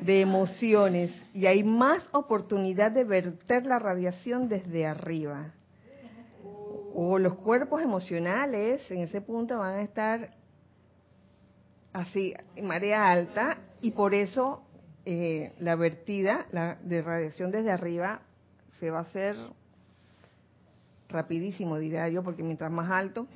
de 0.05 0.20
emociones 0.20 1.11
y 1.32 1.46
hay 1.46 1.62
más 1.62 2.03
oportunidad 2.12 2.90
de 2.90 3.05
verter 3.05 3.66
la 3.66 3.78
radiación 3.78 4.48
desde 4.48 4.86
arriba. 4.86 5.53
O 6.94 7.18
los 7.18 7.34
cuerpos 7.34 7.82
emocionales 7.82 8.88
en 8.90 8.98
ese 8.98 9.20
punto 9.20 9.59
van 9.59 9.76
a 9.76 9.82
estar 9.82 10.30
así, 11.92 12.34
en 12.57 12.66
marea 12.66 13.11
alta, 13.11 13.59
y 13.80 13.92
por 13.92 14.14
eso 14.14 14.62
eh, 15.05 15.53
la 15.59 15.74
vertida 15.76 16.46
la, 16.53 16.76
de 16.82 17.03
radiación 17.03 17.50
desde 17.50 17.70
arriba 17.70 18.20
se 18.78 18.90
va 18.90 18.98
a 18.98 19.03
hacer 19.03 19.36
rapidísimo, 21.09 21.78
diría 21.78 22.09
yo, 22.09 22.22
porque 22.22 22.42
mientras 22.42 22.70
más 22.70 22.90
alto, 22.90 23.26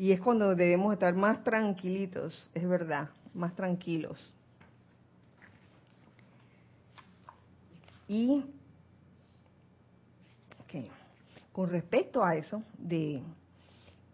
Y 0.00 0.12
es 0.12 0.20
cuando 0.22 0.54
debemos 0.54 0.94
estar 0.94 1.14
más 1.14 1.44
tranquilitos, 1.44 2.50
es 2.54 2.66
verdad, 2.66 3.10
más 3.34 3.54
tranquilos. 3.54 4.34
Y 8.08 8.42
con 11.52 11.68
respecto 11.68 12.24
a 12.24 12.34
eso, 12.34 12.62
de, 12.78 13.20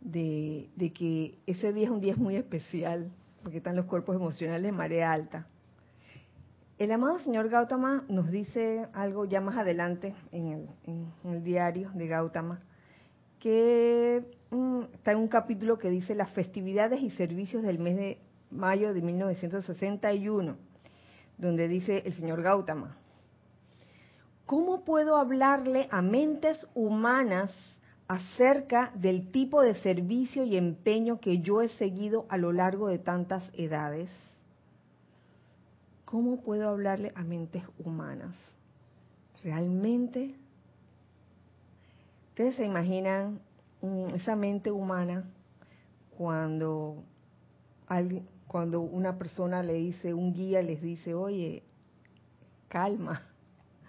de, 0.00 0.92
que 0.92 1.38
ese 1.46 1.72
día 1.72 1.84
es 1.84 1.90
un 1.90 2.00
día 2.00 2.16
muy 2.16 2.34
especial, 2.34 3.08
porque 3.44 3.58
están 3.58 3.76
los 3.76 3.86
cuerpos 3.86 4.16
emocionales 4.16 4.64
de 4.64 4.72
marea 4.72 5.12
alta. 5.12 5.46
El 6.80 6.90
amado 6.90 7.20
señor 7.20 7.48
Gautama 7.48 8.02
nos 8.08 8.28
dice 8.32 8.88
algo 8.92 9.24
ya 9.24 9.40
más 9.40 9.56
adelante 9.56 10.16
en 10.32 10.48
el, 10.48 10.68
en 10.84 11.32
el 11.32 11.44
diario 11.44 11.92
de 11.94 12.08
Gautama, 12.08 12.60
que 13.38 14.35
está 14.92 15.12
en 15.12 15.18
un 15.18 15.28
capítulo 15.28 15.78
que 15.78 15.90
dice 15.90 16.14
las 16.14 16.30
festividades 16.30 17.00
y 17.00 17.10
servicios 17.10 17.62
del 17.62 17.78
mes 17.78 17.96
de 17.96 18.18
mayo 18.50 18.94
de 18.94 19.02
1961, 19.02 20.56
donde 21.38 21.68
dice 21.68 22.02
el 22.06 22.14
señor 22.14 22.42
Gautama, 22.42 22.96
¿cómo 24.44 24.84
puedo 24.84 25.16
hablarle 25.16 25.88
a 25.90 26.00
mentes 26.02 26.66
humanas 26.74 27.52
acerca 28.08 28.92
del 28.94 29.32
tipo 29.32 29.62
de 29.62 29.74
servicio 29.76 30.44
y 30.44 30.56
empeño 30.56 31.18
que 31.20 31.40
yo 31.40 31.60
he 31.60 31.68
seguido 31.70 32.26
a 32.28 32.36
lo 32.36 32.52
largo 32.52 32.88
de 32.88 32.98
tantas 32.98 33.42
edades? 33.54 34.08
¿Cómo 36.04 36.40
puedo 36.40 36.68
hablarle 36.68 37.12
a 37.16 37.24
mentes 37.24 37.64
humanas? 37.78 38.34
¿Realmente 39.42 40.36
Ustedes 42.36 42.56
se 42.56 42.66
imaginan 42.66 43.40
esa 44.14 44.36
mente 44.36 44.70
humana 44.70 45.24
cuando 46.16 47.04
alguien, 47.86 48.26
cuando 48.46 48.80
una 48.80 49.18
persona 49.18 49.62
le 49.62 49.74
dice, 49.74 50.14
un 50.14 50.32
guía 50.32 50.62
les 50.62 50.80
dice, 50.80 51.14
oye, 51.14 51.62
calma, 52.68 53.22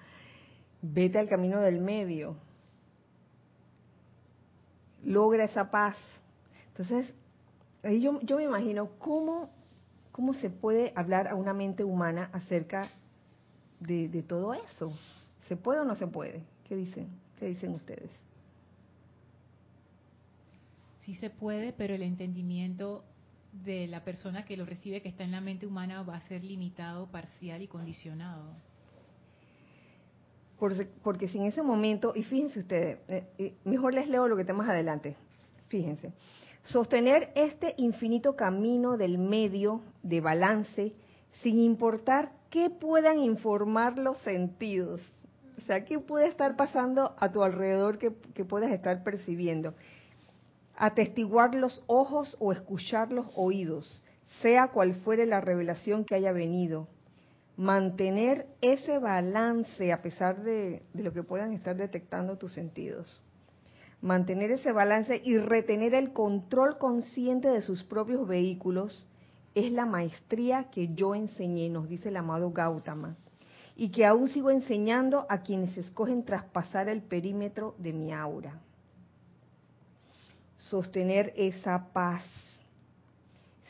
vete 0.81 1.19
al 1.19 1.27
camino 1.27 1.61
del 1.61 1.79
medio, 1.79 2.35
logra 5.03 5.45
esa 5.45 5.71
paz. 5.71 5.95
Entonces, 6.69 7.13
ahí 7.83 8.01
yo, 8.01 8.19
yo 8.21 8.37
me 8.37 8.43
imagino 8.43 8.89
cómo, 8.99 9.49
cómo 10.11 10.33
se 10.33 10.49
puede 10.49 10.91
hablar 10.95 11.27
a 11.27 11.35
una 11.35 11.53
mente 11.53 11.83
humana 11.83 12.29
acerca 12.33 12.87
de, 13.79 14.09
de 14.09 14.21
todo 14.23 14.53
eso. 14.53 14.91
¿Se 15.47 15.55
puede 15.55 15.79
o 15.79 15.85
no 15.85 15.95
se 15.95 16.07
puede? 16.07 16.43
¿Qué 16.67 16.75
dicen? 16.75 17.07
¿Qué 17.39 17.45
dicen 17.45 17.73
ustedes? 17.73 18.09
Sí 21.07 21.13
se 21.13 21.29
puede, 21.29 21.71
pero 21.71 21.95
el 21.95 22.01
entendimiento 22.01 23.05
de 23.53 23.87
la 23.87 24.03
persona 24.03 24.43
que 24.43 24.57
lo 24.57 24.65
recibe, 24.65 25.01
que 25.01 25.07
está 25.07 25.23
en 25.23 25.31
la 25.31 25.39
mente 25.39 25.65
humana, 25.65 26.03
va 26.03 26.17
a 26.17 26.19
ser 26.27 26.43
limitado, 26.43 27.07
parcial 27.07 27.61
y 27.61 27.67
condicionado. 27.69 28.43
Porque 30.59 31.29
si 31.29 31.37
en 31.37 31.45
ese 31.45 31.61
momento, 31.61 32.11
y 32.13 32.23
fíjense 32.23 32.59
ustedes, 32.59 32.99
eh, 33.07 33.53
mejor 33.63 33.93
les 33.93 34.09
leo 34.09 34.27
lo 34.27 34.35
que 34.35 34.51
más 34.51 34.67
adelante, 34.67 35.15
fíjense, 35.69 36.11
sostener 36.65 37.31
este 37.35 37.73
infinito 37.77 38.35
camino 38.35 38.97
del 38.97 39.17
medio 39.17 39.83
de 40.03 40.19
balance 40.19 40.93
sin 41.41 41.57
importar 41.57 42.33
qué 42.49 42.69
puedan 42.69 43.19
informar 43.19 43.97
los 43.97 44.17
sentidos. 44.23 44.99
O 45.57 45.61
sea, 45.67 45.85
qué 45.85 45.99
puede 45.99 46.27
estar 46.27 46.57
pasando 46.57 47.15
a 47.17 47.31
tu 47.31 47.43
alrededor 47.43 47.97
que, 47.97 48.11
que 48.33 48.43
puedas 48.43 48.71
estar 48.71 49.05
percibiendo 49.05 49.73
atestiguar 50.77 51.55
los 51.55 51.83
ojos 51.87 52.37
o 52.39 52.51
escuchar 52.51 53.11
los 53.11 53.27
oídos, 53.35 54.03
sea 54.41 54.69
cual 54.69 54.93
fuere 54.93 55.25
la 55.25 55.41
revelación 55.41 56.05
que 56.05 56.15
haya 56.15 56.31
venido. 56.31 56.87
Mantener 57.57 58.45
ese 58.61 58.99
balance 58.99 59.91
a 59.91 60.03
pesar 60.03 60.43
de, 60.43 60.83
lo 60.93 61.11
que 61.11 61.23
puedan 61.23 61.53
estar 61.53 61.75
detectando 61.75 62.37
tus 62.37 62.53
sentidos. 62.53 63.23
Mantener 63.99 64.51
ese 64.51 64.71
balance 64.71 65.19
y 65.23 65.39
retener 65.39 65.95
el 65.95 66.13
control 66.13 66.77
consciente 66.77 67.49
de 67.49 67.63
sus 67.63 67.83
propios 67.83 68.27
vehículos 68.27 69.07
es 69.55 69.71
la 69.71 69.87
maestría 69.87 70.65
que 70.69 70.93
yo 70.93 71.15
enseñé, 71.15 71.69
nos 71.69 71.89
dice 71.89 72.09
el 72.09 72.17
amado 72.17 72.51
Gautama, 72.51 73.17
y 73.75 73.89
que 73.89 74.05
aún 74.05 74.27
sigo 74.27 74.51
enseñando 74.51 75.25
a 75.29 75.41
quienes 75.41 75.75
escogen 75.75 76.23
traspasar 76.23 76.89
el 76.89 77.01
perímetro 77.01 77.73
de 77.79 77.93
mi 77.93 78.13
aura 78.13 78.61
sostener 80.69 81.33
esa 81.35 81.87
paz, 81.93 82.23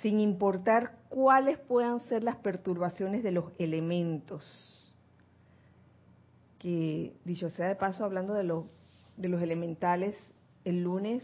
sin 0.02 0.20
importar 0.20 0.98
cuáles 1.10 1.58
puedan 1.58 2.02
ser 2.08 2.24
las 2.24 2.36
perturbaciones 2.38 3.24
de 3.24 3.32
los 3.32 3.46
elementos. 3.58 4.96
Que, 6.60 7.14
dicho 7.24 7.50
sea 7.50 7.68
de 7.68 7.76
paso, 7.76 8.04
hablando 8.04 8.34
de, 8.34 8.44
los 8.44 8.66
de 9.16 9.30
los 9.30 9.42
elementales, 9.42 10.16
el 10.66 10.84
lunes, 10.84 11.24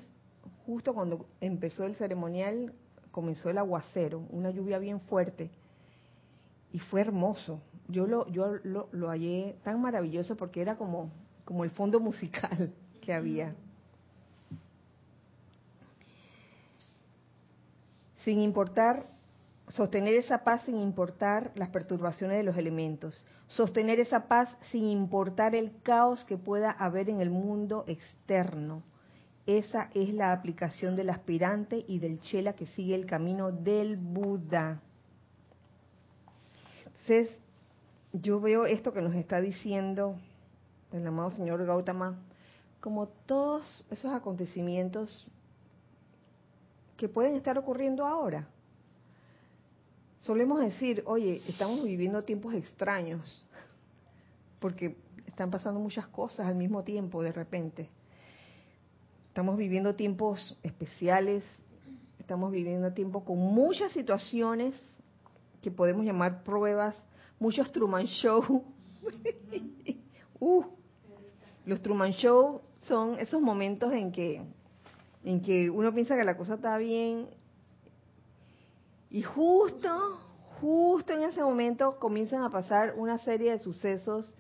justo 0.65 0.93
cuando 0.93 1.25
empezó 1.41 1.85
el 1.85 1.95
ceremonial, 1.95 2.73
comenzó 3.11 3.49
el 3.49 3.57
aguacero, 3.57 4.23
una 4.29 4.51
lluvia 4.51 4.79
bien 4.79 4.99
fuerte, 5.01 5.49
y 6.71 6.79
fue 6.79 7.01
hermoso. 7.01 7.61
Yo 7.87 8.07
lo, 8.07 8.27
yo 8.29 8.55
lo, 8.63 8.89
lo 8.91 9.09
hallé 9.09 9.55
tan 9.63 9.81
maravilloso 9.81 10.35
porque 10.35 10.61
era 10.61 10.75
como, 10.77 11.11
como 11.45 11.63
el 11.63 11.71
fondo 11.71 11.99
musical 12.01 12.73
que 13.01 13.13
había. 13.13 13.53
Sin 18.23 18.41
importar, 18.41 19.07
sostener 19.67 20.13
esa 20.15 20.43
paz 20.43 20.61
sin 20.65 20.79
importar 20.79 21.51
las 21.55 21.69
perturbaciones 21.69 22.37
de 22.37 22.43
los 22.43 22.57
elementos, 22.57 23.25
sostener 23.47 23.99
esa 23.99 24.27
paz 24.27 24.49
sin 24.71 24.85
importar 24.85 25.55
el 25.55 25.81
caos 25.83 26.23
que 26.25 26.37
pueda 26.37 26.71
haber 26.71 27.09
en 27.09 27.21
el 27.21 27.29
mundo 27.29 27.83
externo. 27.87 28.83
Esa 29.45 29.89
es 29.93 30.13
la 30.13 30.31
aplicación 30.31 30.95
del 30.95 31.09
aspirante 31.09 31.83
y 31.87 31.99
del 31.99 32.21
chela 32.21 32.53
que 32.53 32.65
sigue 32.67 32.95
el 32.95 33.05
camino 33.05 33.51
del 33.51 33.97
Buda. 33.97 34.81
Entonces, 36.85 37.29
yo 38.13 38.39
veo 38.39 38.65
esto 38.65 38.93
que 38.93 39.01
nos 39.01 39.15
está 39.15 39.41
diciendo 39.41 40.15
el 40.93 41.05
amado 41.05 41.31
señor 41.31 41.65
Gautama, 41.65 42.19
como 42.79 43.07
todos 43.07 43.83
esos 43.89 44.13
acontecimientos 44.13 45.27
que 47.03 47.09
pueden 47.09 47.35
estar 47.35 47.57
ocurriendo 47.57 48.05
ahora. 48.07 48.47
Solemos 50.21 50.61
decir, 50.61 51.03
oye, 51.05 51.41
estamos 51.49 51.83
viviendo 51.83 52.23
tiempos 52.23 52.53
extraños, 52.53 53.45
porque 54.61 54.95
están 55.27 55.51
pasando 55.51 55.81
muchas 55.81 56.07
cosas 56.07 56.47
al 56.47 56.55
mismo 56.55 56.81
tiempo 56.85 57.21
de 57.21 57.33
repente. 57.33 57.89
Estamos 59.27 59.57
viviendo 59.57 59.95
tiempos 59.95 60.57
especiales, 60.63 61.43
estamos 62.19 62.53
viviendo 62.53 62.93
tiempos 62.93 63.23
con 63.23 63.37
muchas 63.37 63.91
situaciones 63.91 64.73
que 65.61 65.71
podemos 65.71 66.05
llamar 66.05 66.41
pruebas, 66.45 66.95
muchos 67.37 67.69
Truman 67.73 68.05
Show. 68.05 68.63
uh, 70.39 70.63
los 71.65 71.81
Truman 71.81 72.13
Show 72.13 72.61
son 72.83 73.19
esos 73.19 73.41
momentos 73.41 73.91
en 73.91 74.09
que 74.09 74.41
en 75.23 75.41
que 75.41 75.69
uno 75.69 75.93
piensa 75.93 76.15
que 76.15 76.23
la 76.23 76.37
cosa 76.37 76.55
está 76.55 76.77
bien 76.77 77.27
y 79.09 79.21
justo, 79.21 80.17
justo 80.59 81.13
en 81.13 81.23
ese 81.23 81.41
momento 81.41 81.99
comienzan 81.99 82.43
a 82.43 82.49
pasar 82.49 82.95
una 82.97 83.19
serie 83.19 83.51
de 83.51 83.59
sucesos 83.59 84.35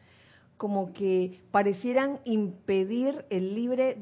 como 0.57 0.93
que 0.93 1.41
parecieran 1.51 2.19
impedir 2.25 3.25
el 3.29 3.53
libre 3.53 3.95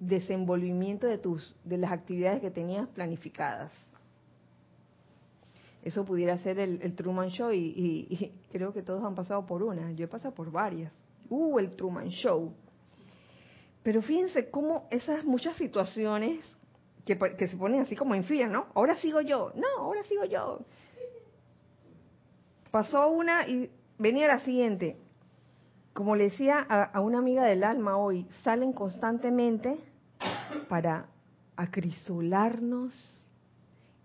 desenvolvimiento 0.00 1.06
de 1.06 1.18
tus 1.18 1.56
de 1.64 1.78
las 1.78 1.92
actividades 1.92 2.40
que 2.40 2.50
tenías 2.50 2.88
planificadas. 2.88 3.72
Eso 5.82 6.04
pudiera 6.04 6.36
ser 6.38 6.58
el, 6.58 6.94
Truman 6.94 7.30
Show 7.30 7.52
y, 7.52 7.58
y, 8.10 8.32
creo 8.52 8.72
que 8.74 8.82
todos 8.82 9.02
han 9.02 9.14
pasado 9.14 9.46
por 9.46 9.62
una. 9.62 9.92
Yo 9.92 10.04
he 10.04 10.08
pasado 10.08 10.34
por 10.34 10.50
varias. 10.50 10.92
Uh, 11.30 11.58
el 11.58 11.74
Truman 11.74 12.10
Show. 12.10 12.52
Pero 13.82 14.02
fíjense 14.02 14.50
cómo 14.50 14.86
esas 14.90 15.24
muchas 15.24 15.56
situaciones 15.56 16.40
que, 17.04 17.16
se 17.48 17.56
ponen 17.56 17.80
así 17.80 17.96
como 17.96 18.14
en 18.14 18.24
¿no? 18.50 18.66
Ahora 18.74 18.94
sigo 18.96 19.20
yo, 19.20 19.52
no, 19.54 19.66
ahora 19.78 20.04
sigo 20.04 20.24
yo. 20.24 20.60
Pasó 22.70 23.08
una 23.08 23.48
y 23.48 23.70
venía 23.98 24.28
la 24.28 24.40
siguiente. 24.40 24.96
Como 25.92 26.14
le 26.14 26.24
decía 26.24 26.58
a, 26.58 27.00
una 27.00 27.18
amiga 27.18 27.44
del 27.44 27.64
alma 27.64 27.96
hoy, 27.96 28.26
salen 28.44 28.72
constantemente 28.72 29.78
para 30.68 31.06
acrisolarnos 31.56 32.94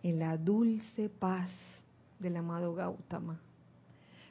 en 0.01 0.19
la 0.19 0.38
dulce 0.38 1.09
paz 1.09 1.49
del 2.19 2.38
amado 2.38 2.73
Gautama. 2.73 3.39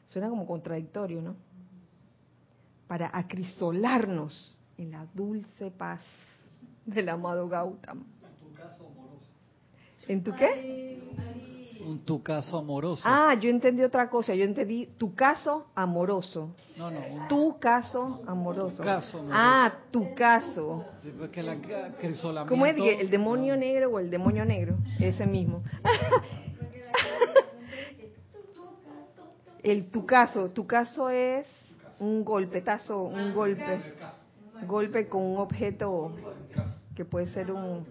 Suena 0.07 0.29
como 0.29 0.47
contradictorio, 0.47 1.23
¿no? 1.23 1.37
Para 2.89 3.11
acrisolarnos 3.13 4.61
en 4.79 4.91
la 4.91 5.07
dulce 5.15 5.71
paz 5.71 6.01
del 6.85 7.09
amado 7.09 7.49
Gautama. 7.49 8.05
En 8.23 8.37
tu 8.39 8.53
caso 8.53 8.87
amoroso. 8.87 9.27
¿En 10.09 10.23
tu 10.23 10.35
qué? 10.35 11.01
En 11.81 11.99
tu 11.99 12.23
caso 12.23 12.59
amoroso. 12.59 13.03
Ah, 13.05 13.35
yo 13.35 13.51
entendí 13.51 13.83
otra 13.83 14.09
cosa. 14.09 14.35
Yo 14.35 14.45
entendí 14.45 14.87
tu 14.97 15.15
caso 15.15 15.67
amoroso. 15.75 16.55
No, 16.79 16.91
no. 16.91 17.29
Tu 17.29 17.59
caso 17.59 18.23
amoroso. 18.27 18.79
Tu 18.79 18.83
caso 18.83 19.19
amoroso. 19.19 19.39
Ah, 19.39 19.75
tu 19.91 20.15
caso. 20.15 20.87
la 22.33 22.47
¿Cómo 22.47 22.65
es? 22.65 22.77
¿El 22.79 23.11
demonio 23.11 23.55
negro 23.57 23.91
o 23.91 23.99
el 23.99 24.11
demonio 24.11 24.47
negro? 24.47 24.77
Ese 24.99 25.27
mismo. 25.27 25.63
el 29.63 29.91
tu 29.91 30.07
caso. 30.07 30.51
Tu 30.51 30.67
caso 30.67 31.11
es 31.11 31.47
un 31.99 32.25
golpetazo, 32.25 33.03
un 33.03 33.35
golpe 33.35 33.79
golpe 34.67 35.09
con 35.09 35.23
un 35.23 35.39
objeto 35.39 36.13
que 36.95 37.05
puede 37.05 37.33
ser 37.33 37.51
un 37.51 37.85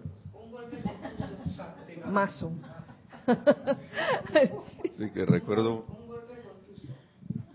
mazo. 2.10 2.52
Sí, 4.90 5.10
que 5.10 5.24
recuerdo, 5.26 5.84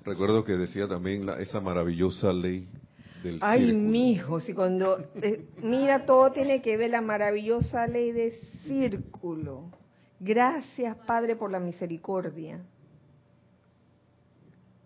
recuerdo 0.04 0.44
que 0.44 0.58
decía 0.58 0.88
también 0.88 1.26
la, 1.26 1.40
esa 1.40 1.62
maravillosa 1.62 2.34
ley 2.34 2.68
del 3.24 3.40
Ay, 3.42 3.72
mi 3.72 4.12
hijo, 4.12 4.40
si 4.40 4.54
cuando 4.54 4.98
eh, 5.22 5.48
mira 5.62 6.06
todo 6.06 6.32
tiene 6.32 6.62
que 6.62 6.76
ver 6.76 6.90
la 6.90 7.02
maravillosa 7.02 7.88
ley 7.88 8.12
del 8.12 8.34
círculo. 8.66 9.72
Gracias, 10.20 10.98
Padre, 11.06 11.36
por 11.36 11.52
la 11.52 11.60
misericordia. 11.60 12.60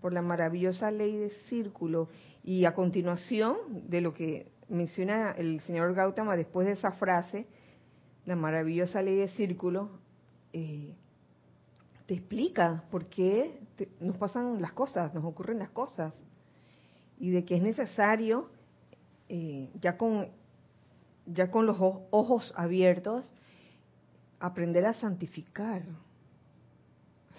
Por 0.04 0.12
la 0.12 0.22
maravillosa 0.22 0.91
ley 0.91 1.16
del 1.16 1.32
círculo 1.47 2.10
y 2.43 2.66
a 2.66 2.74
continuación 2.74 3.56
de 3.88 4.01
lo 4.01 4.14
que 4.14 4.51
menciona 4.68 5.32
el 5.32 5.62
señor 5.62 5.93
Gautama 5.93 6.36
después 6.36 6.68
de 6.68 6.74
esa 6.74 6.91
frase, 6.91 7.47
la 8.26 8.36
maravillosa 8.36 9.01
ley 9.01 9.16
de 9.16 9.30
círculo, 9.30 9.91
eh, 10.51 10.93
te 12.06 12.16
explica 12.16 12.84
por 12.91 13.06
qué 13.06 13.62
nos 14.01 14.18
pasan 14.18 14.62
las 14.62 14.74
cosas, 14.74 15.14
nos 15.14 15.24
ocurren 15.24 15.58
las 15.58 15.70
cosas, 15.70 16.14
y 17.18 17.30
de 17.30 17.45
que 17.45 17.56
es 17.56 17.62
necesario, 17.64 18.49
eh, 19.30 19.70
ya, 19.80 19.95
con, 19.95 20.28
ya 21.28 21.49
con 21.49 21.66
los 21.66 21.78
ojos 21.80 22.54
abiertos, 22.58 23.32
aprender 24.41 24.86
a 24.86 24.95
santificar. 24.95 25.84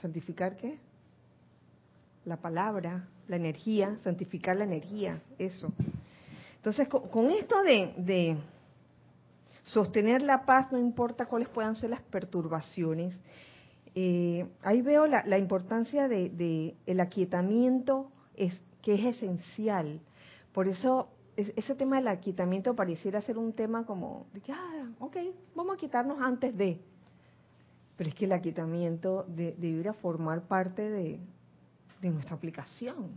¿Santificar 0.01 0.57
qué? 0.57 0.79
La 2.25 2.37
palabra, 2.37 3.09
la 3.29 3.37
energía, 3.37 3.97
santificar 4.03 4.57
la 4.57 4.65
energía, 4.65 5.21
eso. 5.39 5.73
Entonces, 6.57 6.89
con, 6.89 7.31
esto 7.31 7.63
de, 7.63 8.37
sostener 9.67 10.23
la 10.23 10.47
paz, 10.47 10.73
no 10.73 10.79
importa 10.79 11.27
cuáles 11.27 11.49
puedan 11.49 11.77
ser 11.77 11.91
las 11.91 12.01
perturbaciones, 12.01 13.15
eh, 13.95 14.47
ahí 14.63 14.83
veo 14.83 15.07
la, 15.07 15.39
importancia 15.39 16.09
de, 16.09 16.75
el 16.87 17.01
aquietamiento 17.01 18.11
es, 18.35 18.55
que 18.83 18.95
es 18.95 19.17
esencial. 19.17 20.01
Por 20.53 20.69
eso 20.69 21.09
ese 21.37 21.75
tema 21.75 21.97
del 21.97 22.09
aquietamiento 22.09 22.75
pareciera 22.75 23.21
ser 23.23 23.39
un 23.39 23.53
tema 23.53 23.85
como 23.85 24.27
de 24.33 24.41
que, 24.41 24.53
ah, 24.53 24.89
ok, 25.01 25.17
vamos 25.55 25.75
a 25.75 25.79
quitarnos 25.79 26.19
antes 26.21 26.57
de. 26.57 26.81
Pero 27.97 28.09
es 28.09 28.15
que 28.15 28.25
el 28.25 28.33
aquietamiento 28.33 29.25
de, 29.29 29.55
debiera 29.59 29.93
formar 29.93 30.43
parte 30.43 30.89
de, 30.89 31.21
de 32.05 32.11
nuestra 32.11 32.37
aplicación. 32.37 33.13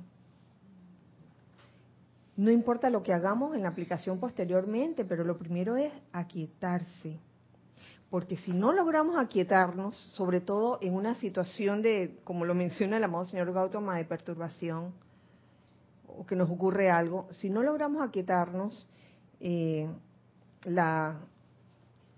No 2.37 2.51
importa 2.51 2.89
lo 2.89 3.03
que 3.03 3.13
hagamos 3.13 3.55
en 3.55 3.63
la 3.63 3.69
aplicación 3.69 4.19
posteriormente, 4.19 5.03
pero 5.03 5.23
lo 5.23 5.37
primero 5.37 5.75
es 5.75 5.91
aquietarse. 6.13 7.19
Porque 8.09 8.37
si 8.37 8.53
no 8.53 8.71
logramos 8.71 9.17
aquietarnos, 9.17 9.97
sobre 10.15 10.39
todo 10.39 10.77
en 10.81 10.93
una 10.93 11.15
situación 11.15 11.81
de, 11.81 12.19
como 12.23 12.45
lo 12.45 12.55
menciona 12.55 12.97
el 12.97 13.03
amado 13.03 13.25
señor 13.25 13.51
Gautama, 13.51 13.97
de 13.97 14.05
perturbación, 14.05 14.93
o 16.07 16.25
que 16.25 16.37
nos 16.37 16.49
ocurre 16.49 16.89
algo, 16.89 17.27
si 17.31 17.49
no 17.49 17.63
logramos 17.63 18.07
aquietarnos, 18.07 18.87
eh, 19.41 19.89
la 20.63 21.17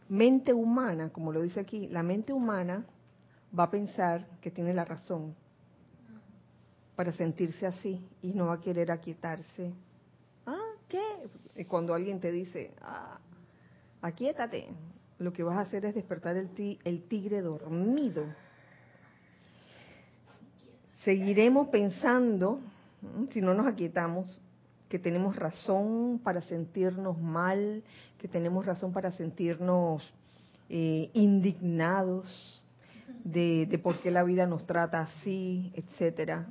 mente 0.07 0.53
humana, 0.53 1.09
como 1.09 1.31
lo 1.31 1.41
dice 1.41 1.61
aquí, 1.61 1.87
la 1.87 2.03
mente 2.03 2.31
humana 2.31 2.85
va 3.57 3.63
a 3.63 3.71
pensar 3.71 4.27
que 4.41 4.51
tiene 4.51 4.73
la 4.75 4.85
razón 4.85 5.33
para 6.99 7.13
sentirse 7.13 7.65
así 7.65 8.05
y 8.21 8.33
no 8.33 8.47
va 8.47 8.55
a 8.55 8.59
querer 8.59 8.91
aquietarse. 8.91 9.71
Ah, 10.45 10.73
¿qué? 10.89 11.63
Cuando 11.65 11.93
alguien 11.93 12.19
te 12.19 12.29
dice, 12.29 12.73
ah, 12.81 13.17
aquietate, 14.01 14.67
lo 15.17 15.31
que 15.31 15.41
vas 15.41 15.55
a 15.55 15.61
hacer 15.61 15.85
es 15.85 15.95
despertar 15.95 16.35
el, 16.35 16.49
el 16.83 17.03
tigre 17.03 17.39
dormido. 17.39 18.25
Seguiremos 21.05 21.69
pensando, 21.69 22.59
si 23.31 23.39
no 23.39 23.53
nos 23.53 23.67
aquietamos, 23.67 24.41
que 24.89 24.99
tenemos 24.99 25.37
razón 25.37 26.19
para 26.21 26.41
sentirnos 26.41 27.17
mal, 27.17 27.81
que 28.17 28.27
tenemos 28.27 28.65
razón 28.65 28.91
para 28.91 29.13
sentirnos 29.13 30.03
eh, 30.67 31.09
indignados, 31.13 32.59
de, 33.23 33.79
por 33.81 33.99
qué 33.99 34.11
la 34.11 34.23
vida 34.23 34.45
nos 34.45 34.65
trata 34.65 35.01
así, 35.01 35.71
etcétera. 35.75 36.47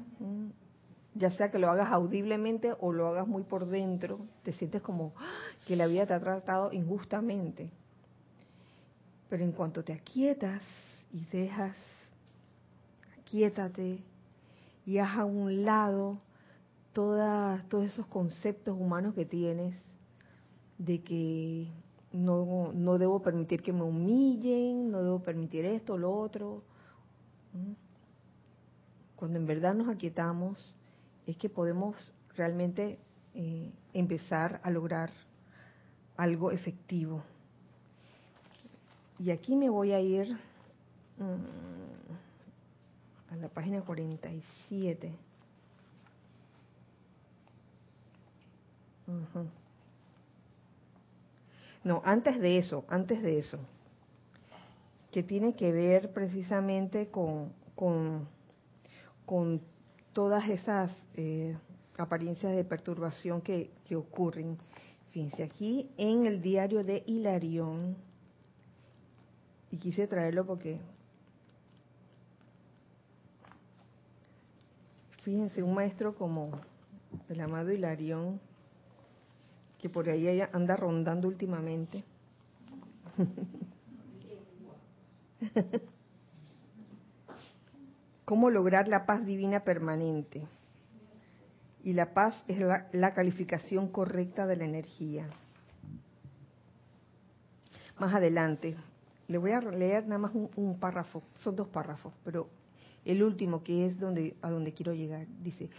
Ya 1.18 1.30
sea 1.32 1.50
que 1.50 1.58
lo 1.58 1.68
hagas 1.68 1.90
audiblemente 1.90 2.74
o 2.80 2.92
lo 2.92 3.08
hagas 3.08 3.26
muy 3.26 3.42
por 3.42 3.66
dentro, 3.66 4.20
te 4.44 4.52
sientes 4.52 4.80
como 4.82 5.12
¡ah! 5.16 5.26
que 5.66 5.74
la 5.74 5.86
vida 5.86 6.06
te 6.06 6.14
ha 6.14 6.20
tratado 6.20 6.72
injustamente. 6.72 7.70
Pero 9.28 9.42
en 9.42 9.52
cuanto 9.52 9.82
te 9.82 9.92
aquietas 9.92 10.62
y 11.12 11.24
dejas, 11.26 11.74
aquietate 13.20 13.98
y 14.86 14.98
haz 14.98 15.18
a 15.18 15.24
un 15.24 15.64
lado 15.64 16.18
toda, 16.92 17.64
todos 17.68 17.86
esos 17.86 18.06
conceptos 18.06 18.78
humanos 18.78 19.14
que 19.14 19.26
tienes 19.26 19.74
de 20.78 21.02
que 21.02 21.68
no, 22.12 22.72
no 22.72 22.96
debo 22.98 23.20
permitir 23.20 23.62
que 23.62 23.72
me 23.72 23.82
humillen, 23.82 24.90
no 24.90 25.02
debo 25.02 25.20
permitir 25.20 25.64
esto, 25.64 25.98
lo 25.98 26.12
otro. 26.12 26.62
Cuando 29.16 29.38
en 29.38 29.46
verdad 29.46 29.74
nos 29.74 29.88
aquietamos, 29.88 30.74
es 31.28 31.36
que 31.36 31.48
podemos 31.50 32.12
realmente 32.36 32.98
eh, 33.34 33.70
empezar 33.92 34.60
a 34.64 34.70
lograr 34.70 35.10
algo 36.16 36.50
efectivo. 36.50 37.22
Y 39.18 39.30
aquí 39.30 39.54
me 39.54 39.68
voy 39.68 39.92
a 39.92 40.00
ir 40.00 40.32
mm, 41.18 41.44
a 43.32 43.36
la 43.36 43.48
página 43.48 43.82
47. 43.82 45.12
No, 51.84 52.02
antes 52.04 52.40
de 52.40 52.58
eso, 52.58 52.84
antes 52.88 53.22
de 53.22 53.38
eso, 53.38 53.58
que 55.10 55.22
tiene 55.22 55.54
que 55.54 55.72
ver 55.72 56.12
precisamente 56.12 57.08
con, 57.08 57.52
con, 57.74 58.28
todas 60.18 60.48
esas 60.48 60.90
eh, 61.14 61.56
apariencias 61.96 62.52
de 62.52 62.64
perturbación 62.64 63.40
que, 63.40 63.70
que 63.84 63.94
ocurren. 63.94 64.58
Fíjense, 65.12 65.44
aquí 65.44 65.88
en 65.96 66.26
el 66.26 66.42
diario 66.42 66.82
de 66.82 67.04
Hilarión, 67.06 67.94
y 69.70 69.76
quise 69.76 70.08
traerlo 70.08 70.44
porque, 70.44 70.80
fíjense, 75.22 75.62
un 75.62 75.72
maestro 75.72 76.16
como 76.16 76.50
el 77.28 77.40
amado 77.40 77.70
Hilarión, 77.70 78.40
que 79.78 79.88
por 79.88 80.08
ahí 80.08 80.40
anda 80.52 80.74
rondando 80.74 81.28
últimamente. 81.28 82.02
¿Cómo 88.28 88.50
lograr 88.50 88.88
la 88.88 89.06
paz 89.06 89.24
divina 89.24 89.60
permanente? 89.60 90.46
Y 91.82 91.94
la 91.94 92.12
paz 92.12 92.34
es 92.46 92.58
la, 92.58 93.14
calificación 93.14 93.88
correcta 93.88 94.46
de 94.46 94.54
la 94.54 94.66
energía. 94.66 95.26
Más 97.98 98.14
adelante, 98.14 98.76
le 99.28 99.38
voy 99.38 99.52
a 99.52 99.60
leer 99.60 100.06
nada 100.06 100.18
más 100.18 100.34
un, 100.34 100.50
un 100.56 100.78
párrafo, 100.78 101.22
son 101.36 101.56
dos 101.56 101.68
párrafos, 101.68 102.12
pero 102.22 102.50
el 103.06 103.22
último 103.22 103.62
que 103.62 103.86
es 103.86 103.98
donde 103.98 104.36
a 104.42 104.50
donde 104.50 104.74
quiero 104.74 104.92
llegar 104.92 105.26
dice 105.42 105.70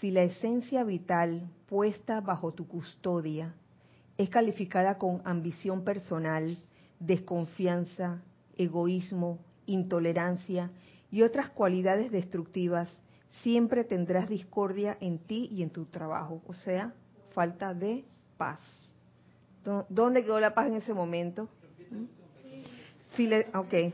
si 0.00 0.10
la 0.10 0.22
esencia 0.22 0.84
vital 0.84 1.50
puesta 1.68 2.22
bajo 2.22 2.52
tu 2.54 2.66
custodia 2.66 3.52
es 4.16 4.30
calificada 4.30 4.96
con 4.96 5.20
ambición 5.26 5.84
personal 5.84 6.56
desconfianza 7.00 8.22
egoísmo 8.56 9.40
intolerancia 9.66 10.70
y 11.10 11.22
otras 11.22 11.50
cualidades 11.50 12.10
destructivas 12.10 12.88
siempre 13.42 13.84
tendrás 13.84 14.28
discordia 14.28 14.96
en 15.00 15.18
ti 15.18 15.48
y 15.52 15.62
en 15.62 15.70
tu 15.70 15.86
trabajo 15.86 16.42
o 16.46 16.52
sea 16.52 16.92
falta 17.32 17.74
de 17.74 18.04
paz 18.36 18.60
¿Dónde 19.88 20.22
quedó 20.22 20.40
la 20.40 20.54
paz 20.54 20.68
en 20.68 20.74
ese 20.74 20.94
momento? 20.94 21.48
Si 23.14 23.26
le, 23.26 23.48
okay. 23.54 23.92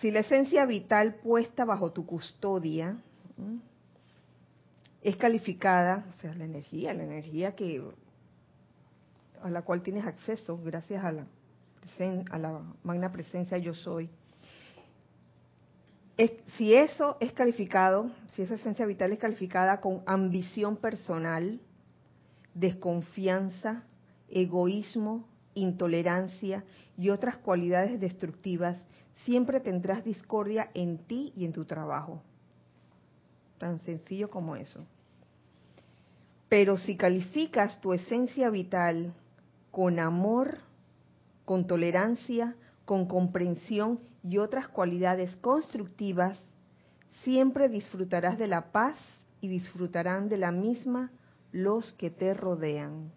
Si 0.00 0.10
la 0.10 0.20
esencia 0.20 0.64
vital 0.64 1.16
puesta 1.16 1.64
bajo 1.64 1.90
tu 1.92 2.06
custodia 2.06 2.96
es 5.02 5.16
calificada, 5.16 6.06
o 6.10 6.12
sea, 6.20 6.34
la 6.34 6.44
energía, 6.44 6.94
la 6.94 7.04
energía 7.04 7.54
que 7.54 7.82
a 9.42 9.50
la 9.50 9.62
cual 9.62 9.82
tienes 9.82 10.06
acceso 10.06 10.58
gracias 10.62 11.04
a 11.04 11.12
la, 11.12 11.26
a 12.30 12.38
la 12.38 12.62
magna 12.82 13.12
presencia 13.12 13.58
yo 13.58 13.74
soy. 13.74 14.08
Si 16.56 16.74
eso 16.74 17.16
es 17.20 17.32
calificado, 17.32 18.10
si 18.34 18.42
esa 18.42 18.54
esencia 18.54 18.86
vital 18.86 19.12
es 19.12 19.20
calificada 19.20 19.80
con 19.80 20.02
ambición 20.06 20.76
personal, 20.76 21.60
desconfianza, 22.54 23.84
egoísmo, 24.28 25.28
intolerancia 25.54 26.64
y 26.96 27.10
otras 27.10 27.36
cualidades 27.36 28.00
destructivas 28.00 28.76
siempre 29.24 29.60
tendrás 29.60 30.04
discordia 30.04 30.70
en 30.74 30.98
ti 30.98 31.32
y 31.36 31.44
en 31.44 31.52
tu 31.52 31.64
trabajo. 31.64 32.20
Tan 33.58 33.78
sencillo 33.80 34.28
como 34.30 34.56
eso. 34.56 34.84
Pero 36.48 36.76
si 36.78 36.96
calificas 36.96 37.80
tu 37.80 37.92
esencia 37.92 38.50
vital 38.50 39.12
con 39.70 39.98
amor, 39.98 40.58
con 41.44 41.66
tolerancia, 41.66 42.56
con 42.84 43.06
comprensión 43.06 44.00
y 44.28 44.38
otras 44.38 44.68
cualidades 44.68 45.34
constructivas, 45.36 46.38
siempre 47.22 47.68
disfrutarás 47.68 48.38
de 48.38 48.46
la 48.46 48.72
paz 48.72 48.96
y 49.40 49.48
disfrutarán 49.48 50.28
de 50.28 50.36
la 50.36 50.52
misma 50.52 51.10
los 51.52 51.92
que 51.92 52.10
te 52.10 52.34
rodean. 52.34 53.10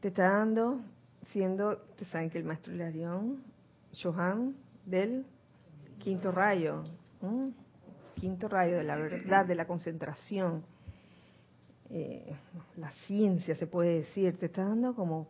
te 0.00 0.08
está 0.08 0.30
dando, 0.30 0.80
siendo, 1.32 1.76
te 1.98 2.04
saben 2.06 2.30
que 2.30 2.38
el 2.38 2.44
maestro 2.44 2.72
Hilarión, 2.72 3.42
Johan, 4.02 4.56
del 4.86 5.26
quinto 5.98 6.32
rayo, 6.32 6.82
quinto 8.16 8.48
rayo 8.48 8.78
de 8.78 8.84
la 8.84 8.96
verdad, 8.96 9.44
de 9.44 9.54
la 9.54 9.66
concentración, 9.66 10.64
eh, 11.90 12.34
la 12.76 12.90
ciencia 13.06 13.54
se 13.56 13.66
puede 13.66 13.98
decir, 13.98 14.38
te 14.38 14.46
está 14.46 14.64
dando 14.64 14.94
como, 14.94 15.28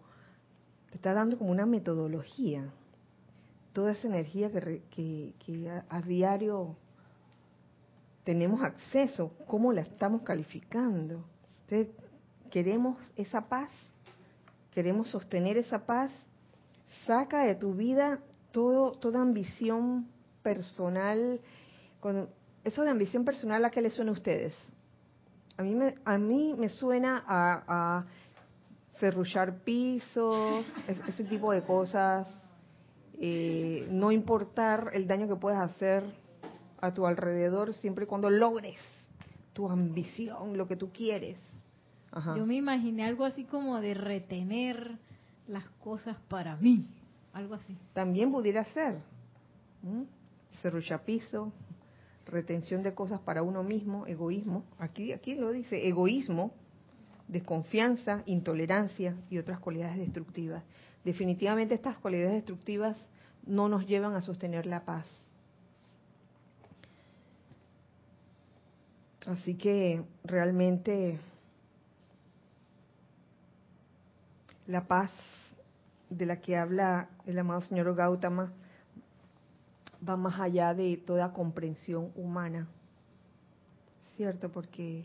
te 0.90 0.96
está 0.96 1.14
dando 1.14 1.38
como 1.38 1.50
una 1.50 1.66
metodología, 1.66 2.70
toda 3.72 3.92
esa 3.92 4.08
energía 4.08 4.50
que, 4.50 5.34
que, 5.38 5.70
a, 5.88 6.02
diario 6.02 6.76
tenemos 8.24 8.62
acceso, 8.62 9.32
cómo 9.46 9.72
la 9.72 9.82
estamos 9.82 10.22
calificando. 10.22 11.24
Entonces, 11.62 11.88
queremos 12.50 12.98
esa 13.16 13.42
paz, 13.48 13.70
queremos 14.72 15.08
sostener 15.08 15.56
esa 15.58 15.86
paz, 15.86 16.10
saca 17.06 17.44
de 17.44 17.54
tu 17.54 17.74
vida 17.74 18.18
todo, 18.50 18.92
toda 18.92 19.20
ambición 19.20 20.08
personal, 20.42 21.40
con, 22.00 22.28
eso 22.64 22.82
de 22.82 22.90
ambición 22.90 23.24
personal, 23.24 23.64
¿a 23.64 23.70
qué 23.70 23.80
le 23.80 23.90
suena 23.90 24.10
a 24.10 24.14
ustedes? 24.14 24.54
A 25.56 25.62
mí 25.62 25.74
me, 25.74 25.94
a 26.04 26.18
mí 26.18 26.54
me 26.58 26.68
suena 26.68 27.22
a, 27.26 27.62
a 27.68 28.06
cerruchar 29.00 29.64
piso, 29.64 30.62
ese 31.08 31.24
tipo 31.24 31.52
de 31.52 31.62
cosas, 31.62 32.28
eh, 33.18 33.88
no 33.90 34.12
importar 34.12 34.90
el 34.92 35.06
daño 35.06 35.26
que 35.26 35.36
puedas 35.36 35.70
hacer 35.70 36.04
a 36.80 36.94
tu 36.94 37.06
alrededor 37.06 37.74
siempre 37.74 38.04
y 38.04 38.06
cuando 38.06 38.30
logres 38.30 38.78
tu 39.52 39.68
ambición, 39.68 40.56
lo 40.56 40.68
que 40.68 40.76
tú 40.76 40.90
quieres. 40.90 41.38
Yo 42.36 42.44
me 42.44 42.56
imaginé 42.56 43.04
algo 43.04 43.24
así 43.24 43.44
como 43.44 43.80
de 43.80 43.94
retener 43.94 44.98
las 45.46 45.68
cosas 45.82 46.16
para 46.28 46.56
mí, 46.56 46.86
algo 47.32 47.54
así. 47.54 47.76
También 47.92 48.30
pudiera 48.32 48.64
ser. 48.72 48.98
Cerruchapizo, 50.60 51.52
retención 52.26 52.82
de 52.82 52.94
cosas 52.94 53.20
para 53.20 53.42
uno 53.42 53.62
mismo, 53.62 54.06
egoísmo. 54.06 54.64
Aquí, 54.78 55.12
aquí 55.12 55.34
lo 55.34 55.52
dice, 55.52 55.86
egoísmo, 55.86 56.52
desconfianza, 57.30 58.22
intolerancia 58.26 59.14
y 59.30 59.38
otras 59.38 59.60
cualidades 59.60 59.98
destructivas. 59.98 60.64
Definitivamente 61.04 61.74
estas 61.74 61.96
cualidades 61.98 62.34
destructivas 62.34 62.96
no 63.46 63.68
nos 63.68 63.86
llevan 63.86 64.14
a 64.14 64.20
sostener 64.20 64.66
la 64.66 64.84
paz. 64.84 65.06
Así 69.26 69.54
que 69.54 70.02
realmente 70.24 71.18
la 74.66 74.86
paz 74.86 75.10
de 76.08 76.26
la 76.26 76.40
que 76.40 76.56
habla 76.56 77.08
el 77.26 77.38
amado 77.38 77.60
señor 77.60 77.94
Gautama 77.94 78.52
va 80.06 80.16
más 80.16 80.40
allá 80.40 80.74
de 80.74 80.96
toda 80.96 81.32
comprensión 81.32 82.10
humana, 82.16 82.66
¿cierto? 84.16 84.50
Porque 84.50 85.04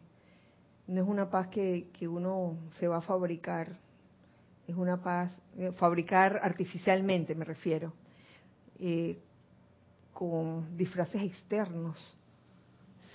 no 0.87 1.01
es 1.01 1.07
una 1.07 1.29
paz 1.29 1.47
que, 1.47 1.89
que 1.93 2.07
uno 2.07 2.57
se 2.79 2.87
va 2.87 2.97
a 2.97 3.01
fabricar, 3.01 3.77
es 4.67 4.75
una 4.75 5.01
paz, 5.01 5.31
eh, 5.57 5.71
fabricar 5.73 6.39
artificialmente 6.43 7.35
me 7.35 7.45
refiero, 7.45 7.93
eh, 8.79 9.19
con 10.13 10.77
disfraces 10.77 11.21
externos, 11.21 11.97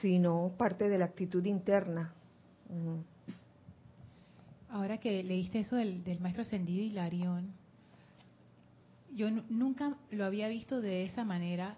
sino 0.01 0.53
parte 0.57 0.89
de 0.89 0.99
la 0.99 1.07
actitud 1.07 1.45
interna. 1.45 2.13
Ahora 4.71 4.99
que 4.99 5.23
leíste 5.23 5.61
eso 5.61 5.77
del, 5.77 6.03
maestro 6.21 6.43
ascendido 6.43 6.85
Hilarión, 6.85 7.53
yo 9.13 9.29
nunca 9.31 9.97
lo 10.11 10.25
había 10.25 10.49
visto 10.49 10.81
de 10.81 11.05
esa 11.05 11.25
manera, 11.25 11.77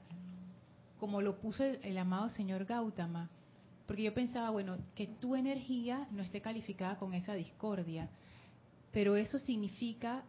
como 1.00 1.22
lo 1.22 1.38
puso 1.38 1.64
el, 1.64 1.98
amado 1.98 2.28
señor 2.28 2.66
Gautama, 2.66 3.30
porque 3.86 4.02
yo 4.02 4.14
pensaba, 4.14 4.50
bueno, 4.50 4.78
que 4.94 5.06
tu 5.06 5.34
energía 5.34 6.06
no 6.10 6.22
esté 6.22 6.40
calificada 6.40 6.98
con 6.98 7.14
esa 7.14 7.34
discordia, 7.34 8.08
pero 8.92 9.16
eso 9.16 9.38
significa 9.38 10.22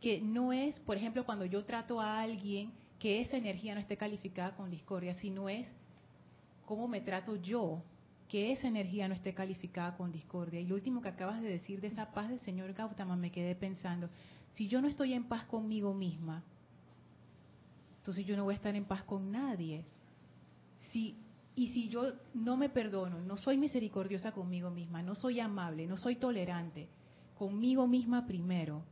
que 0.00 0.20
no 0.20 0.52
es, 0.52 0.78
por 0.80 0.96
ejemplo, 0.96 1.24
cuando 1.24 1.46
yo 1.46 1.64
trato 1.64 2.00
a 2.00 2.20
alguien, 2.20 2.72
que 2.98 3.20
esa 3.20 3.36
energía 3.36 3.74
no 3.74 3.80
esté 3.80 3.96
calificada 3.96 4.54
con 4.56 4.70
discordia, 4.70 5.14
sino 5.14 5.48
es 5.48 5.66
cómo 6.66 6.88
me 6.88 7.00
trato 7.00 7.36
yo, 7.36 7.82
que 8.28 8.52
esa 8.52 8.68
energía 8.68 9.08
no 9.08 9.14
esté 9.14 9.34
calificada 9.34 9.96
con 9.96 10.10
discordia. 10.10 10.60
Y 10.60 10.66
lo 10.66 10.74
último 10.74 11.00
que 11.00 11.08
acabas 11.08 11.40
de 11.40 11.48
decir 11.48 11.80
de 11.80 11.88
esa 11.88 12.12
paz 12.12 12.28
del 12.28 12.40
señor 12.40 12.72
Gautama, 12.72 13.16
me 13.16 13.30
quedé 13.30 13.54
pensando, 13.54 14.08
si 14.52 14.68
yo 14.68 14.80
no 14.80 14.88
estoy 14.88 15.12
en 15.12 15.24
paz 15.24 15.44
conmigo 15.44 15.94
misma, 15.94 16.42
entonces 17.98 18.26
yo 18.26 18.36
no 18.36 18.44
voy 18.44 18.54
a 18.54 18.56
estar 18.56 18.74
en 18.74 18.84
paz 18.84 19.02
con 19.04 19.32
nadie. 19.32 19.84
Si, 20.90 21.16
y 21.56 21.68
si 21.68 21.88
yo 21.88 22.12
no 22.34 22.56
me 22.56 22.68
perdono, 22.68 23.20
no 23.20 23.36
soy 23.36 23.56
misericordiosa 23.56 24.32
conmigo 24.32 24.70
misma, 24.70 25.02
no 25.02 25.14
soy 25.14 25.40
amable, 25.40 25.86
no 25.86 25.96
soy 25.96 26.16
tolerante, 26.16 26.88
conmigo 27.38 27.86
misma 27.86 28.26
primero, 28.26 28.82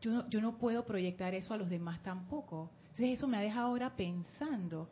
yo 0.00 0.12
no, 0.12 0.28
yo 0.28 0.40
no 0.40 0.58
puedo 0.58 0.84
proyectar 0.84 1.34
eso 1.34 1.54
a 1.54 1.56
los 1.56 1.68
demás 1.68 2.02
tampoco. 2.02 2.70
Entonces 2.82 3.18
eso 3.18 3.28
me 3.28 3.36
ha 3.36 3.40
dejado 3.40 3.68
ahora 3.68 3.96
pensando, 3.96 4.88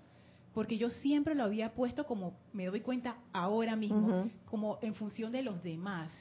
porque 0.55 0.79
yo 0.79 0.91
siempre 0.91 1.35
lo 1.35 1.45
había 1.45 1.75
puesto 1.75 2.05
como, 2.05 2.35
me 2.53 2.67
doy 2.67 2.81
cuenta 2.81 3.17
ahora 3.33 3.75
mismo, 3.77 4.31
como 4.47 4.79
en 4.83 4.95
función 4.95 5.33
de 5.33 5.43
los 5.43 5.63
demás. 5.63 6.13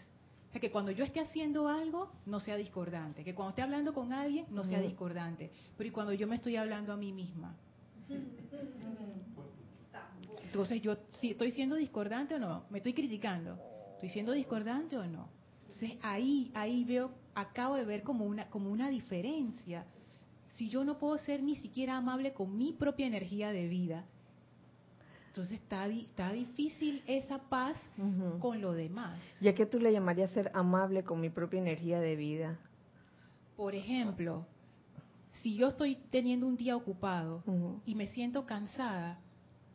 O 0.49 0.51
sea, 0.51 0.61
que 0.61 0.71
cuando 0.71 0.91
yo 0.91 1.03
esté 1.03 1.19
haciendo 1.19 1.67
algo, 1.67 2.11
no 2.25 2.39
sea 2.39 2.55
discordante. 2.55 3.23
Que 3.23 3.35
cuando 3.35 3.49
esté 3.49 3.61
hablando 3.61 3.93
con 3.93 4.13
alguien, 4.13 4.45
no 4.49 4.63
sea 4.63 4.79
discordante. 4.79 5.51
Pero 5.77 5.89
y 5.89 5.91
cuando 5.91 6.13
yo 6.13 6.25
me 6.25 6.35
estoy 6.35 6.55
hablando 6.55 6.93
a 6.93 6.97
mí 6.97 7.11
misma. 7.11 7.53
Entonces, 10.47 10.81
yo 10.81 10.97
si 11.19 11.31
estoy 11.31 11.51
siendo 11.51 11.75
discordante 11.75 12.35
o 12.35 12.39
no, 12.39 12.63
me 12.69 12.77
estoy 12.77 12.93
criticando. 12.93 13.59
¿Estoy 13.95 14.09
siendo 14.09 14.31
discordante 14.31 14.95
o 14.97 15.05
no? 15.05 15.27
Entonces, 15.63 15.97
ahí, 16.01 16.51
ahí 16.53 16.85
veo 16.85 17.11
acabo 17.35 17.75
de 17.75 17.83
ver 17.83 18.01
como 18.03 18.25
una, 18.25 18.49
como 18.49 18.71
una 18.71 18.89
diferencia. 18.89 19.85
Si 20.53 20.69
yo 20.69 20.85
no 20.85 20.97
puedo 20.97 21.17
ser 21.17 21.43
ni 21.43 21.57
siquiera 21.57 21.97
amable 21.97 22.33
con 22.33 22.57
mi 22.57 22.71
propia 22.71 23.07
energía 23.07 23.51
de 23.51 23.67
vida, 23.67 24.05
entonces 25.27 25.59
está, 25.59 25.85
está 25.87 26.31
difícil 26.31 27.03
esa 27.05 27.37
paz 27.37 27.75
con 28.39 28.61
lo 28.61 28.71
demás. 28.71 29.19
¿Ya 29.41 29.53
que 29.53 29.65
tú 29.65 29.79
le 29.79 29.91
llamarías 29.91 30.31
ser 30.31 30.49
amable 30.55 31.03
con 31.03 31.19
mi 31.19 31.29
propia 31.29 31.59
energía 31.59 31.99
de 31.99 32.15
vida? 32.15 32.57
Por 33.55 33.75
ejemplo, 33.75 34.47
si 35.41 35.55
yo 35.55 35.67
estoy 35.67 35.97
teniendo 36.09 36.47
un 36.47 36.55
día 36.55 36.75
ocupado 36.75 37.43
y 37.85 37.93
me 37.93 38.07
siento 38.07 38.45
cansada, 38.45 39.19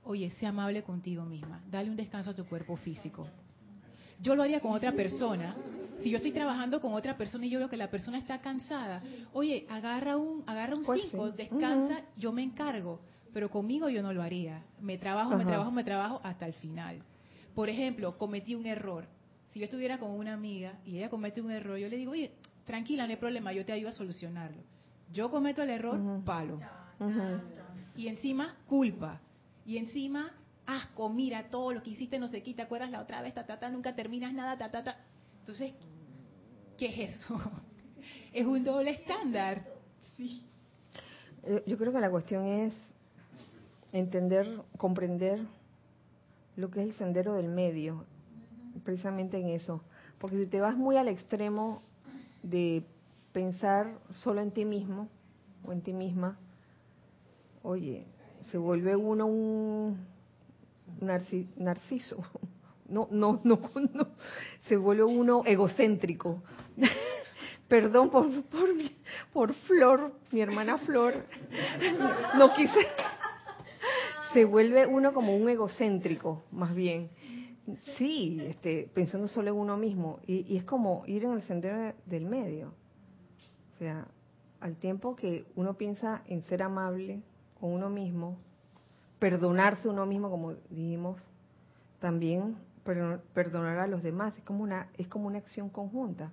oye, 0.05 0.31
sé 0.31 0.47
amable 0.47 0.83
contigo 0.83 1.24
misma, 1.24 1.62
dale 1.70 1.91
un 1.91 1.97
descanso 1.97 2.31
a 2.31 2.35
tu 2.35 2.45
cuerpo 2.45 2.77
físico. 2.77 3.27
Yo 4.20 4.37
lo 4.37 4.43
haría 4.43 4.61
con 4.61 4.73
otra 4.73 4.93
persona, 4.93 5.57
si 6.03 6.11
yo 6.11 6.16
estoy 6.16 6.33
trabajando 6.33 6.81
con 6.81 6.95
otra 6.95 7.16
persona 7.16 7.47
y 7.47 7.51
yo 7.51 7.59
veo 7.59 7.69
que 7.69 7.77
la 7.77 7.91
persona 7.91 8.19
está 8.19 8.41
cansada, 8.41 9.03
oye, 9.33 9.66
agarra 9.69 10.16
un, 10.16 10.43
agarra 10.47 10.77
un 10.77 10.85
pues 10.85 11.03
cinco, 11.11 11.31
descansa, 11.31 12.03
yo 12.16 12.33
me 12.33 12.43
encargo. 12.43 13.01
Pero 13.33 13.51
conmigo 13.51 13.89
yo 13.89 14.03
no 14.03 14.12
lo 14.12 14.23
haría. 14.23 14.62
Me 14.81 14.99
trabajo, 14.99 15.37
me 15.37 15.45
trabajo, 15.45 15.70
me 15.70 15.85
trabajo 15.85 16.20
hasta 16.23 16.47
el 16.47 16.53
final. 16.55 17.03
Por 17.55 17.69
ejemplo, 17.69 18.19
cometí 18.19 18.55
un 18.55 18.66
error. 18.66 19.07
Si 19.51 19.59
yo 19.59 19.65
estuviera 19.65 19.99
con 19.99 20.11
una 20.11 20.35
amiga 20.35 20.79
y 20.85 20.99
ella 20.99 21.09
comete 21.09 21.41
un 21.41 21.51
error, 21.51 21.79
yo 21.79 21.89
le 21.89 21.97
digo, 21.97 22.12
oye, 22.12 22.33
tranquila, 22.66 23.07
no 23.07 23.11
hay 23.11 23.16
problema, 23.16 23.53
yo 23.53 23.65
te 23.65 23.73
ayudo 23.73 23.91
a 23.91 23.93
solucionarlo. 23.93 24.62
Yo 25.12 25.31
cometo 25.31 25.62
el 25.62 25.70
error, 25.70 26.23
palo. 26.24 26.59
Y 27.97 28.09
encima, 28.09 28.57
culpa. 28.66 29.20
Y 29.64 29.78
encima, 29.78 30.32
asco, 30.66 31.09
mira, 31.09 31.51
todo 31.51 31.72
lo 31.72 31.82
que 31.82 31.90
hiciste 31.90 32.18
no 32.18 32.28
se 32.28 32.43
quita, 32.43 32.56
¿te 32.56 32.62
acuerdas 32.62 32.90
la 32.90 33.01
otra 33.01 33.22
vez? 33.22 33.34
Ta, 33.34 33.47
ta, 33.47 33.59
ta, 33.59 33.68
nunca 33.68 33.94
terminas 33.94 34.32
nada, 34.32 34.59
ta, 34.59 34.70
ta, 34.70 34.82
ta. 34.82 34.97
Entonces, 35.40 35.72
¿qué 36.76 36.86
es 36.86 37.16
eso? 37.16 37.40
es 38.32 38.47
un 38.47 38.64
doble 38.64 38.90
estándar. 38.90 39.64
Sí. 40.16 40.43
Eh, 41.44 41.62
yo 41.66 41.76
creo 41.76 41.93
que 41.93 42.01
la 42.01 42.10
cuestión 42.10 42.47
es 42.47 42.74
entender, 43.93 44.62
comprender 44.76 45.40
lo 46.56 46.70
que 46.70 46.80
es 46.80 46.89
el 46.89 46.94
sendero 46.94 47.34
del 47.34 47.48
medio, 47.48 48.05
precisamente 48.84 49.39
en 49.39 49.48
eso. 49.48 49.82
Porque 50.18 50.39
si 50.39 50.47
te 50.47 50.60
vas 50.60 50.76
muy 50.76 50.97
al 50.97 51.09
extremo 51.09 51.82
de 52.43 52.84
pensar 53.32 53.98
solo 54.12 54.40
en 54.40 54.51
ti 54.51 54.64
mismo 54.64 55.09
o 55.64 55.72
en 55.72 55.82
ti 55.82 55.93
misma, 55.93 56.39
oye, 57.62 58.06
se 58.53 58.59
vuelve 58.59 58.95
uno 58.95 59.27
un 59.27 59.99
narciso, 61.01 62.19
no, 62.89 63.09
no, 63.11 63.41
no, 63.45 63.59
no, 63.74 64.09
se 64.69 64.77
vuelve 64.77 65.05
uno 65.05 65.43
egocéntrico. 65.47 66.43
Perdón 67.69 68.11
por, 68.11 68.31
por, 68.45 68.69
por 69.33 69.55
Flor, 69.55 70.12
mi 70.31 70.43
hermana 70.43 70.77
Flor. 70.79 71.24
No 72.37 72.53
quise. 72.55 72.79
Se 74.35 74.45
vuelve 74.45 74.87
uno 74.87 75.15
como 75.15 75.35
un 75.35 75.49
egocéntrico, 75.49 76.45
más 76.53 76.74
bien. 76.74 77.09
Sí, 77.97 78.39
este, 78.43 78.91
pensando 78.93 79.29
solo 79.29 79.49
en 79.49 79.57
uno 79.57 79.79
mismo. 79.79 80.20
Y, 80.27 80.53
y 80.53 80.59
es 80.59 80.65
como 80.65 81.05
ir 81.07 81.24
en 81.24 81.33
el 81.33 81.43
sendero 81.43 81.95
del 82.05 82.27
medio. 82.27 82.74
O 83.74 83.79
sea, 83.79 84.07
al 84.61 84.77
tiempo 84.77 85.16
que 85.16 85.47
uno 85.57 85.74
piensa 85.74 86.23
en 86.27 86.43
ser 86.45 86.62
amable 86.62 87.23
con 87.62 87.70
uno 87.74 87.89
mismo, 87.89 88.39
perdonarse 89.20 89.89
uno 89.89 90.05
mismo, 90.05 90.28
como 90.28 90.55
dijimos, 90.68 91.22
también 92.01 92.56
perdonar 93.34 93.78
a 93.78 93.86
los 93.86 94.02
demás. 94.02 94.36
Es 94.36 94.43
como 94.43 94.64
una, 94.64 94.89
es 94.98 95.06
como 95.06 95.28
una 95.28 95.39
acción 95.39 95.68
conjunta. 95.68 96.32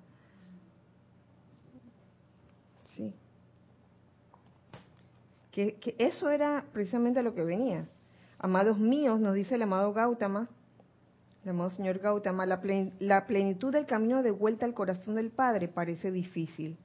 Sí. 2.96 3.14
Que, 5.52 5.78
eso 6.00 6.32
era 6.32 6.66
precisamente 6.74 7.22
lo 7.22 7.36
que 7.36 7.44
venía. 7.44 7.88
Amados 8.40 8.80
míos, 8.80 9.20
nos 9.20 9.36
dice 9.36 9.54
el 9.54 9.62
amado 9.62 9.94
Gautama, 9.94 10.50
el 11.44 11.52
amado 11.52 11.70
señor 11.70 12.00
Gautama, 12.00 12.48
la, 12.48 12.60
la 12.98 13.28
plenitud 13.28 13.72
del 13.72 13.86
camino 13.86 14.24
de 14.24 14.32
vuelta 14.32 14.66
al 14.66 14.74
corazón 14.74 15.14
del 15.14 15.30
Padre 15.30 15.68
parece 15.68 16.10
difícil 16.12 16.80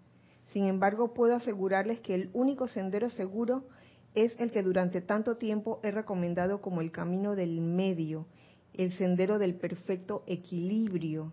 sin 0.54 0.66
embargo, 0.66 1.14
puedo 1.14 1.34
asegurarles 1.34 1.98
que 1.98 2.14
el 2.14 2.30
único 2.32 2.68
sendero 2.68 3.10
seguro 3.10 3.64
es 4.14 4.34
el 4.38 4.50
que 4.50 4.62
durante 4.62 5.00
tanto 5.00 5.36
tiempo 5.36 5.80
he 5.82 5.90
recomendado 5.90 6.60
como 6.60 6.80
el 6.80 6.92
camino 6.92 7.34
del 7.34 7.60
medio, 7.60 8.26
el 8.72 8.92
sendero 8.92 9.38
del 9.38 9.54
perfecto 9.54 10.22
equilibrio, 10.26 11.32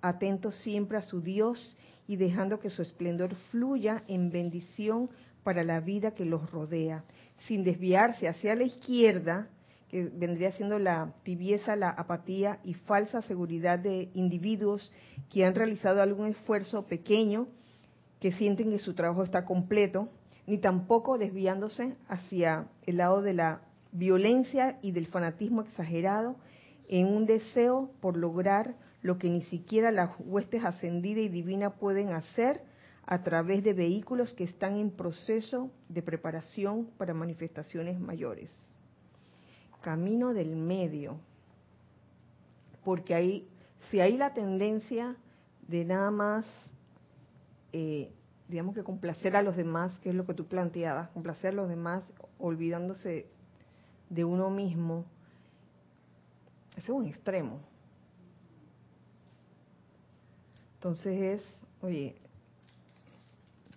atento 0.00 0.50
siempre 0.50 0.98
a 0.98 1.02
su 1.02 1.20
Dios 1.20 1.76
y 2.06 2.16
dejando 2.16 2.60
que 2.60 2.70
su 2.70 2.82
esplendor 2.82 3.34
fluya 3.50 4.04
en 4.08 4.30
bendición 4.30 5.10
para 5.42 5.62
la 5.62 5.80
vida 5.80 6.12
que 6.12 6.24
los 6.24 6.50
rodea, 6.50 7.04
sin 7.46 7.64
desviarse 7.64 8.28
hacia 8.28 8.54
la 8.54 8.64
izquierda, 8.64 9.48
que 9.88 10.04
vendría 10.04 10.52
siendo 10.52 10.78
la 10.78 11.14
tibieza, 11.22 11.76
la 11.76 11.90
apatía 11.90 12.58
y 12.64 12.74
falsa 12.74 13.22
seguridad 13.22 13.78
de 13.78 14.08
individuos 14.14 14.90
que 15.30 15.44
han 15.44 15.54
realizado 15.54 16.02
algún 16.02 16.28
esfuerzo 16.28 16.86
pequeño 16.86 17.46
que 18.20 18.32
sienten 18.32 18.70
que 18.70 18.78
su 18.78 18.94
trabajo 18.94 19.22
está 19.22 19.44
completo, 19.44 20.08
ni 20.46 20.58
tampoco 20.58 21.18
desviándose 21.18 21.96
hacia 22.08 22.66
el 22.86 22.98
lado 22.98 23.22
de 23.22 23.34
la 23.34 23.62
violencia 23.92 24.78
y 24.82 24.92
del 24.92 25.06
fanatismo 25.06 25.62
exagerado 25.62 26.36
en 26.88 27.06
un 27.06 27.26
deseo 27.26 27.90
por 28.00 28.16
lograr 28.16 28.74
lo 29.02 29.18
que 29.18 29.30
ni 29.30 29.42
siquiera 29.42 29.90
las 29.90 30.10
huestes 30.18 30.64
ascendida 30.64 31.20
y 31.20 31.28
divina 31.28 31.70
pueden 31.70 32.10
hacer 32.10 32.62
a 33.06 33.22
través 33.22 33.62
de 33.62 33.74
vehículos 33.74 34.32
que 34.32 34.44
están 34.44 34.76
en 34.76 34.90
proceso 34.90 35.70
de 35.88 36.02
preparación 36.02 36.88
para 36.96 37.12
manifestaciones 37.12 38.00
mayores. 38.00 38.50
Camino 39.82 40.32
del 40.32 40.56
medio, 40.56 41.18
porque 42.82 43.14
ahí, 43.14 43.46
si 43.90 44.00
hay 44.00 44.16
la 44.16 44.32
tendencia 44.32 45.16
de 45.68 45.84
nada 45.84 46.10
más 46.10 46.46
eh, 47.72 48.10
digamos 48.48 48.74
que 48.74 48.82
complacer 48.82 49.36
a 49.36 49.42
los 49.42 49.56
demás, 49.56 49.98
que 50.00 50.10
es 50.10 50.14
lo 50.14 50.26
que 50.26 50.34
tú 50.34 50.46
planteabas, 50.46 51.08
complacer 51.10 51.52
a 51.52 51.56
los 51.56 51.68
demás 51.68 52.04
olvidándose 52.38 53.26
de 54.10 54.24
uno 54.24 54.50
mismo, 54.50 55.04
ese 56.76 56.82
es 56.82 56.90
un 56.90 57.06
extremo. 57.06 57.60
Entonces 60.74 61.40
es, 61.40 61.56
oye, 61.80 62.16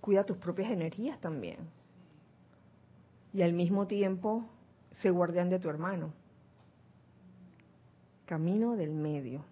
cuida 0.02 0.26
tus 0.26 0.38
propias 0.38 0.72
energías 0.72 1.20
también. 1.22 1.58
Y 3.34 3.44
al 3.44 3.54
mismo 3.54 3.88
tiempo, 3.88 4.46
sé 5.02 5.10
guardián 5.10 5.50
de 5.50 5.60
tu 5.60 5.70
hermano. 5.70 6.12
Camino 8.26 8.76
del 8.76 8.92
medio. 8.92 9.46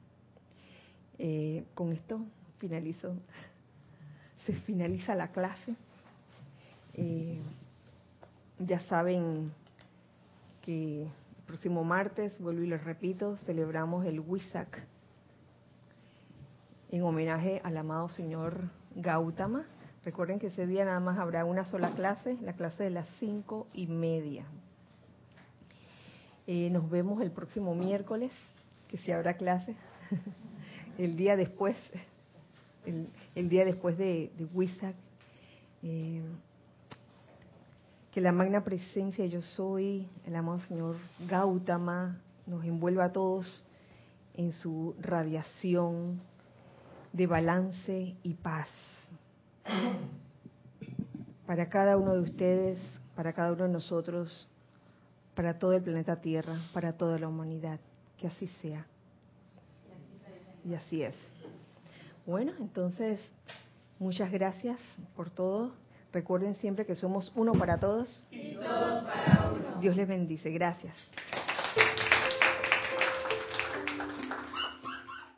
Eh, 1.18 1.64
con 1.76 1.94
esto 1.94 2.26
finalizo 2.58 3.16
se 4.46 4.54
finaliza 4.54 5.16
la 5.16 5.30
clase. 5.30 5.76
Eh, 6.94 7.40
ya 8.60 8.80
saben 8.82 9.52
que 10.62 11.04
el 11.04 11.44
próximo 11.46 11.84
martes, 11.84 12.40
vuelvo 12.40 12.62
y 12.62 12.68
les 12.68 12.84
repito, 12.84 13.38
celebramos 13.46 14.06
el 14.06 14.20
WISAC 14.20 14.84
en 16.92 17.04
homenaje 17.04 17.62
al 17.64 17.78
amado 17.78 18.10
señor 18.10 18.70
Gautama. 18.96 19.66
Recuerden 20.06 20.40
que 20.40 20.48
ese 20.48 20.68
día 20.68 20.86
nada 20.86 21.00
más 21.00 21.18
habrá 21.18 21.44
una 21.44 21.66
sola 21.66 21.92
clase, 21.96 22.38
la 22.42 22.54
clase 22.54 22.84
de 22.84 22.92
las 22.92 23.08
cinco 23.20 23.68
y 23.74 23.88
media. 23.88 24.46
Eh, 26.48 26.70
nos 26.70 26.90
vemos 26.90 27.22
el 27.22 27.32
próximo 27.32 27.74
miércoles, 27.74 28.32
que 28.88 29.00
si 29.00 29.12
habrá 29.12 29.34
clase, 29.34 29.76
el 31.00 31.18
día 31.18 31.36
después 31.36 31.76
el, 32.86 33.50
día 33.50 33.66
después 33.66 33.98
de, 33.98 34.32
de 34.38 34.48
eh, 35.84 36.22
que 38.12 38.22
la 38.22 38.32
magna 38.32 38.64
presencia 38.64 39.26
yo 39.26 39.42
soy, 39.42 40.08
el 40.26 40.36
amado 40.36 40.60
Señor 40.62 40.96
Gautama, 41.28 42.22
nos 42.48 42.64
envuelva 42.64 43.06
a 43.06 43.12
todos 43.12 43.66
en 44.36 44.54
su 44.54 44.96
radiación 45.00 46.22
de 47.12 47.28
balance 47.28 48.16
y 48.24 48.34
paz. 48.36 48.68
Para 51.46 51.70
cada 51.70 51.98
uno 51.98 52.14
de 52.14 52.22
ustedes, 52.22 52.80
para 53.16 53.34
cada 53.34 53.54
uno 53.54 53.66
de 53.66 53.70
nosotros, 53.70 54.48
para 55.36 55.60
todo 55.60 55.74
el 55.74 55.84
planeta 55.84 56.22
Tierra, 56.22 56.58
para 56.74 56.94
toda 56.94 57.20
la 57.20 57.28
humanidad. 57.28 57.80
Que 58.18 58.28
así 58.28 58.48
sea. 58.62 58.86
Y 60.64 60.74
así 60.74 61.04
es. 61.04 61.16
Bueno, 62.26 62.54
entonces, 62.60 63.20
muchas 64.00 64.32
gracias 64.32 64.80
por 65.16 65.30
todo. 65.30 65.74
Recuerden 66.12 66.56
siempre 66.56 66.86
que 66.86 66.96
somos 66.96 67.32
uno 67.36 67.54
para 67.54 67.80
todos. 67.80 68.26
Y 68.32 68.56
todos 68.56 69.04
para 69.04 69.52
uno. 69.52 69.80
Dios 69.82 69.96
les 69.96 70.08
bendice. 70.08 70.50
Gracias. 70.50 70.94